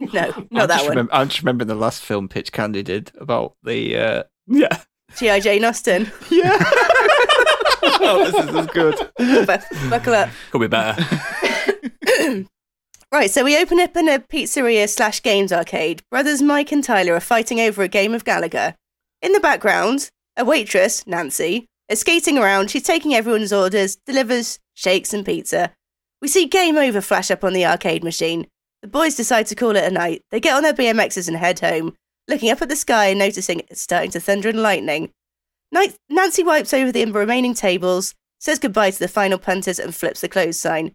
[0.00, 0.96] No, not that just one.
[0.96, 3.94] remem- I'm just remembering the last film Pitch Candy did about the.
[3.94, 4.22] Uh...
[4.46, 4.78] Yeah.
[5.18, 5.38] G.I.
[5.40, 6.10] Jane Austen.
[6.30, 6.56] Yeah.
[8.00, 9.46] oh, this is as good.
[9.46, 10.30] But Buckle up.
[10.50, 11.04] Could be better.
[13.12, 16.02] Right, so we open up in a pizzeria slash games arcade.
[16.10, 18.74] Brothers Mike and Tyler are fighting over a game of Galaga.
[19.22, 22.70] In the background, a waitress, Nancy, is skating around.
[22.70, 25.72] She's taking everyone's orders, delivers shakes and pizza.
[26.20, 28.48] We see Game Over flash up on the arcade machine.
[28.82, 30.22] The boys decide to call it a night.
[30.30, 31.94] They get on their BMXs and head home,
[32.28, 35.12] looking up at the sky and noticing it's starting to thunder and lightning.
[36.10, 40.28] Nancy wipes over the remaining tables, says goodbye to the final punters, and flips the
[40.28, 40.92] close sign.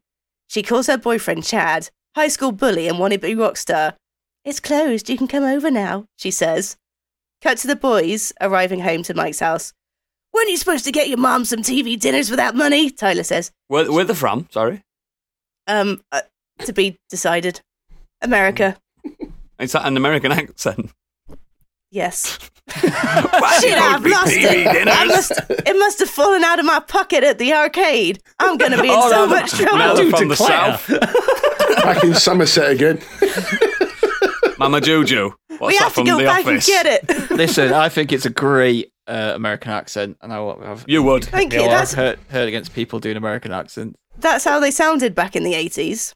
[0.48, 3.96] She calls her boyfriend Chad, high school bully and wannabe rock star.
[4.44, 6.78] It's closed, you can come over now, she says.
[7.42, 9.74] Cut to the boys arriving home to Mike's house.
[10.34, 12.90] Weren't you supposed to get your mom some TV dinners without money?
[12.90, 13.52] Tyler says.
[13.68, 14.48] Where, where they from?
[14.52, 14.82] Sorry.
[15.68, 16.22] Um, uh,
[16.60, 17.62] to be decided.
[18.22, 18.78] America.
[19.60, 20.92] Is that an American accent?
[21.92, 22.38] Yes.
[22.74, 24.88] Why Shit, I've lost it.
[24.88, 28.22] I must, it must have fallen out of my pocket at the arcade.
[28.40, 29.78] I'm going to be in Oh, so no, much trouble.
[29.78, 30.78] they're Dude, from the declare.
[30.78, 30.88] south.
[31.84, 33.02] Back in Somerset again.
[34.58, 35.32] Mama Juju.
[35.58, 36.70] What's we that have to from go the back office?
[36.70, 37.32] and get it.
[37.38, 41.26] Listen, I think it's a great uh, American accent, and I, I've, You would.
[41.26, 41.68] Thank Yeah, you.
[41.68, 43.98] well, That's, I've heard, heard against people doing American accents.
[44.18, 46.14] that's how they sounded back in the 80s.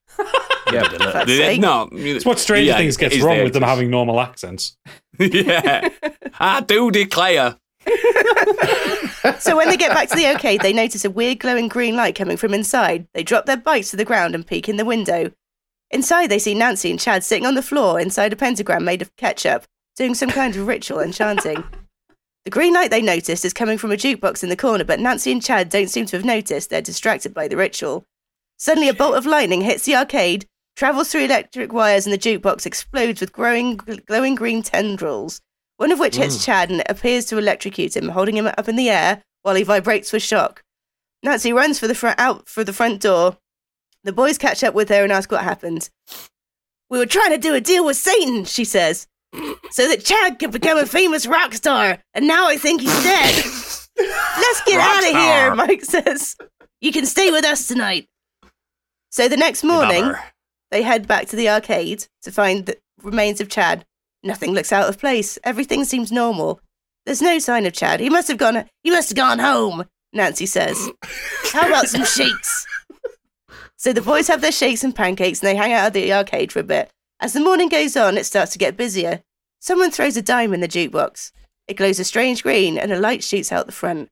[0.72, 1.62] Yeah, fuck's Did it- sake.
[1.62, 1.90] No.
[1.92, 4.78] It's what Stranger yeah, Things gets wrong the with them having normal accents.
[5.34, 5.90] yeah.
[6.40, 7.58] I do declare.
[9.40, 12.16] So when they get back to the arcade, they notice a weird glowing green light
[12.16, 13.08] coming from inside.
[13.14, 15.32] They drop their bikes to the ground and peek in the window.
[15.90, 19.16] Inside, they see Nancy and Chad sitting on the floor inside a pentagram made of
[19.16, 19.66] ketchup,
[19.96, 21.64] doing some kind of ritual and chanting.
[22.44, 25.32] The green light they noticed is coming from a jukebox in the corner, but Nancy
[25.32, 26.70] and Chad don't seem to have noticed.
[26.70, 28.06] They're distracted by the ritual.
[28.58, 30.46] Suddenly, a bolt of lightning hits the arcade,
[30.76, 35.42] travels through electric wires, and the jukebox explodes with growing, glowing green tendrils.
[35.78, 36.46] One of which hits mm.
[36.46, 40.14] Chad and appears to electrocute him, holding him up in the air while he vibrates
[40.14, 40.64] with shock.
[41.22, 43.38] Nancy runs for the front out for the front door.
[44.04, 45.90] The boys catch up with her and ask what happened.
[46.90, 49.08] We were trying to do a deal with Satan, she says,
[49.72, 53.36] so that Chad could become a famous rock star, and now I think he's dead.
[53.98, 55.22] Let's get Rock out of star.
[55.22, 56.36] here, Mike says.
[56.82, 58.08] You can stay with us tonight.
[59.10, 60.20] So the next morning, Bummer.
[60.72, 63.86] They head back to the arcade to find the remains of Chad.
[64.24, 65.38] Nothing looks out of place.
[65.44, 66.60] Everything seems normal.
[67.06, 68.00] There's no sign of Chad.
[68.00, 68.66] He must have gone.
[68.84, 69.86] He must have gone home.
[70.14, 70.90] Nancy says.
[71.54, 72.66] How about some shakes?
[73.78, 76.52] So the boys have their shakes and pancakes, and they hang out at the arcade
[76.52, 76.90] for a bit.
[77.20, 79.22] As the morning goes on, it starts to get busier.
[79.60, 81.32] Someone throws a dime in the jukebox.
[81.68, 84.10] It glows a strange green, and a light shoots out the front.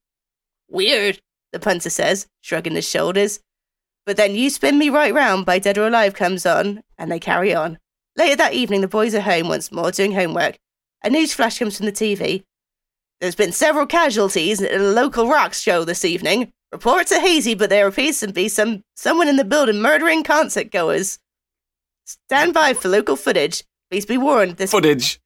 [0.69, 1.19] Weird,
[1.51, 3.39] the punter says, shrugging his shoulders.
[4.05, 7.19] But then You Spin Me Right Round by Dead or Alive comes on, and they
[7.19, 7.77] carry on.
[8.17, 10.57] Later that evening, the boys are home once more doing homework.
[11.03, 12.43] A news flash comes from the TV.
[13.21, 16.51] There's been several casualties at a local rock show this evening.
[16.71, 20.71] Reports are hazy, but there appears to be some someone in the building murdering concert
[20.71, 21.19] goers.
[22.05, 23.63] Stand by for local footage.
[23.89, 24.57] Please be warned.
[24.57, 25.19] This Footage.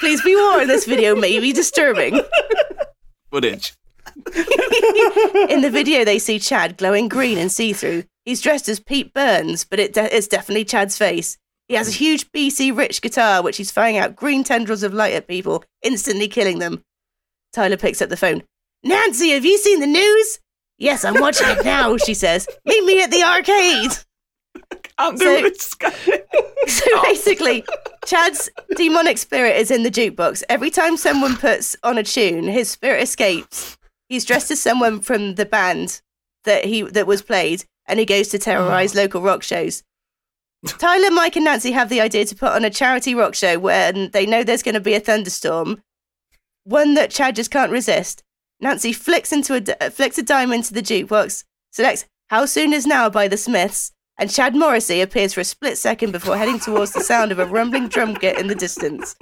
[0.00, 0.68] please be warned.
[0.68, 2.20] This video may be disturbing.
[3.30, 3.74] Footage.
[5.50, 8.04] In the video, they see Chad glowing green and see through.
[8.24, 11.38] He's dressed as Pete Burns, but it de- it's definitely Chad's face.
[11.68, 15.14] He has a huge BC Rich guitar, which he's firing out green tendrils of light
[15.14, 16.82] at people, instantly killing them.
[17.52, 18.42] Tyler picks up the phone.
[18.82, 20.38] Nancy, have you seen the news?
[20.78, 22.48] Yes, I'm watching it now, she says.
[22.64, 23.92] Meet me at the arcade.
[24.98, 25.50] I'm So-.
[26.66, 27.64] So basically,
[28.04, 30.42] Chad's demonic spirit is in the jukebox.
[30.48, 33.78] Every time someone puts on a tune, his spirit escapes.
[34.10, 36.02] He's dressed as someone from the band
[36.42, 38.96] that he that was played, and he goes to terrorize mm.
[38.96, 39.84] local rock shows.
[40.66, 44.10] Tyler, Mike, and Nancy have the idea to put on a charity rock show when
[44.10, 45.82] they know there's going to be a thunderstorm,
[46.64, 48.24] one that Chad just can't resist.
[48.60, 53.08] Nancy flicks into a flicks a dime into the jukebox, selects "How Soon Is Now"
[53.10, 57.00] by the Smiths, and Chad Morrissey appears for a split second before heading towards the
[57.00, 59.14] sound of a rumbling drum kit in the distance.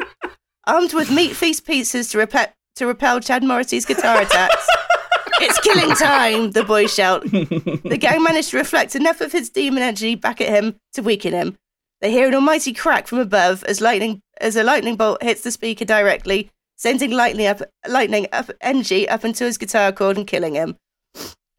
[0.67, 2.49] Armed with meat feast pizzas to repel,
[2.79, 4.67] to repel Chad Morrissey's guitar attacks,
[5.41, 7.23] it's killing time, the boys shout.
[7.31, 11.33] The gang manage to reflect enough of his demon energy back at him to weaken
[11.33, 11.57] him.
[12.01, 15.51] They hear an almighty crack from above as lightning as a lightning bolt hits the
[15.51, 20.55] speaker directly, sending lightning up lightning up energy up into his guitar cord and killing
[20.55, 20.77] him.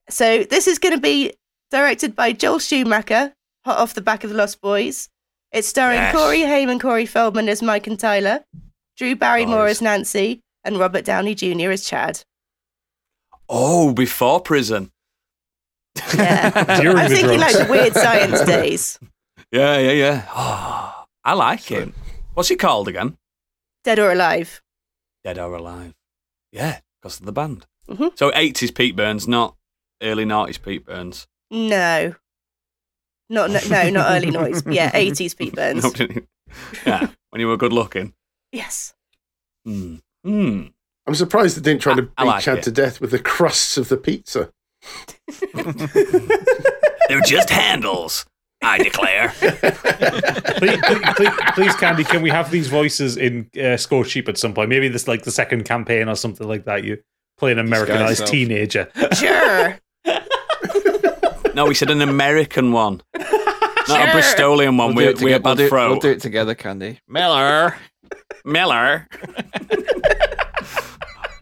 [0.09, 1.33] So this is going to be
[1.71, 3.33] directed by Joel Schumacher,
[3.65, 5.09] hot off the back of the Lost Boys.
[5.51, 6.15] It's starring Yes.
[6.15, 8.43] Corey Haim and Corey Feldman as Mike and Tyler,
[8.97, 9.71] Drew Barrymore Boys.
[9.77, 11.71] as Nancy, and Robert Downey Jr.
[11.71, 12.23] as Chad.
[13.47, 14.91] Oh, before prison.
[16.15, 16.51] Yeah.
[16.67, 17.65] I'm the thinking like drugs.
[17.67, 18.99] the weird science days.
[19.51, 20.25] Yeah, yeah, yeah.
[20.35, 21.93] Oh, I like him.
[22.35, 23.17] What's he called again?
[23.83, 24.61] Dead or alive.
[25.23, 25.95] Dead or Alive.
[26.51, 27.65] Yeah, because of the band.
[27.89, 28.15] Mhm.
[28.15, 29.55] So 80s Pete Burns, not
[30.03, 31.25] early 90s Pete Burns.
[31.49, 32.13] No.
[33.29, 34.61] Not no, no, not early noise.
[34.67, 35.83] Yeah, 80s Pete Burns.
[36.85, 38.13] yeah, when you were good looking.
[38.51, 38.93] Yes.
[39.65, 39.95] Hmm.
[40.29, 40.61] Hmm.
[41.07, 42.63] I'm surprised they didn't try to beat I like Chad it.
[42.65, 44.51] to death with the crusts of the pizza.
[47.09, 48.27] They're just handles,
[48.61, 49.29] I declare.
[49.39, 54.37] please, please, please, please, Candy, can we have these voices in uh, Score Sheep at
[54.37, 54.69] some point?
[54.69, 56.83] Maybe this like the second campaign or something like that.
[56.83, 56.99] You
[57.39, 58.87] play an Americanized teenager.
[59.15, 59.79] Sure.
[61.55, 63.25] no, we said an American one, not a
[63.87, 63.97] Sure.
[64.07, 64.93] Bristolian one.
[64.93, 65.69] We'll We're, do, it we're together.
[65.71, 66.99] we'll, do, we'll do it together, Candy.
[67.07, 67.75] Miller.
[68.45, 69.07] Miller.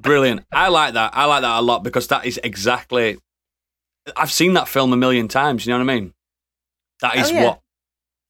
[0.08, 0.46] Brilliant.
[0.52, 1.12] I like that.
[1.14, 3.18] I like that a lot because that is exactly.
[4.16, 5.66] I've seen that film a million times.
[5.66, 6.14] You know what I mean?
[7.02, 7.44] That oh, is Oh, yeah.
[7.46, 7.60] what.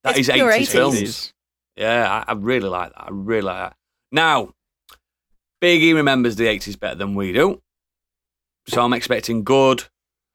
[0.03, 0.67] That It's is 80s 80s.
[0.67, 1.33] films.
[1.75, 3.01] Yeah, I, I really like that.
[3.03, 3.75] I really like that.
[4.11, 4.53] Now,
[5.61, 7.61] Biggie remembers the 80s better than we do.
[8.67, 9.85] So I'm expecting good,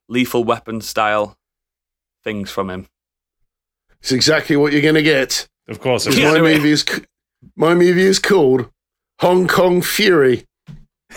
[0.08, 1.36] lethal weapon style
[2.24, 2.86] things from him.
[4.00, 5.48] It's exactly what you're going to get.
[5.68, 6.84] Of course, it's my movie is
[7.56, 8.68] my movie is called
[9.20, 10.44] Hong Kong Fury.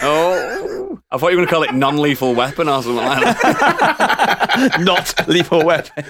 [0.01, 3.39] Oh, I thought you were going to call it non lethal weapon or something like
[3.41, 4.77] that.
[4.81, 6.03] Not lethal weapon.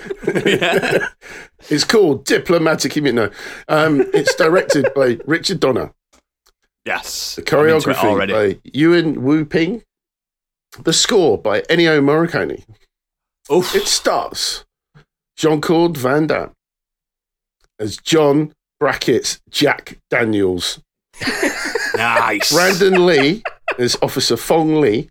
[0.46, 1.08] yeah.
[1.70, 3.30] It's called Diplomatic Immu- No,
[3.68, 5.94] um, it's directed by Richard Donner.
[6.86, 7.36] Yes.
[7.36, 9.84] The I'm into it choreography by Yuen Woo-ping.
[10.84, 12.64] The score by Ennio Morricone.
[13.52, 13.76] Oof.
[13.76, 14.66] It starts
[15.38, 16.52] Jean Claude Van Damme
[17.80, 20.82] as John brackets Jack Daniels,
[21.96, 22.52] Nice.
[22.52, 23.42] Brandon Lee
[23.80, 25.10] as Officer Fong Lee,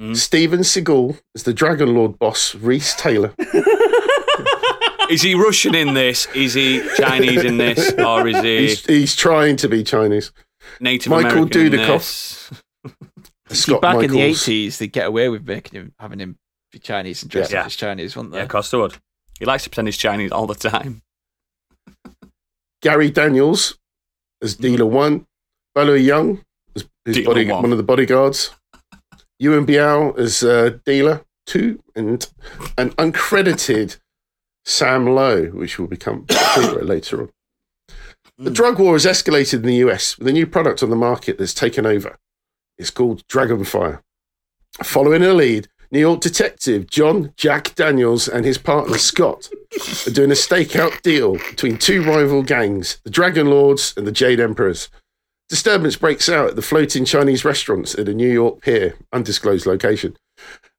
[0.00, 0.16] Mm.
[0.16, 3.34] Steven Seagal as the Dragon Lord boss Reese Taylor,
[5.10, 6.26] Is he Russian in this?
[6.34, 7.92] Is he Chinese in this?
[7.98, 10.32] Or is he he's, he's trying to be Chinese.
[10.80, 12.50] Native Michael American in Dudikoff.
[13.48, 13.60] this?
[13.60, 16.38] Scott Back in the 80s, they'd get away with making him, having him
[16.72, 17.60] be Chinese and dressed Yeah.
[17.60, 18.38] up as Chinese, wouldn't they?
[18.38, 18.96] Yeah, of course would.
[19.38, 21.02] He likes to pretend he's Chinese all the time.
[22.82, 23.78] Gary Daniels
[24.40, 25.26] as Dealer One,
[25.74, 26.42] Bolo Yeung
[27.04, 27.62] body, One.
[27.62, 28.50] one of the bodyguards,
[29.38, 32.28] Yuen Biao as uh, Dealer Two, and
[32.76, 33.98] an uncredited
[34.64, 37.30] Sam Lowe, which will become clearer later on.
[38.38, 41.38] The drug war has escalated in the US with a new product on the market
[41.38, 42.16] that's taken over.
[42.78, 44.00] It's called Dragonfire.
[44.82, 49.50] Following a lead, New York detective John Jack Daniels and his partner Scott
[50.06, 54.40] are doing a stakeout deal between two rival gangs, the Dragon Lords and the Jade
[54.40, 54.88] Emperors.
[55.50, 60.16] Disturbance breaks out at the floating Chinese restaurants at a New York pier, undisclosed location.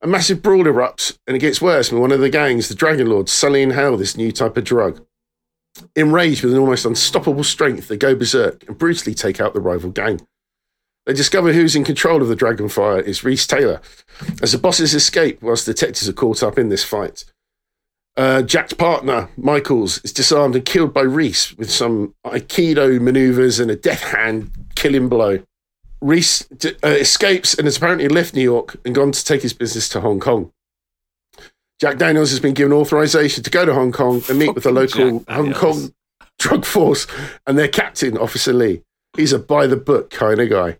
[0.01, 3.07] A massive brawl erupts, and it gets worse when one of the gangs, the Dragon
[3.07, 5.05] Lords, suddenly inhale this new type of drug.
[5.97, 9.91] Enraged with an almost unstoppable strength, they go berserk and brutally take out the rival
[9.91, 10.25] gang.
[11.05, 13.81] They discover who's in control of the Dragonfire is Reese Taylor,
[14.41, 17.25] as the bosses escape whilst detectives are caught up in this fight.
[18.21, 23.71] Uh, Jack's partner, Michaels, is disarmed and killed by Reese with some Aikido maneuvers and
[23.71, 25.39] a death hand killing blow.
[26.01, 29.53] Reese d- uh, escapes and has apparently left New York and gone to take his
[29.53, 30.51] business to Hong Kong.
[31.79, 34.71] Jack Daniels has been given authorization to go to Hong Kong and meet with the
[34.71, 35.57] local Jack Hong Daniels.
[35.57, 35.93] Kong
[36.37, 37.07] drug force
[37.47, 38.83] and their captain, Officer Lee.
[39.17, 40.77] He's a by the book kind of guy.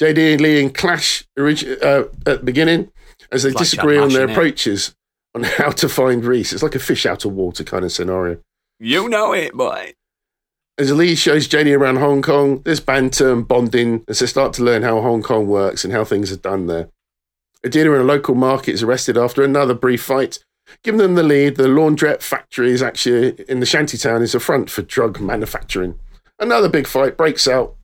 [0.00, 2.92] JD and Lee in clash origi- uh, at the beginning
[3.32, 4.30] as they It's disagree on their innit?
[4.30, 4.94] approaches
[5.34, 6.52] on how to find Reese.
[6.52, 8.38] It's like a fish out of water kind of scenario.
[8.78, 9.94] You know it, boy.
[10.78, 14.62] As Lee shows JD around Hong Kong, there's banter and bonding as they start to
[14.62, 16.88] learn how Hong Kong works and how things are done there.
[17.64, 20.38] A dealer in a local market is arrested after another brief fight.
[20.84, 24.70] Giving them the lead, the laundrette factory is actually in the shantytown is a front
[24.70, 25.98] for drug manufacturing.
[26.38, 27.74] Another big fight breaks out,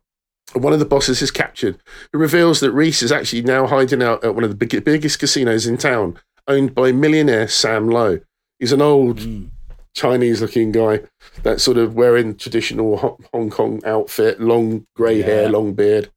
[0.54, 1.78] and one of the bosses is captured,
[2.12, 5.18] who reveals that Reese is actually now hiding out at one of the big, biggest
[5.18, 6.16] casinos in town,
[6.46, 8.20] owned by millionaire Sam Lowe.
[8.58, 9.50] He's an old Mm.
[9.94, 11.00] Chinese looking guy
[11.42, 15.26] that's sort of wearing traditional Hong Kong outfit, long grey Yeah.
[15.26, 16.10] hair, long beard.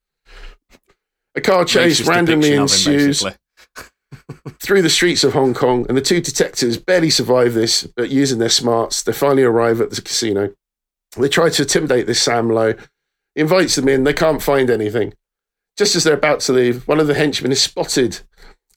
[1.35, 3.23] A car chase Racist randomly him, ensues.
[4.59, 8.39] through the streets of Hong Kong, and the two detectives barely survive this, but using
[8.39, 10.53] their smarts, they finally arrive at the casino.
[11.17, 12.73] They try to intimidate this Sam Lowe.
[13.35, 14.03] He invites them in.
[14.03, 15.13] They can't find anything.
[15.77, 18.19] Just as they're about to leave, one of the henchmen is spotted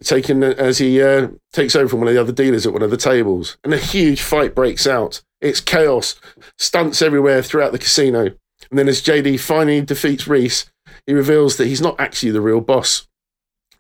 [0.03, 2.91] taking as he uh, takes over from one of the other dealers at one of
[2.91, 5.23] the tables, and a huge fight breaks out.
[5.41, 6.21] It's chaos,
[6.59, 8.27] stunts everywhere throughout the casino.
[8.71, 10.71] And then, as JD finally defeats Reese,
[11.07, 13.07] he reveals that he's not actually the real boss.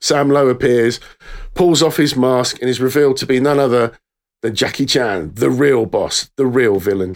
[0.00, 0.98] Sam Lowe appears,
[1.54, 3.98] pulls off his mask, and is revealed to be none other
[4.42, 7.14] than Jackie Chan, the real boss, the real villain.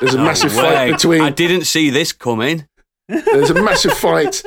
[0.00, 0.62] There's a No massive way.
[0.62, 1.22] fight between.
[1.22, 2.68] I didn't see this coming.
[3.08, 4.42] There's a massive fight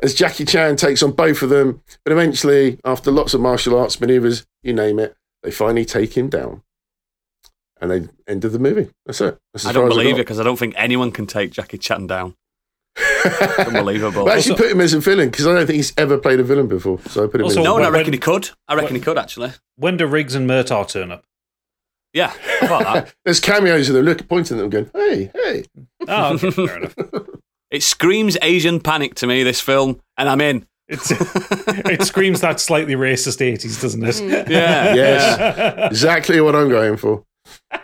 [0.00, 1.82] as Jackie Chan takes on both of them.
[2.04, 6.28] But eventually, after lots of martial arts maneuvers, you name it, they finally take him
[6.28, 6.62] down.
[7.80, 8.90] And they ended the movie.
[9.06, 9.38] That's it.
[9.52, 12.34] That's I don't believe it because I don't think anyone can take Jackie Chan down.
[13.58, 14.24] Unbelievable.
[14.24, 16.18] But I actually Also- put him as a villain because I don't think he's ever
[16.18, 16.98] played a villain before.
[17.08, 17.64] So I put him Also- in.
[17.64, 18.50] no, and I when- reckon he could.
[18.66, 19.52] I reckon when- he could actually.
[19.76, 21.24] When do Riggs and Murtaugh turn up?
[22.12, 23.14] Yeah, I that.
[23.24, 25.64] There's cameos of them look pointing at them going, hey, hey.
[26.08, 26.94] Oh, okay, fair enough.
[27.70, 29.42] It screams Asian panic to me.
[29.42, 30.66] This film, and I'm in.
[30.88, 34.14] It's, it screams that slightly racist 80s, doesn't it?
[34.14, 34.48] Mm.
[34.50, 35.90] Yeah, Yes.
[35.92, 37.24] exactly what I'm going for.
[37.70, 37.78] Yeah,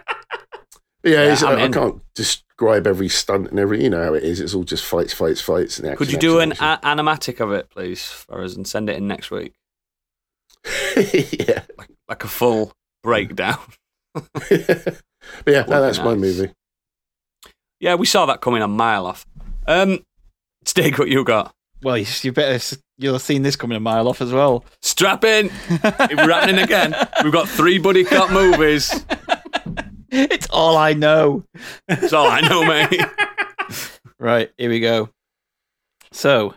[1.03, 4.23] Yeah, it's, I'm I, I can't describe every stunt and every, you know how it
[4.23, 4.41] is.
[4.41, 5.79] It's all just fights, fights, fights.
[5.79, 8.67] And Could you action, do an action, a- animatic of it, please, for us, and
[8.67, 9.53] send it in next week,
[10.97, 11.63] yeah.
[12.09, 13.59] like a full breakdown?
[14.15, 14.73] but yeah, no,
[15.47, 16.53] Would be that's my movie.
[17.81, 19.27] Yeah, we saw that coming a mile off.
[19.67, 20.05] Um,
[20.65, 21.55] Stig, what you got?
[21.83, 24.65] Well, you, you better you'll have seen this coming a mile off as well.
[24.83, 25.51] Strap in.
[25.71, 26.95] We're happening again.
[27.23, 29.05] We've got three buddy cop movies.
[30.11, 31.45] it's all I know.
[31.89, 33.01] It's all I know, mate.
[34.21, 35.11] Right, here we go.
[36.13, 36.55] So,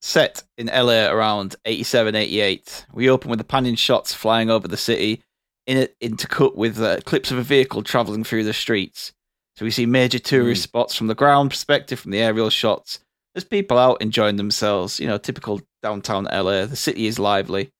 [0.00, 2.86] set in LA around 87, 88.
[2.92, 5.22] We open with the panning shots flying over the city,
[5.66, 9.12] in it, intercut with uh, clips of a vehicle traveling through the streets.
[9.58, 10.64] So we see major tourist mm.
[10.64, 13.00] spots from the ground perspective, from the aerial shots.
[13.34, 15.00] There's people out enjoying themselves.
[15.00, 16.66] You know, typical downtown LA.
[16.66, 17.70] The city is lively.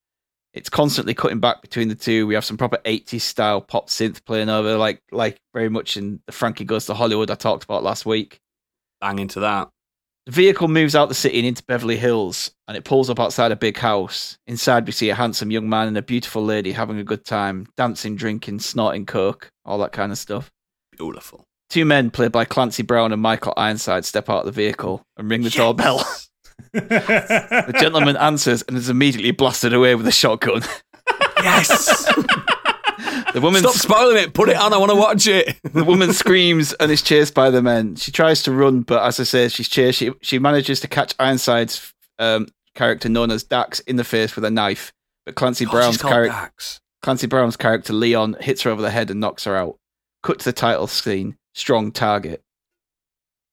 [0.53, 2.27] It's constantly cutting back between the two.
[2.27, 6.21] We have some proper 80s style pop synth playing over, like like very much in
[6.27, 8.41] the Frankie Goes to Hollywood I talked about last week.
[9.01, 9.69] Bang into that.
[10.27, 13.53] The vehicle moves out the city and into Beverly Hills, and it pulls up outside
[13.53, 14.37] a big house.
[14.49, 17.69] Inside, we see a handsome young man and a beautiful lady having a good time,
[17.77, 20.51] dancing, drinking, snorting coke, all that kind of stuff.
[20.91, 21.48] Beautiful.
[21.71, 25.31] Two men, played by Clancy Brown and Michael Ironside, step out of the vehicle and
[25.31, 26.07] ring the doorbell.
[26.73, 30.63] The gentleman answers and is immediately blasted away with a shotgun.
[31.43, 32.13] Yes.
[33.35, 34.33] The woman, Stop spoiling it.
[34.33, 34.73] Put it on.
[34.73, 35.59] I want to watch it.
[35.63, 37.95] the woman screams and is chased by the men.
[37.95, 39.99] She tries to run, but as I say, she's chased.
[39.99, 44.47] She, she manages to catch Ironside's um, character, known as Dax, in the face with
[44.47, 44.93] a knife.
[45.27, 46.51] But Clancy God, Brown's character,
[47.03, 49.77] Clancy Brown's character Leon, hits her over the head and knocks her out.
[50.23, 51.37] Cut to the title scene.
[51.59, 52.43] Strong target.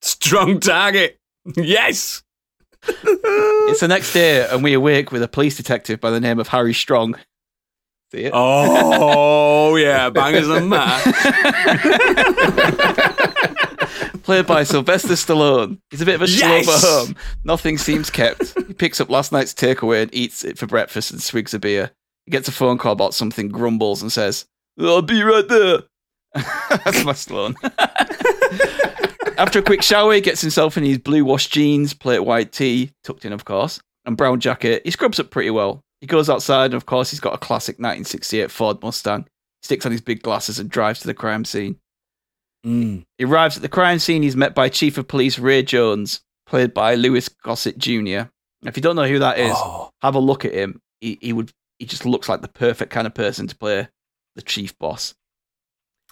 [0.01, 1.17] Strong target.
[1.57, 2.21] Yes.
[3.67, 6.49] It's the next day, and we awake with a police detective by the name of
[6.49, 7.15] Harry Strong.
[8.11, 8.31] See it?
[8.33, 11.03] Oh yeah, bangers and mash.
[14.23, 15.79] Played by Sylvester Stallone.
[15.89, 16.83] He's a bit of a Yes!
[16.83, 17.15] home.
[17.43, 18.53] Nothing seems kept.
[18.67, 21.89] He picks up last night's takeaway and eats it for breakfast and swigs a beer.
[22.25, 24.45] He gets a phone call about something, grumbles, and says,
[24.79, 25.79] I'll be right there.
[26.83, 27.55] That's my Stallone.
[29.37, 32.91] After a quick shower, he gets himself in his blue wash jeans, plate white tee,
[33.03, 34.81] tucked in, of course, and brown jacket.
[34.85, 35.81] He scrubs up pretty well.
[36.01, 39.27] He goes outside, and of course, he's got a classic 1968 Ford Mustang.
[39.63, 41.77] Sticks on his big glasses and drives to the crime scene.
[42.65, 43.03] Mm.
[43.17, 44.23] He arrives at the crime scene.
[44.23, 48.29] He's met by Chief of Police Ray Jones, played by Louis Gossett Jr.
[48.63, 50.81] If you don't know who that is, Oh, have a look at him.
[51.01, 53.87] He, he would he just looks like the perfect kind of person to play
[54.35, 55.13] the chief boss.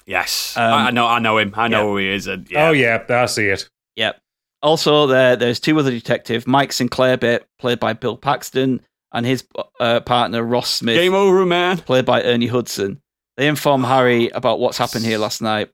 [0.05, 0.55] Yes.
[0.57, 1.07] Um, I I know.
[1.07, 1.53] I know him.
[1.55, 1.83] I know yeah.
[1.83, 2.27] who he is.
[2.27, 2.67] and yeah.
[2.67, 3.69] Oh, yeah, I see it.
[3.95, 4.19] Yep.
[4.61, 8.81] Also, there there's two other detectives, Mike Sinclair, bit played by Bill Paxton,
[9.11, 9.45] and his
[9.79, 11.77] uh, partner Ross Smith, Game over, man.
[11.77, 13.01] played by Ernie Hudson.
[13.37, 15.69] They inform Harry about what's happened here last night,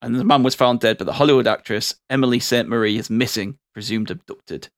[0.00, 2.68] and the man was found dead, but the Hollywood actress Emily St.
[2.68, 4.68] Marie is missing, presumed abducted.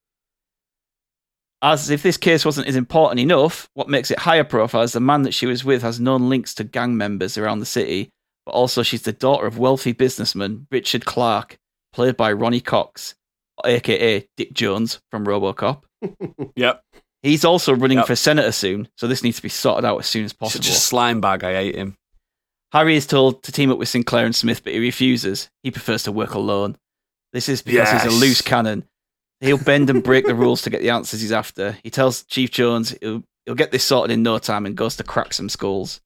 [1.62, 5.00] As if this case wasn't as important enough, what makes it higher profile is the
[5.00, 8.10] man that she was with has known links to gang members around the city,
[8.47, 11.59] but also she's the daughter of wealthy businessman Richard Clark,
[11.93, 13.14] played by Ronny Cox,
[13.64, 15.82] aka Dick Jones from Robocop.
[16.56, 16.82] Yep.
[17.23, 18.06] He's also running Yep.
[18.09, 20.64] for senator soon, so this needs to be sorted out as soon as possible.
[20.64, 21.44] Such a slime bag.
[21.44, 21.97] I hate him.
[22.73, 25.48] Harry is told to team up with Sinclair and Smith, but he refuses.
[25.62, 26.77] He prefers to work alone.
[27.32, 28.85] This is because he's a loose cannon.
[29.40, 31.77] He'll bend and break the rules to get the answers he's after.
[31.85, 35.05] He tells Chief Jones he'll, he'll get this sorted in no time and goes to
[35.05, 36.01] crack some skulls.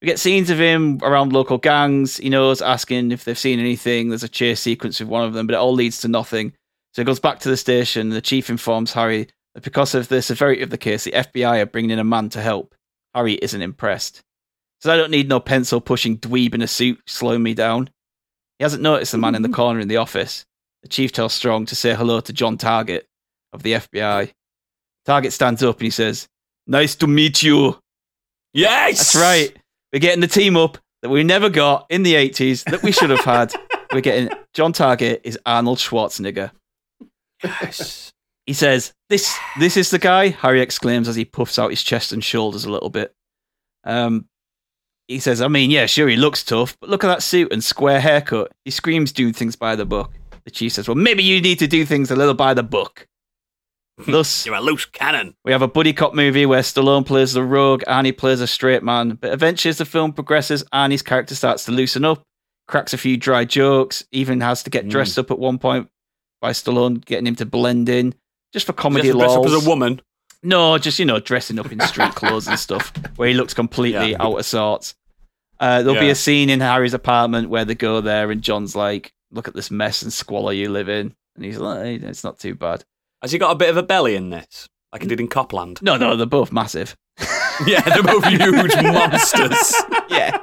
[0.00, 2.18] We get scenes of him around local gangs.
[2.18, 4.08] He knows asking if they've seen anything.
[4.08, 6.52] There's a chase sequence with one of them, but it all leads to nothing.
[6.92, 8.10] So he goes back to the station.
[8.10, 11.66] The chief informs Harry that because of the severity of the case, the FBI are
[11.66, 12.74] bringing in a man to help.
[13.14, 14.22] Harry isn't impressed.
[14.80, 17.90] Says, I don't need no pencil pushing dweeb in a suit slowing me down.
[18.58, 20.44] He hasn't noticed the man in the corner in the office.
[20.82, 23.06] The chief tells Strong to say hello to John Target
[23.52, 24.32] of the FBI.
[25.04, 26.28] Target stands up and he says,
[26.66, 27.78] Nice to meet you.
[28.52, 29.57] Yes, That's right.
[29.92, 33.10] We're getting the team up that we never got in the 80s that we should
[33.10, 33.54] have had.
[33.92, 36.50] We're getting John Target is Arnold Schwarzenegger.
[37.42, 38.12] Yes.
[38.44, 42.12] He says, "This, this is the guy." Harry exclaims as he puffs out his chest
[42.12, 43.14] and shoulders a little bit.
[43.84, 44.26] Um,
[45.06, 47.62] he says, "I mean, yeah, sure, he looks tough, but look at that suit and
[47.62, 48.52] square haircut.
[48.64, 50.12] He screams doing things by the book."
[50.44, 53.06] The chief says, "Well, maybe you need to do things a little by the book."
[54.06, 55.34] Thus, You're a loose cannon.
[55.44, 58.82] we have a buddy cop movie where Stallone plays the rogue, Arnie plays a straight
[58.82, 59.18] man.
[59.20, 62.22] But eventually, as the film progresses, Arnie's character starts to loosen up,
[62.68, 64.90] cracks a few dry jokes, even has to get Mm.
[64.90, 65.88] dressed up at one point
[66.40, 68.14] by Stallone, getting him to blend in
[68.52, 69.08] just for comedy.
[69.08, 70.00] Just dress up as a woman.
[70.44, 74.12] No, just you know, dressing up in street clothes and stuff, where he looks completely
[74.12, 74.18] Yeah.
[74.22, 74.94] out of sorts.
[75.58, 79.12] Uh, there'll be a scene in Harry's apartment where they go there, and John's like,
[79.32, 82.54] "Look at this mess and squalor you live in," and he's like, "It's not too
[82.54, 82.84] bad."
[83.22, 85.80] Has he got a bit of a belly in this, like he did in Copland?
[85.82, 86.96] No, no, they're both massive.
[87.66, 89.74] yeah, they're both huge monsters.
[90.08, 90.38] yeah.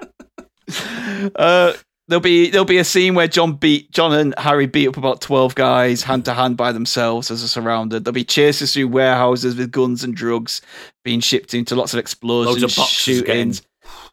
[1.36, 1.74] Uh,
[2.08, 5.22] there'll be there'll be a scene where John beat John and Harry beat up about
[5.22, 8.04] twelve guys hand to hand by themselves as they're surrounded.
[8.04, 10.62] There'll be chases through warehouses with guns and drugs
[11.04, 13.62] being shipped into lots of explosions, Loads of boxes shootings.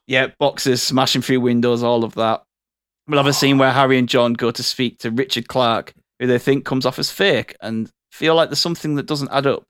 [0.07, 2.43] Yeah, boxes smashing through windows, all of that.
[3.09, 6.27] We'll have a scene where Harry and John go to speak to Richard Clark, who
[6.27, 9.65] they think comes off as fake, and feel like there's something that doesn't add up.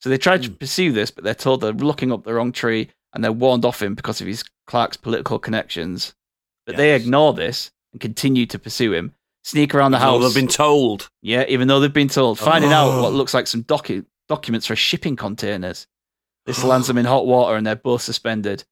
[0.00, 2.90] So they try to pursue this, but they're told they're looking up the wrong tree,
[3.12, 6.14] and they're warned off him because of his Clark's political connections.
[6.66, 10.34] But they ignore this and continue to pursue him, sneak around the Even though house.
[10.34, 11.08] They've been told.
[11.22, 13.02] Yeah, even though they've been told, finding out Oh.
[13.02, 15.86] what looks like some docu- documents for shipping containers.
[16.46, 18.64] This lands them in hot water and they're both suspended.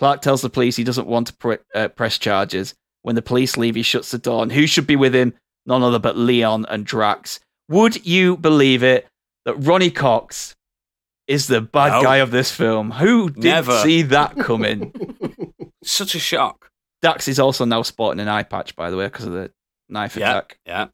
[0.00, 2.74] Clark tells the police he doesn't want to pre- uh, press charges.
[3.02, 4.42] When the police leave, he shuts the door.
[4.42, 5.34] And who should be with him?
[5.66, 7.38] None other but Leon and Drax.
[7.68, 9.06] Would you believe it
[9.44, 10.54] that Ronny Cox
[11.26, 12.02] is the bad No.
[12.02, 12.90] guy of this film?
[12.92, 13.78] Who did Never.
[13.80, 14.92] see that coming?
[15.84, 16.68] Such a shock.
[17.02, 19.50] Dax is also now sporting an eye patch, by the way, because of the
[19.88, 20.58] knife Yeah, attack.
[20.66, 20.86] yeah.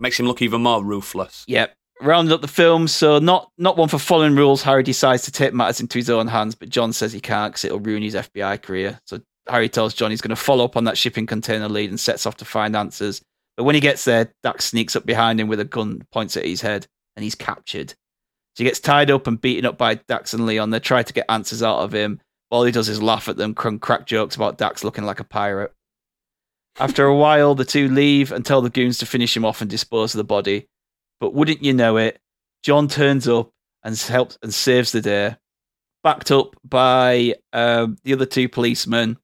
[0.00, 1.44] Makes him look even more ruthless.
[1.46, 1.72] Yep.
[2.00, 4.62] Rounded up the film, so not not one for following rules.
[4.62, 7.64] Harry decides to take matters into his own hands, but John says he can't because
[7.64, 8.98] it'll ruin his FBI career.
[9.06, 12.00] So Harry tells John he's going to follow up on that shipping container lead and
[12.00, 13.22] sets off to find answers.
[13.56, 16.44] But when he gets there, Dax sneaks up behind him with a gun, points at
[16.44, 16.86] his head,
[17.16, 17.90] and he's captured.
[17.90, 20.70] So he gets tied up and beaten up by Dax and Leon.
[20.70, 22.20] They try to get answers out of him.
[22.50, 25.72] All he does is laugh at them, crack jokes about Dax looking like a pirate.
[26.78, 29.70] After a while, the two leave and tell the goons to finish him off and
[29.70, 30.68] dispose of the body.
[31.20, 32.20] But wouldn't you know it,
[32.62, 33.50] John turns up
[33.82, 35.36] and helps and saves the day,
[36.02, 39.18] backed up by um, the other two policemen,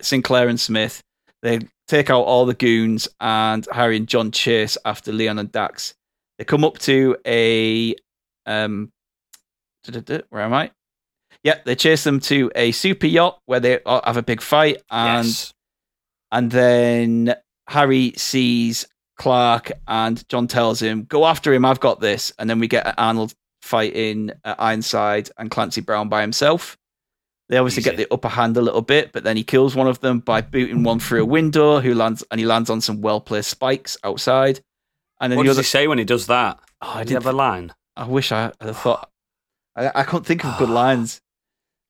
[0.00, 1.02] Sinclair and Smith.
[1.42, 1.60] They
[1.92, 5.94] take out all the goons, and Harry and John chase after Leon and Dax.
[6.38, 7.94] They come up to a
[8.46, 8.90] um,
[10.30, 10.70] where am I?
[11.44, 15.26] Yeah, they chase them to a super yacht where they have a big fight, and
[15.26, 15.52] yes.
[16.30, 17.34] and then
[17.68, 18.86] Harry sees
[19.18, 21.66] Clark, and John tells him, "Go after him.
[21.66, 26.22] I've got this." And then we get Arnold fighting uh, Ironside and Clancy Brown by
[26.22, 26.78] himself.
[27.52, 30.00] They obviously get the upper hand a little bit, but then he kills one of
[30.00, 33.20] them by booting one through a window, who lands and he lands on some well
[33.20, 34.60] placed spikes outside.
[35.20, 36.58] And then What the does other, he say when he does that?
[36.80, 37.22] oh, I didn't.
[37.22, 37.74] have a line?
[37.94, 39.10] I wish I had thought.
[39.76, 41.20] I, I couldn't think of good lines.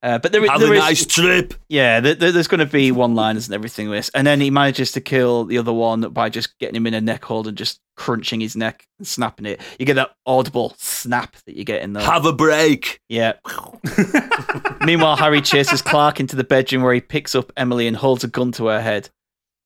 [0.03, 1.55] Uh, but there, Have there a is- nice trip.
[1.69, 4.11] yeah, there, there- there's going to be one liners and everything with this.
[4.15, 7.01] And then he manages to kill the other one by just getting him in a
[7.01, 9.61] neck hold and just crunching his neck and snapping it.
[9.79, 12.03] You get that audible snap that you get in there.
[12.03, 13.01] Have a break.
[13.09, 13.35] yeah.
[14.85, 18.29] Meanwhile, Harry chases Clark into the bedroom where he picks up Emily and holds a
[18.29, 19.09] gun to her head.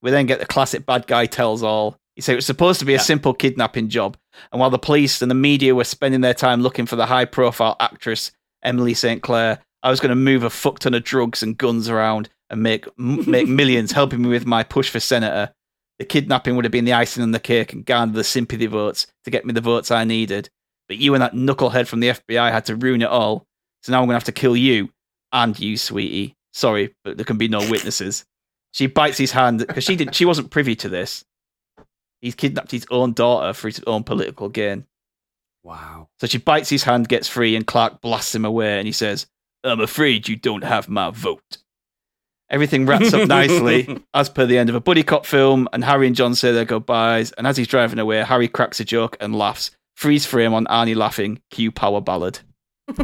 [0.03, 1.97] We then get the classic bad guy tells all.
[2.15, 3.03] He said it was supposed to be a Yeah.
[3.03, 4.17] simple kidnapping job.
[4.53, 7.25] And while the police and the media were spending their time looking for the high
[7.25, 8.33] profile actress,
[8.63, 9.23] Emily St.
[9.23, 12.61] Clair, I was going to move a fuck ton of drugs and guns around and
[12.61, 15.53] make m- make millions helping me with my push for senator.
[16.01, 19.07] The kidnapping would have been the icing on the cake and garnered the sympathy votes
[19.23, 20.51] to get me the votes I needed.
[20.89, 23.47] But you and that knucklehead from the FBI had to ruin it all.
[23.85, 24.91] So now I'm going to have to kill you
[25.33, 26.35] and you, sweetie.
[26.53, 28.25] Sorry, but there can be no witnesses.
[28.73, 30.17] She bites his hand because she didn't.
[30.17, 31.25] She wasn't privy to this.
[32.21, 34.85] He's kidnapped his own daughter for his own political gain.
[35.63, 36.09] Wow.
[36.21, 39.29] So she bites his hand, gets free, and Clark blasts him away, and he says,
[39.67, 41.59] "I'm afraid you don't have my vote."
[42.49, 46.07] Everything wraps up nicely, as per the end of a buddy cop film, and Harry
[46.07, 47.33] and John say their goodbyes.
[47.33, 49.73] And as he's driving away, Harry cracks a joke and laughs.
[49.97, 51.41] Freeze frame on Arnie laughing.
[51.51, 52.39] Cue power ballad.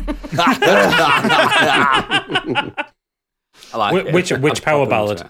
[3.72, 4.14] I like Wh- it.
[4.14, 5.28] which- I'd which power ballad?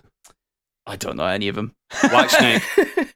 [0.86, 1.74] I don't know any of them.
[2.10, 2.62] White Snake.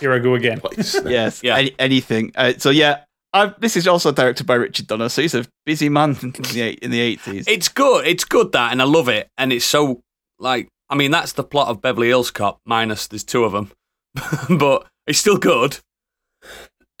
[0.00, 0.60] Here I go again.
[1.06, 1.56] yes, Yeah.
[1.56, 2.32] any, anything.
[2.36, 5.88] Uh, so yeah, i this is also directed by Richard Donner, so he's a busy
[5.88, 7.46] man in the eight- in the eighties.
[7.46, 8.06] It's good.
[8.06, 9.28] It's good that, and I love it.
[9.36, 10.00] And it's so
[10.38, 13.70] like, I mean, that's the plot of Beverly Hills Cop minus there's two of them,
[14.58, 15.78] but it's still good.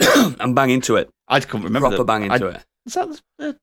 [0.00, 1.08] and bang into it.
[1.28, 1.88] I couldn't remember.
[1.88, 3.20] Proper the- bang into I, it Is that?
[3.38, 3.56] The,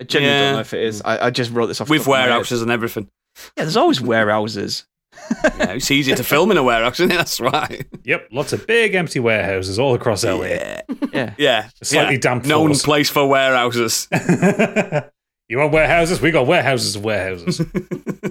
[0.00, 0.44] I genuinely Yeah.
[0.46, 1.02] don't know if it is.
[1.04, 2.28] I, I just wrote this off with top of my head.
[2.30, 3.08] warehouses and everything.
[3.56, 4.86] Yeah, there's always warehouses.
[5.58, 7.16] Yeah, it's easier to film in a warehouse, isn't it?
[7.16, 7.86] That's right.
[8.04, 10.44] Yep, lots of big empty warehouses all across LA.
[10.44, 10.80] Yeah,
[11.12, 11.34] Yeah.
[11.38, 11.68] yeah.
[11.82, 12.20] Slightly yeah.
[12.20, 12.82] damp Known floors.
[12.82, 14.08] place for warehouses.
[15.48, 16.20] you want warehouses?
[16.20, 17.60] We got warehouses of warehouses.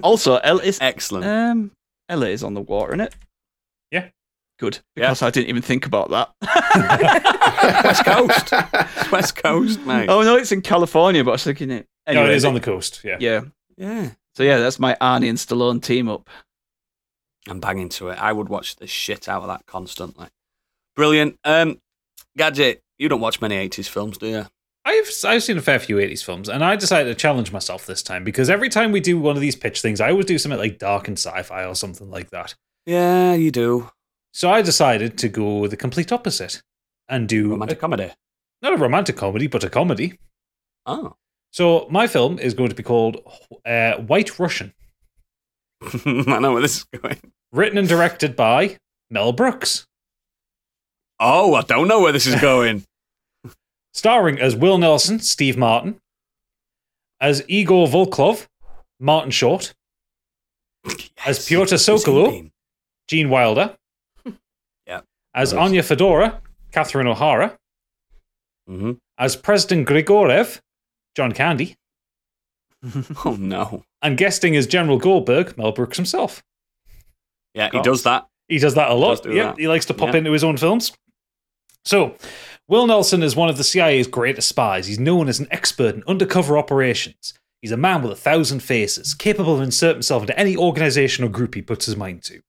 [0.02, 1.26] Also, L is Excellent.
[1.26, 1.70] um
[2.10, 3.14] LA is on the water, isn't it?
[3.90, 4.08] Yeah.
[4.58, 4.80] Good.
[4.94, 6.30] Because I didn't even think about that.
[7.84, 8.52] West Coast.
[9.12, 10.08] West Coast, mate.
[10.08, 11.86] oh no, it's in California, but I was thinking it.
[12.08, 13.00] no, it is on the coast.
[13.04, 13.16] Yeah.
[13.20, 13.40] Yeah.
[13.76, 14.10] Yeah.
[14.34, 16.28] So yeah, that's my Arnie and Stallone team up.
[17.48, 18.18] I'm banging to it.
[18.20, 20.28] I would watch the shit out of that constantly.
[20.96, 21.38] Brilliant.
[21.44, 21.80] Um,
[22.36, 24.46] Gadget, you don't watch many 80s films, do you?
[24.84, 28.02] I've I've seen a fair few 80s films, and I decided to challenge myself this
[28.02, 30.58] time because every time we do one of these pitch things, I always do something
[30.58, 32.54] like dark and sci-fi or something like that.
[32.86, 33.90] Yeah, you do.
[34.32, 36.62] So I decided to go the complete opposite
[37.08, 38.12] and do Romantic a- comedy.
[38.62, 40.18] not a romantic comedy, but a comedy.
[40.86, 41.14] Oh.
[41.52, 43.18] So my film is going to be called
[43.66, 44.72] uh, White Russian,
[46.04, 47.18] I know where this is going.
[47.52, 48.76] written and directed by
[49.10, 49.86] Mel Brooks,
[51.22, 52.84] Oh, I don't know where this is going.
[53.92, 56.00] starring as Will Nelson, Steve Martin,
[57.20, 58.46] as Igor Volkov,
[58.98, 59.74] Martin Short,
[61.26, 62.30] As Pyotr Who's he Sokolow?
[62.30, 62.52] been?
[63.08, 63.76] Gene Wilder,
[64.86, 65.00] Yeah.
[65.34, 65.60] as Nice.
[65.60, 66.40] Anya Fedora,
[66.72, 67.58] Catherine O'Hara,
[68.68, 68.98] Mhm.
[69.18, 70.60] as President Grigorev,
[71.14, 71.76] John Candy,
[73.24, 73.84] Oh, no.
[74.02, 76.42] and guesting is General Goldberg, Mel Brooks himself.
[77.54, 78.26] Yeah, he does that.
[78.48, 79.24] He does that a lot.
[79.24, 79.58] Yep, that.
[79.60, 80.18] he likes to pop Yeah.
[80.18, 80.92] into his own films.
[81.84, 82.14] So,
[82.68, 84.86] Will Nelson is one of the CIA's greatest spies.
[84.86, 87.34] He's known as an expert in undercover operations.
[87.62, 91.28] He's a man with a thousand faces, capable of inserting himself into any organization or
[91.28, 92.40] group he puts his mind to.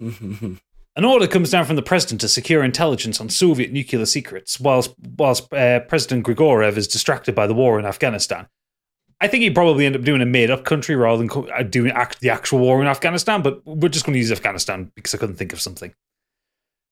[0.96, 4.94] An order comes down from the president to secure intelligence on Soviet nuclear secrets, whilst
[5.18, 8.46] whilst uh, President Grigorev is distracted by the war in Afghanistan.
[9.20, 12.20] I think he probably ended up doing a made-up country rather than uh, doing act-
[12.20, 13.42] the actual war in Afghanistan.
[13.42, 15.94] But we're just going to use Afghanistan because I couldn't think of something.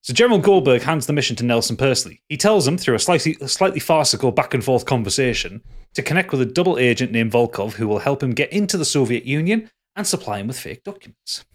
[0.01, 2.21] So General Goldberg hands the mission to Nelson personally.
[2.29, 5.63] He tells him through a slightly slightly farcical back and forth conversation
[5.95, 8.85] to connect with a double agent named Volkov who will help him get into the
[8.85, 11.45] Soviet Union and supply him with fake documents.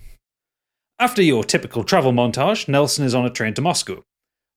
[0.99, 4.05] After your typical travel montage, Nelson is on a train to Moscow.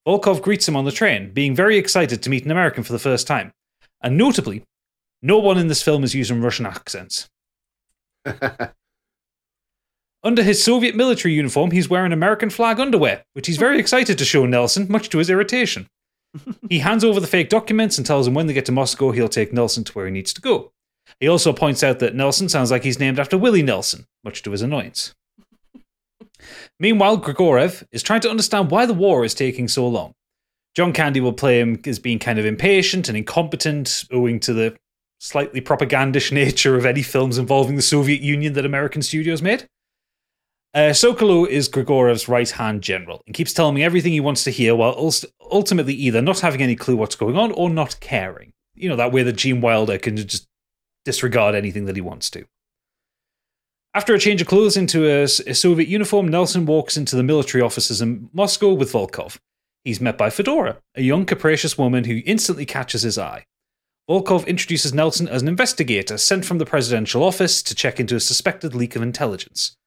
[0.07, 2.99] Volkov greets him on the train, being very excited to meet an American for the
[2.99, 3.53] first time.
[4.02, 4.64] And notably,
[5.23, 7.29] no one in this film is using Russian accents.
[10.23, 14.25] Under his Soviet military uniform, he's wearing American flag underwear, which he's very excited to
[14.25, 15.87] show Nelson, much to his irritation.
[16.69, 19.29] he hands over the fake documents and tells him when they get to Moscow, he'll
[19.29, 20.71] take Nelson to where he needs to go.
[21.19, 24.51] He also points out that Nelson sounds like he's named after Willie Nelson, much to
[24.51, 25.13] his annoyance.
[26.79, 30.13] Meanwhile, Grigorev is trying to understand why the war is taking so long.
[30.75, 34.75] John Candy will play him as being kind of impatient and incompetent, owing to the
[35.23, 39.65] slightly propagandish nature of any films involving the Soviet Union that American studios made.
[40.75, 44.49] Uh, Sokolow is Grigorev's right hand general and keeps telling me everything he wants to
[44.49, 45.11] hear while
[45.51, 48.51] ultimately either not having any clue what's going on or not caring.
[48.73, 50.47] You know, that way that Gene Wilder can just
[51.05, 52.45] disregard anything that he wants to.
[53.93, 57.61] After a change of clothes into a, a Soviet uniform, Nelson walks into the military
[57.61, 59.37] offices in Moscow with Volkov.
[59.83, 63.45] He's met by Fedora, a young, capricious woman who instantly catches his eye.
[64.09, 68.19] Volkov introduces Nelson as an investigator sent from the presidential office to check into a
[68.19, 69.77] suspected leak of intelligence.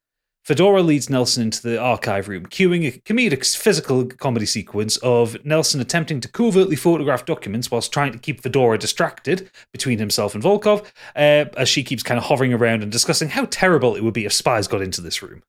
[0.42, 5.80] Fedora leads Nelson into the archive room, cueing a comedic physical comedy sequence of Nelson
[5.80, 10.86] attempting to covertly photograph documents whilst trying to keep Fedora distracted between himself and Volkov,
[11.16, 14.24] uh, as she keeps kind of hovering around and discussing how terrible it would be
[14.24, 15.42] if spies got into this room.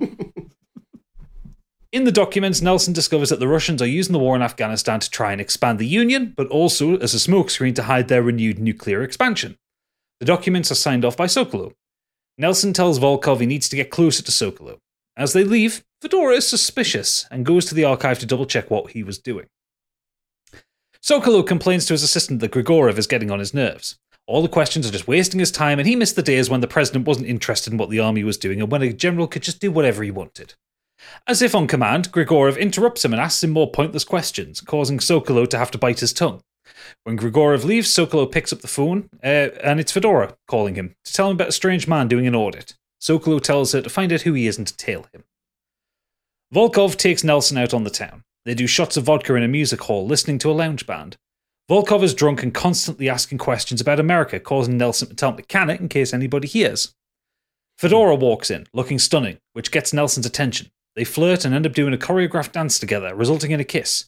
[1.96, 5.08] In the documents, Nelson discovers that the Russians are using the war in Afghanistan to
[5.08, 9.02] try and expand the Union, but also as a smokescreen to hide their renewed nuclear
[9.02, 9.56] expansion.
[10.20, 11.72] The documents are signed off by Sokolow.
[12.36, 14.76] Nelson tells Volkov he needs to get closer to Sokolow.
[15.16, 18.90] As they leave, Fedora is suspicious and goes to the archive to double check what
[18.90, 19.46] he was doing.
[21.02, 23.98] Sokolo complains to his assistant that Grigorov is getting on his nerves.
[24.26, 26.68] All the questions are just wasting his time, and he missed the days when the
[26.68, 29.60] president wasn't interested in what the army was doing and when a general could just
[29.60, 30.52] do whatever he wanted.
[31.26, 35.48] As if on command, Grigorov interrupts him and asks him more pointless questions, causing Sokolo
[35.48, 36.40] to have to bite his tongue.
[37.04, 41.12] When Grigorov leaves, Sokolo picks up the phone, uh, and it's Fedora calling him to
[41.12, 42.74] tell him about a strange man doing an audit.
[43.00, 45.24] Sokolo tells her to find out who he is and to tail him.
[46.54, 48.22] Volkov takes Nelson out on the town.
[48.44, 51.16] They do shots of vodka in a music hall, listening to a lounge band.
[51.68, 55.42] Volkov is drunk and constantly asking questions about America, causing Nelson to tell him to
[55.42, 56.94] can it in case anybody hears.
[57.76, 60.70] Fedora walks in, looking stunning, which gets Nelson's attention.
[60.96, 64.06] They flirt and end up doing a choreographed dance together, resulting in a kiss.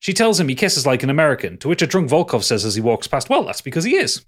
[0.00, 2.74] She tells him he kisses like an American, to which a drunk Volkov says as
[2.74, 4.24] he walks past, Well, that's because he is.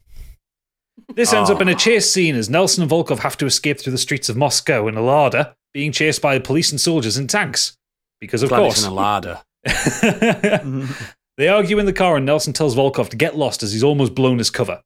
[1.15, 1.77] This ends up in a ah.
[1.77, 4.97] chase scene as Nelson and Volkov have to escape through the streets of Moscow in
[4.97, 7.77] a Lada, being chased by police and soldiers in tanks.
[8.21, 8.85] Because, of Glad course.
[8.85, 9.41] in a ladder.
[11.37, 14.15] they argue in the car, and Nelson tells Volkov to get lost as he's almost
[14.15, 14.83] blown his cover.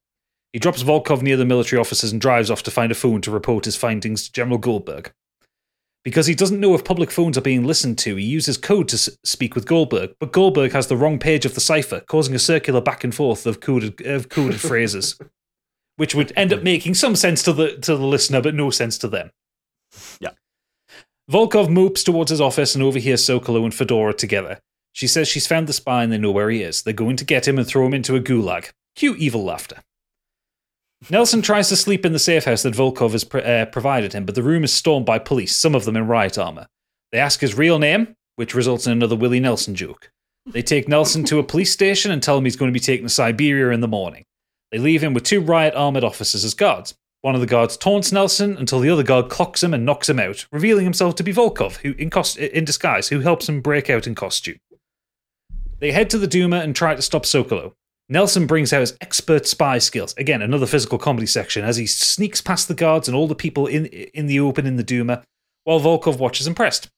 [0.53, 3.31] He drops Volkov near the military officers and drives off to find a phone to
[3.31, 5.11] report his findings to General Goldberg.
[6.03, 8.95] Because he doesn't know if public phones are being listened to, he uses code to
[8.95, 12.39] s- speak with Goldberg, but Goldberg has the wrong page of the cipher, causing a
[12.39, 15.17] circular back and forth of coded, of coded phrases,
[15.95, 18.97] which would end up making some sense to the to the listener, but no sense
[18.97, 19.31] to them.
[20.19, 20.31] Yeah.
[21.31, 24.59] Volkov mopes towards his office and overhears Sokolo and Fedora together.
[24.91, 26.81] She says she's found the spy and they know where he is.
[26.83, 28.71] They're going to get him and throw him into a gulag.
[28.95, 29.77] Cue evil laughter.
[31.09, 34.25] Nelson tries to sleep in the safe house that Volkov has pr- uh, provided him,
[34.25, 36.67] but the room is stormed by police, some of them in riot armor.
[37.11, 40.11] They ask his real name, which results in another Willie Nelson joke.
[40.45, 43.05] They take Nelson to a police station and tell him he's going to be taken
[43.05, 44.25] to Siberia in the morning.
[44.71, 46.95] They leave him with two riot armored officers as guards.
[47.21, 50.19] One of the guards taunts Nelson until the other guard clocks him and knocks him
[50.19, 53.89] out, revealing himself to be Volkov, who in, cost- in disguise, who helps him break
[53.89, 54.57] out in costume.
[55.79, 57.73] They head to the Duma and try to stop Sokolo.
[58.13, 60.13] Nelson brings out his expert spy skills.
[60.19, 63.65] Again, another physical comedy section as he sneaks past the guards and all the people
[63.65, 65.23] in in the open in the Duma,
[65.63, 66.89] while Volkov watches impressed.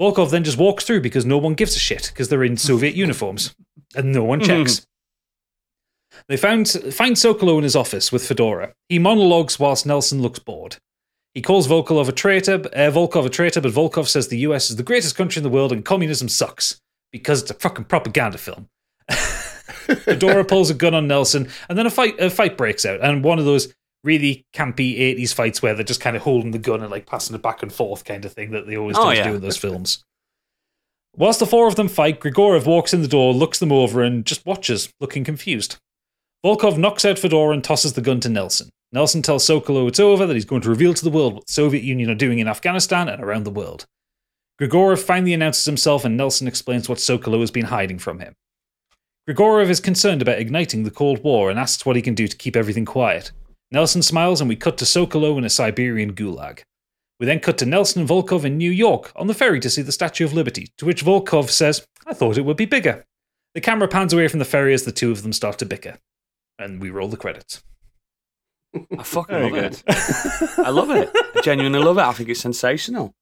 [0.00, 2.94] Volkov then just walks through because no one gives a shit because they're in Soviet
[2.94, 3.54] uniforms
[3.94, 4.86] and no one checks.
[6.28, 8.74] They found find Sokolo in his office with Fedora.
[8.90, 10.76] He monologues whilst Nelson looks bored.
[11.32, 14.76] He calls Volkov a traitor, uh, Volkov a traitor, but Volkov says the US is
[14.76, 16.78] the greatest country in the world and communism sucks
[17.12, 18.68] because it's a fucking propaganda film.
[19.86, 23.22] Fedora pulls a gun on Nelson, and then a fight a fight breaks out, and
[23.24, 23.72] one of those
[24.04, 27.34] really campy '80s fights where they're just kind of holding the gun and like passing
[27.36, 29.28] it back and forth kind of thing that they always Oh, yeah.
[29.28, 30.02] do in those films.
[31.16, 34.24] Whilst the four of them fight, Grigorov walks in the door, looks them over, and
[34.24, 35.76] just watches, looking confused.
[36.44, 38.70] Volkov knocks out Fedora and tosses the gun to Nelson.
[38.92, 41.52] Nelson tells Sokolo it's over, that he's going to reveal to the world what the
[41.52, 43.86] Soviet Union are doing in Afghanistan and around the world.
[44.60, 48.34] Grigorov finally announces himself, and Nelson explains what Sokolo has been hiding from him.
[49.28, 52.36] Grigorov is concerned about igniting the Cold War and asks what he can do to
[52.36, 53.30] keep everything quiet.
[53.70, 56.60] Nelson smiles, and we cut to Sokolo in a Siberian gulag.
[57.20, 59.82] We then cut to Nelson and Volkov in New York on the ferry to see
[59.82, 63.04] the Statue of Liberty, to which Volkov says, I thought it would be bigger.
[63.54, 65.98] The camera pans away from the ferry as the two of them start to bicker.
[66.58, 67.62] And we roll the credits.
[68.98, 69.82] I fucking Very love it.
[70.58, 71.10] I love it.
[71.14, 72.02] I genuinely love it.
[72.02, 73.14] I think it's sensational.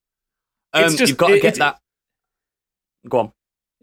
[0.73, 1.79] Um, It's just- you've got to it- get it- that.
[3.09, 3.33] Go on.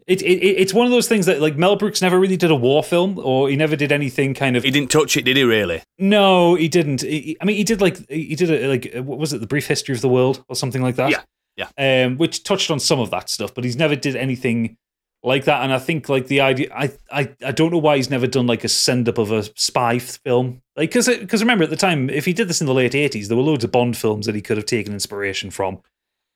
[0.08, 2.54] It, it, it's one of those things that, like, Mel Brooks never really did a
[2.56, 5.44] war film, or he never did anything kind of He didn't touch it, did he?
[5.44, 5.82] Really?
[5.98, 7.02] No, he didn't.
[7.02, 9.46] He- I mean, he did like he did a, like uh, what was it, the
[9.46, 11.10] brief history of the world or something like that.
[11.10, 12.06] Yeah, yeah.
[12.06, 14.78] Um, which touched on some of that stuff, but he's never did anything
[15.22, 15.62] like that.
[15.62, 18.46] And I think like the idea, I I, I don't know why he's never done
[18.46, 20.62] like a send up of a spy film.
[20.74, 23.28] Like because because remember at the time, if he did this in the late eighties,
[23.28, 25.82] there were loads of Bond films that he could have taken inspiration from.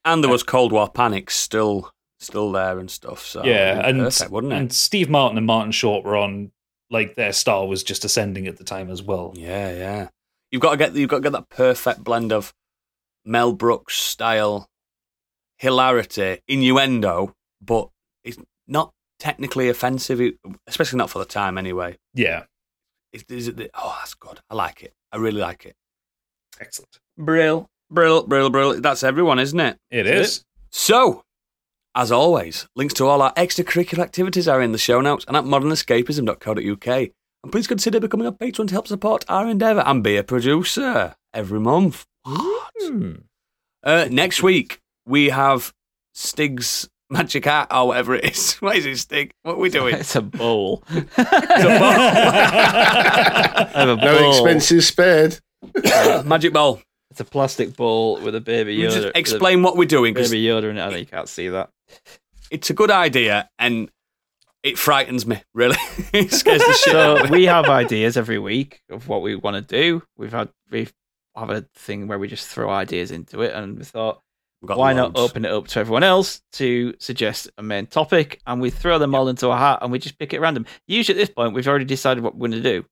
[0.04, 1.90] And there was Cold War panic still,
[2.22, 3.24] still there and stuff.
[3.24, 4.52] So yeah, and perfect, it?
[4.52, 6.52] and Steve Martin and Martin Short were on
[6.90, 9.32] like their star was just ascending at the time as well.
[9.34, 10.08] Yeah, yeah.
[10.50, 12.52] You've got to get you've got to get that perfect blend of
[13.24, 14.68] Mel Brooks style
[15.58, 17.88] hilarity, innuendo, but
[18.24, 18.36] it's
[18.66, 20.20] not technically offensive,
[20.66, 21.96] especially not for the time anyway.
[22.14, 22.44] Yeah,
[23.12, 24.40] It, is it, oh, that's good.
[24.50, 24.92] I like it.
[25.12, 25.76] I really like it.
[26.60, 26.98] excellent.
[27.16, 28.80] Brill, brill, brill, brill.
[28.80, 29.78] That's everyone, isn't it?
[29.90, 30.28] It is.
[30.28, 30.44] Is.
[30.70, 31.22] So,
[31.94, 35.44] as always, links to all our extracurricular activities are in the show notes and at
[35.44, 36.86] modernescapism.co.uk.
[37.44, 41.14] And please consider becoming a patron to help support our endeavour and be a producer
[41.34, 42.06] every month.
[42.26, 43.12] Hmm.
[43.82, 45.72] Uh, next week, we have
[46.14, 48.54] Stig's Magic Hat or whatever it is.
[48.60, 49.32] What is it, Stig?
[49.42, 49.96] What are we doing?
[49.96, 50.84] It's a bowl.
[50.90, 51.18] It's a
[53.66, 55.40] I have a No expenses spared.
[56.24, 56.80] Magic Bowl.
[57.12, 59.02] It's a plastic bowl with a baby You Yoda.
[59.02, 60.80] just explain what we're doing because baby Yoda in it.
[60.80, 61.68] I know you can't see that.
[62.50, 63.90] it's a good idea and
[64.62, 65.42] it frightens me.
[65.52, 65.76] Really,
[66.14, 69.56] it scares the shit So of we have ideas every week of what we want
[69.56, 70.02] to do.
[70.16, 70.88] We've had we
[71.36, 74.22] have a thing where we just throw ideas into it, and we thought,
[74.62, 78.40] We've got why not open it up to everyone else to suggest a main topic,
[78.46, 80.64] and we throw them all into a hat, and we just pick it at random.
[80.86, 82.86] Usually, at this point, we've already decided what we're going to do.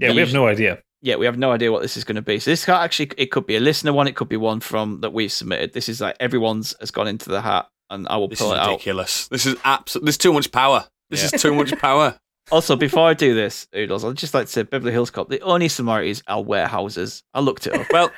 [0.00, 0.82] Yeah, we have no idea.
[1.06, 2.40] Yeah, we have no idea what this is going to be.
[2.40, 5.12] So this actually, it could be a listener one, it could be one from that
[5.12, 5.72] we've submitted.
[5.72, 8.58] This is like everyone's has gone into the hat, and I will This pull it
[8.58, 8.70] out.
[8.70, 9.28] ridiculous.
[9.28, 10.04] This is absolute.
[10.04, 10.84] There's too much power.
[11.10, 12.18] This is too much power.
[12.52, 15.28] Also, before I do this, Oodles, I'd just like to say Beverly Hills Cop.
[15.28, 17.24] The only similarities are warehouses.
[17.34, 17.88] I looked it up.
[17.92, 18.12] Well,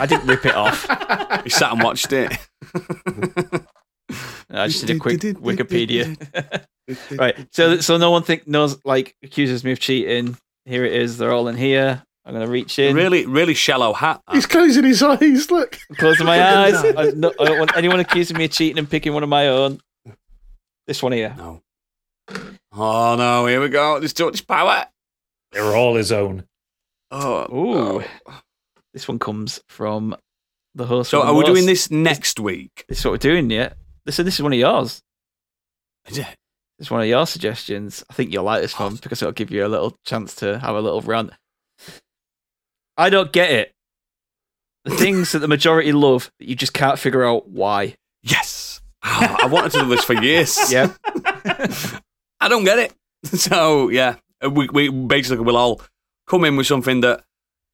[0.00, 0.86] I didn't rip it off.
[1.44, 2.32] you sat and watched it.
[4.48, 6.16] I just did a quick Wikipedia.
[7.18, 7.36] right.
[7.52, 10.38] So, so no one think knows like accuses me of cheating.
[10.64, 11.18] Here it is.
[11.18, 12.02] They're all in here.
[12.26, 12.96] I'm gonna reach in.
[12.96, 14.20] really, really shallow hat.
[14.32, 15.50] He's closing his eyes.
[15.50, 15.78] Look.
[15.96, 16.74] Closing my eyes.
[16.74, 19.46] I, no, I don't want anyone accusing me of cheating and picking one of my
[19.46, 19.80] own.
[20.88, 21.34] This one here.
[21.38, 21.62] No.
[22.72, 23.46] Oh no!
[23.46, 24.00] Here we go.
[24.00, 24.86] There's too much power.
[25.52, 26.44] They're all his own.
[27.12, 28.02] Oh, Ooh.
[28.26, 28.34] oh.
[28.92, 30.16] This one comes from
[30.74, 31.10] the host.
[31.10, 32.84] So are we doing this next week?
[32.88, 33.74] This is what we're doing, yeah.
[34.04, 35.02] Listen, this is one of yours.
[36.08, 36.26] Is it?
[36.78, 38.04] This is one of your suggestions.
[38.10, 38.98] I think you'll like this one oh.
[39.00, 41.30] because it'll give you a little chance to have a little rant.
[42.96, 43.74] I don't get it.
[44.84, 47.96] The things that the majority love that you just can't figure out why.
[48.22, 48.80] Yes.
[49.04, 50.56] Oh, I wanted to do this for years.
[50.72, 50.92] Yeah.
[52.40, 52.92] I don't get it.
[53.24, 54.16] So yeah,
[54.48, 55.80] we we basically will all
[56.28, 57.24] come in with something that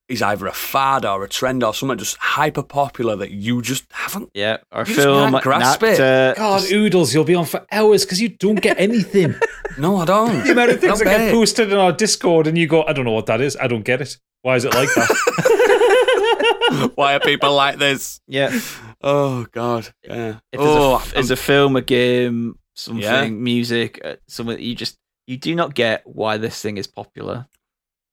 [0.08, 3.84] is either a fad or a trend or something just hyper popular that you just
[3.92, 4.30] haven't.
[4.34, 4.58] Yeah.
[4.70, 5.30] Or a You just film.
[5.32, 6.00] can't grasp an it.
[6.00, 6.34] actor.
[6.38, 9.34] God, oodles, you'll be on for hours because you don't get anything.
[9.78, 10.44] No, I don't.
[10.44, 11.32] the amount of things that get get it.
[11.32, 13.56] posted in our Discord, and you go, I don't know what that is.
[13.56, 14.18] I don't get it.
[14.42, 16.92] Why is it like that?
[16.94, 18.20] Why are people like this?
[18.28, 18.58] Yeah.
[19.00, 19.88] Oh God.
[20.04, 20.40] Yeah.
[20.52, 23.28] If oh, there's, a, a film, a game, something, Yeah.
[23.28, 27.46] music, uh, something that you just you do not get why this thing is popular.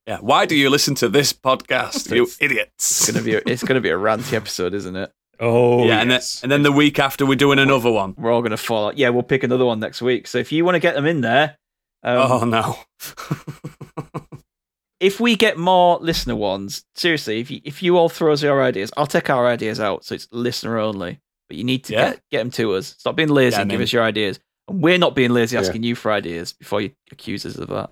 [0.10, 0.18] Yeah.
[0.22, 3.02] Why do you listen to this podcast, you idiots?
[3.02, 5.12] It's gonna be a, it's gonna be a ranty episode, isn't it?
[5.40, 6.42] Oh, yeah, and then, yes.
[6.42, 8.16] and then the week after we're doing another one.
[8.18, 8.88] We're all gonna fall.
[8.88, 8.98] out.
[8.98, 10.26] Yeah, we'll pick another one next week.
[10.26, 11.58] So if you want to get them in there,
[12.02, 12.80] um, oh no.
[15.00, 18.64] if we get more listener ones, seriously, if you if you all throw us your
[18.64, 21.20] ideas, I'll take our ideas out, so it's listener only.
[21.48, 22.10] But you need to Yeah.
[22.10, 22.96] get get them to us.
[22.98, 24.40] Stop being lazy Yeah, and give us your ideas.
[24.68, 25.62] And we're not being lazy Yeah.
[25.62, 27.92] asking you for ideas before you accuse us of that.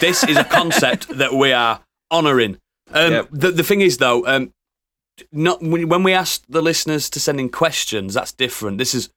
[0.00, 1.80] This is a concept that we are
[2.12, 2.58] honouring.
[2.92, 3.28] Um, Yep.
[3.32, 4.52] the, the thing is, though, um,
[5.32, 8.78] not when when we ask the listeners to send in questions, that's different.
[8.78, 9.10] This is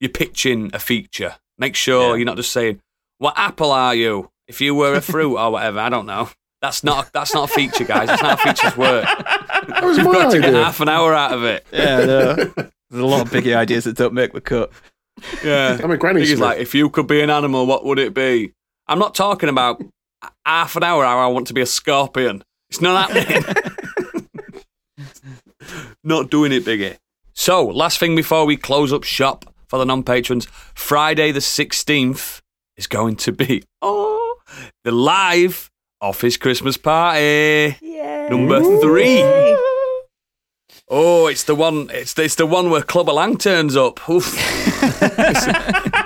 [0.00, 1.36] you're pitching a feature.
[1.58, 2.16] Make sure Yeah.
[2.16, 2.80] you're not just saying,
[3.18, 6.30] "What apple are you?" If you were a fruit or whatever, I don't know.
[6.62, 8.08] That's not that's not a feature, guys.
[8.08, 9.04] That's not how features work.
[9.04, 11.66] That was You've my got to get half an hour out of it.
[11.72, 12.34] Yeah, no.
[12.90, 14.70] there's a lot of biggie ideas that don't make the cut.
[15.44, 15.78] Yeah.
[15.82, 16.40] I'm a granny Thing is, smith.
[16.40, 18.54] like, if you could be an animal, what would it be?
[18.86, 19.82] I'm not talking about
[20.44, 21.04] half an hour.
[21.04, 22.42] How I want to be a scorpion.
[22.70, 23.44] It's not happening.
[26.04, 26.98] not doing it, Biggie.
[27.34, 32.40] So, last thing before we close up shop for the non-patrons, Friday the 16th
[32.76, 34.36] is going to be oh
[34.84, 35.70] the live
[36.00, 37.76] office Christmas party.
[37.80, 38.28] Yeah.
[38.28, 39.22] Number three.
[40.90, 41.90] Oh, it's the one.
[41.92, 44.00] It's the, it's the one where Clubber Lang turns up.
[44.08, 44.34] It's,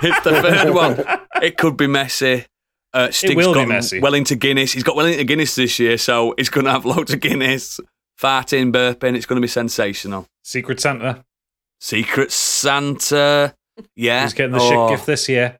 [0.03, 1.03] it's the third one.
[1.41, 2.45] It could be messy.
[2.93, 3.99] Uh, Stig's will be messy.
[3.99, 4.71] well into Guinness.
[4.73, 7.79] He's got well into Guinness this year, so he's going to have loads of Guinness.
[8.21, 9.15] Farting, burping.
[9.15, 10.27] It's going to be sensational.
[10.43, 11.25] Secret Santa.
[11.81, 13.55] Secret Santa.
[13.95, 14.23] Yeah.
[14.23, 15.57] Who's getting the Oh, shit gift this year?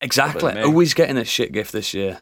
[0.00, 0.40] Exactly.
[0.40, 0.70] Probably me.
[0.70, 2.20] Who is getting a shit gift this year?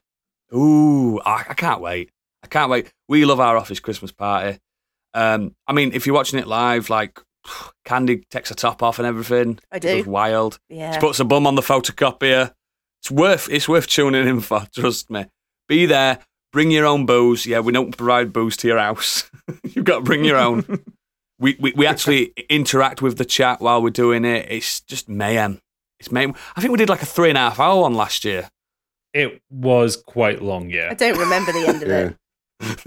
[0.54, 2.10] Ooh, I, I can't wait.
[2.42, 2.92] I can't wait.
[3.08, 4.58] We love our office Christmas party.
[5.14, 7.20] Um, I mean, if you're watching it live, like
[7.84, 9.58] Candy takes her top off and everything.
[9.72, 9.96] I It do.
[9.98, 10.58] goes wild.
[10.68, 10.92] Yeah.
[10.92, 12.52] She puts a bum on the photocopier.
[13.02, 14.66] It's worth it's worth tuning in for.
[14.74, 15.26] Trust me.
[15.68, 16.18] Be there.
[16.52, 17.46] Bring your own booze.
[17.46, 19.30] Yeah, we don't provide booze to your house.
[19.62, 20.64] You've got to bring your own.
[21.38, 24.46] we, we we actually interact with the chat while we're doing it.
[24.50, 25.60] It's just mayhem.
[26.00, 26.34] It's mayhem.
[26.56, 28.48] I think we did like a three and a half hour one last year.
[29.14, 30.88] It was quite long, yeah.
[30.90, 32.10] I don't remember the end of Yeah.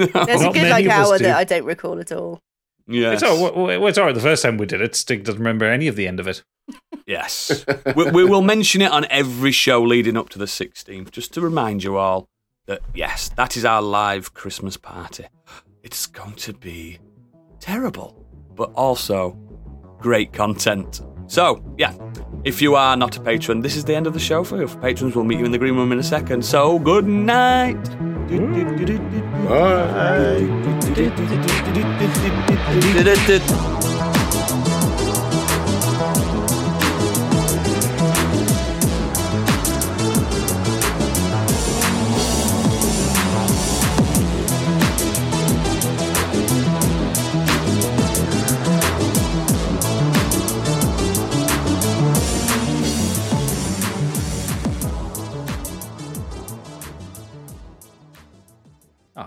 [0.08, 0.28] it.
[0.28, 1.24] There's a good like hour do.
[1.26, 2.40] that I don't recall at all.
[2.88, 3.22] Yes.
[3.22, 4.16] It's, all, it's all right.
[4.16, 6.44] The first time we did it, Stig doesn't remember any of the end of it.
[7.06, 7.66] Yes.
[7.96, 11.42] we, we will mention it on every show leading up to the 16th, just to
[11.42, 12.28] remind you all
[12.66, 15.26] that, yes, that is our live Christmas party.
[15.84, 17.00] It's going to be
[17.60, 19.32] terrible, but also
[20.00, 21.02] great content.
[21.28, 21.94] So, yeah,
[22.44, 24.68] if you are not a patron, this is the end of the show for you.
[24.68, 26.46] For patrons, we'll meet you in the green room in a second.
[26.46, 27.78] So, good night.
[29.50, 29.54] Oh,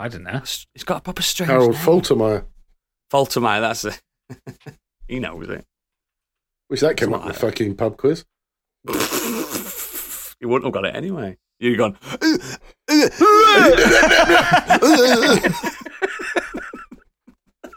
[0.07, 0.39] I don't know.
[0.39, 1.81] It's got a proper strange Harold name.
[1.81, 2.45] Faltermeyer.
[3.13, 4.01] Faltermeyer, that's it.
[5.09, 5.65] he knows it.
[6.71, 8.25] Wish that came up in the fucking pub quiz.
[10.41, 11.37] you wouldn't have got it anyway.
[11.59, 11.99] You'd gone.
[12.23, 12.59] It's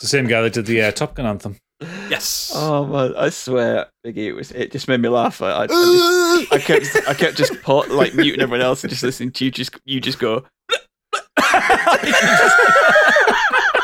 [0.01, 1.57] the same guy that did the uh, Top Gun anthem.
[1.81, 2.51] yes.
[2.53, 5.41] Oh man, I swear, Biggie, it was it just made me laugh.
[5.41, 8.91] I, I, I, just, I kept I kept just pot, like muting everyone else and
[8.91, 9.51] just listening to you.
[9.51, 10.45] Just you just go.
[12.03, 13.75] just-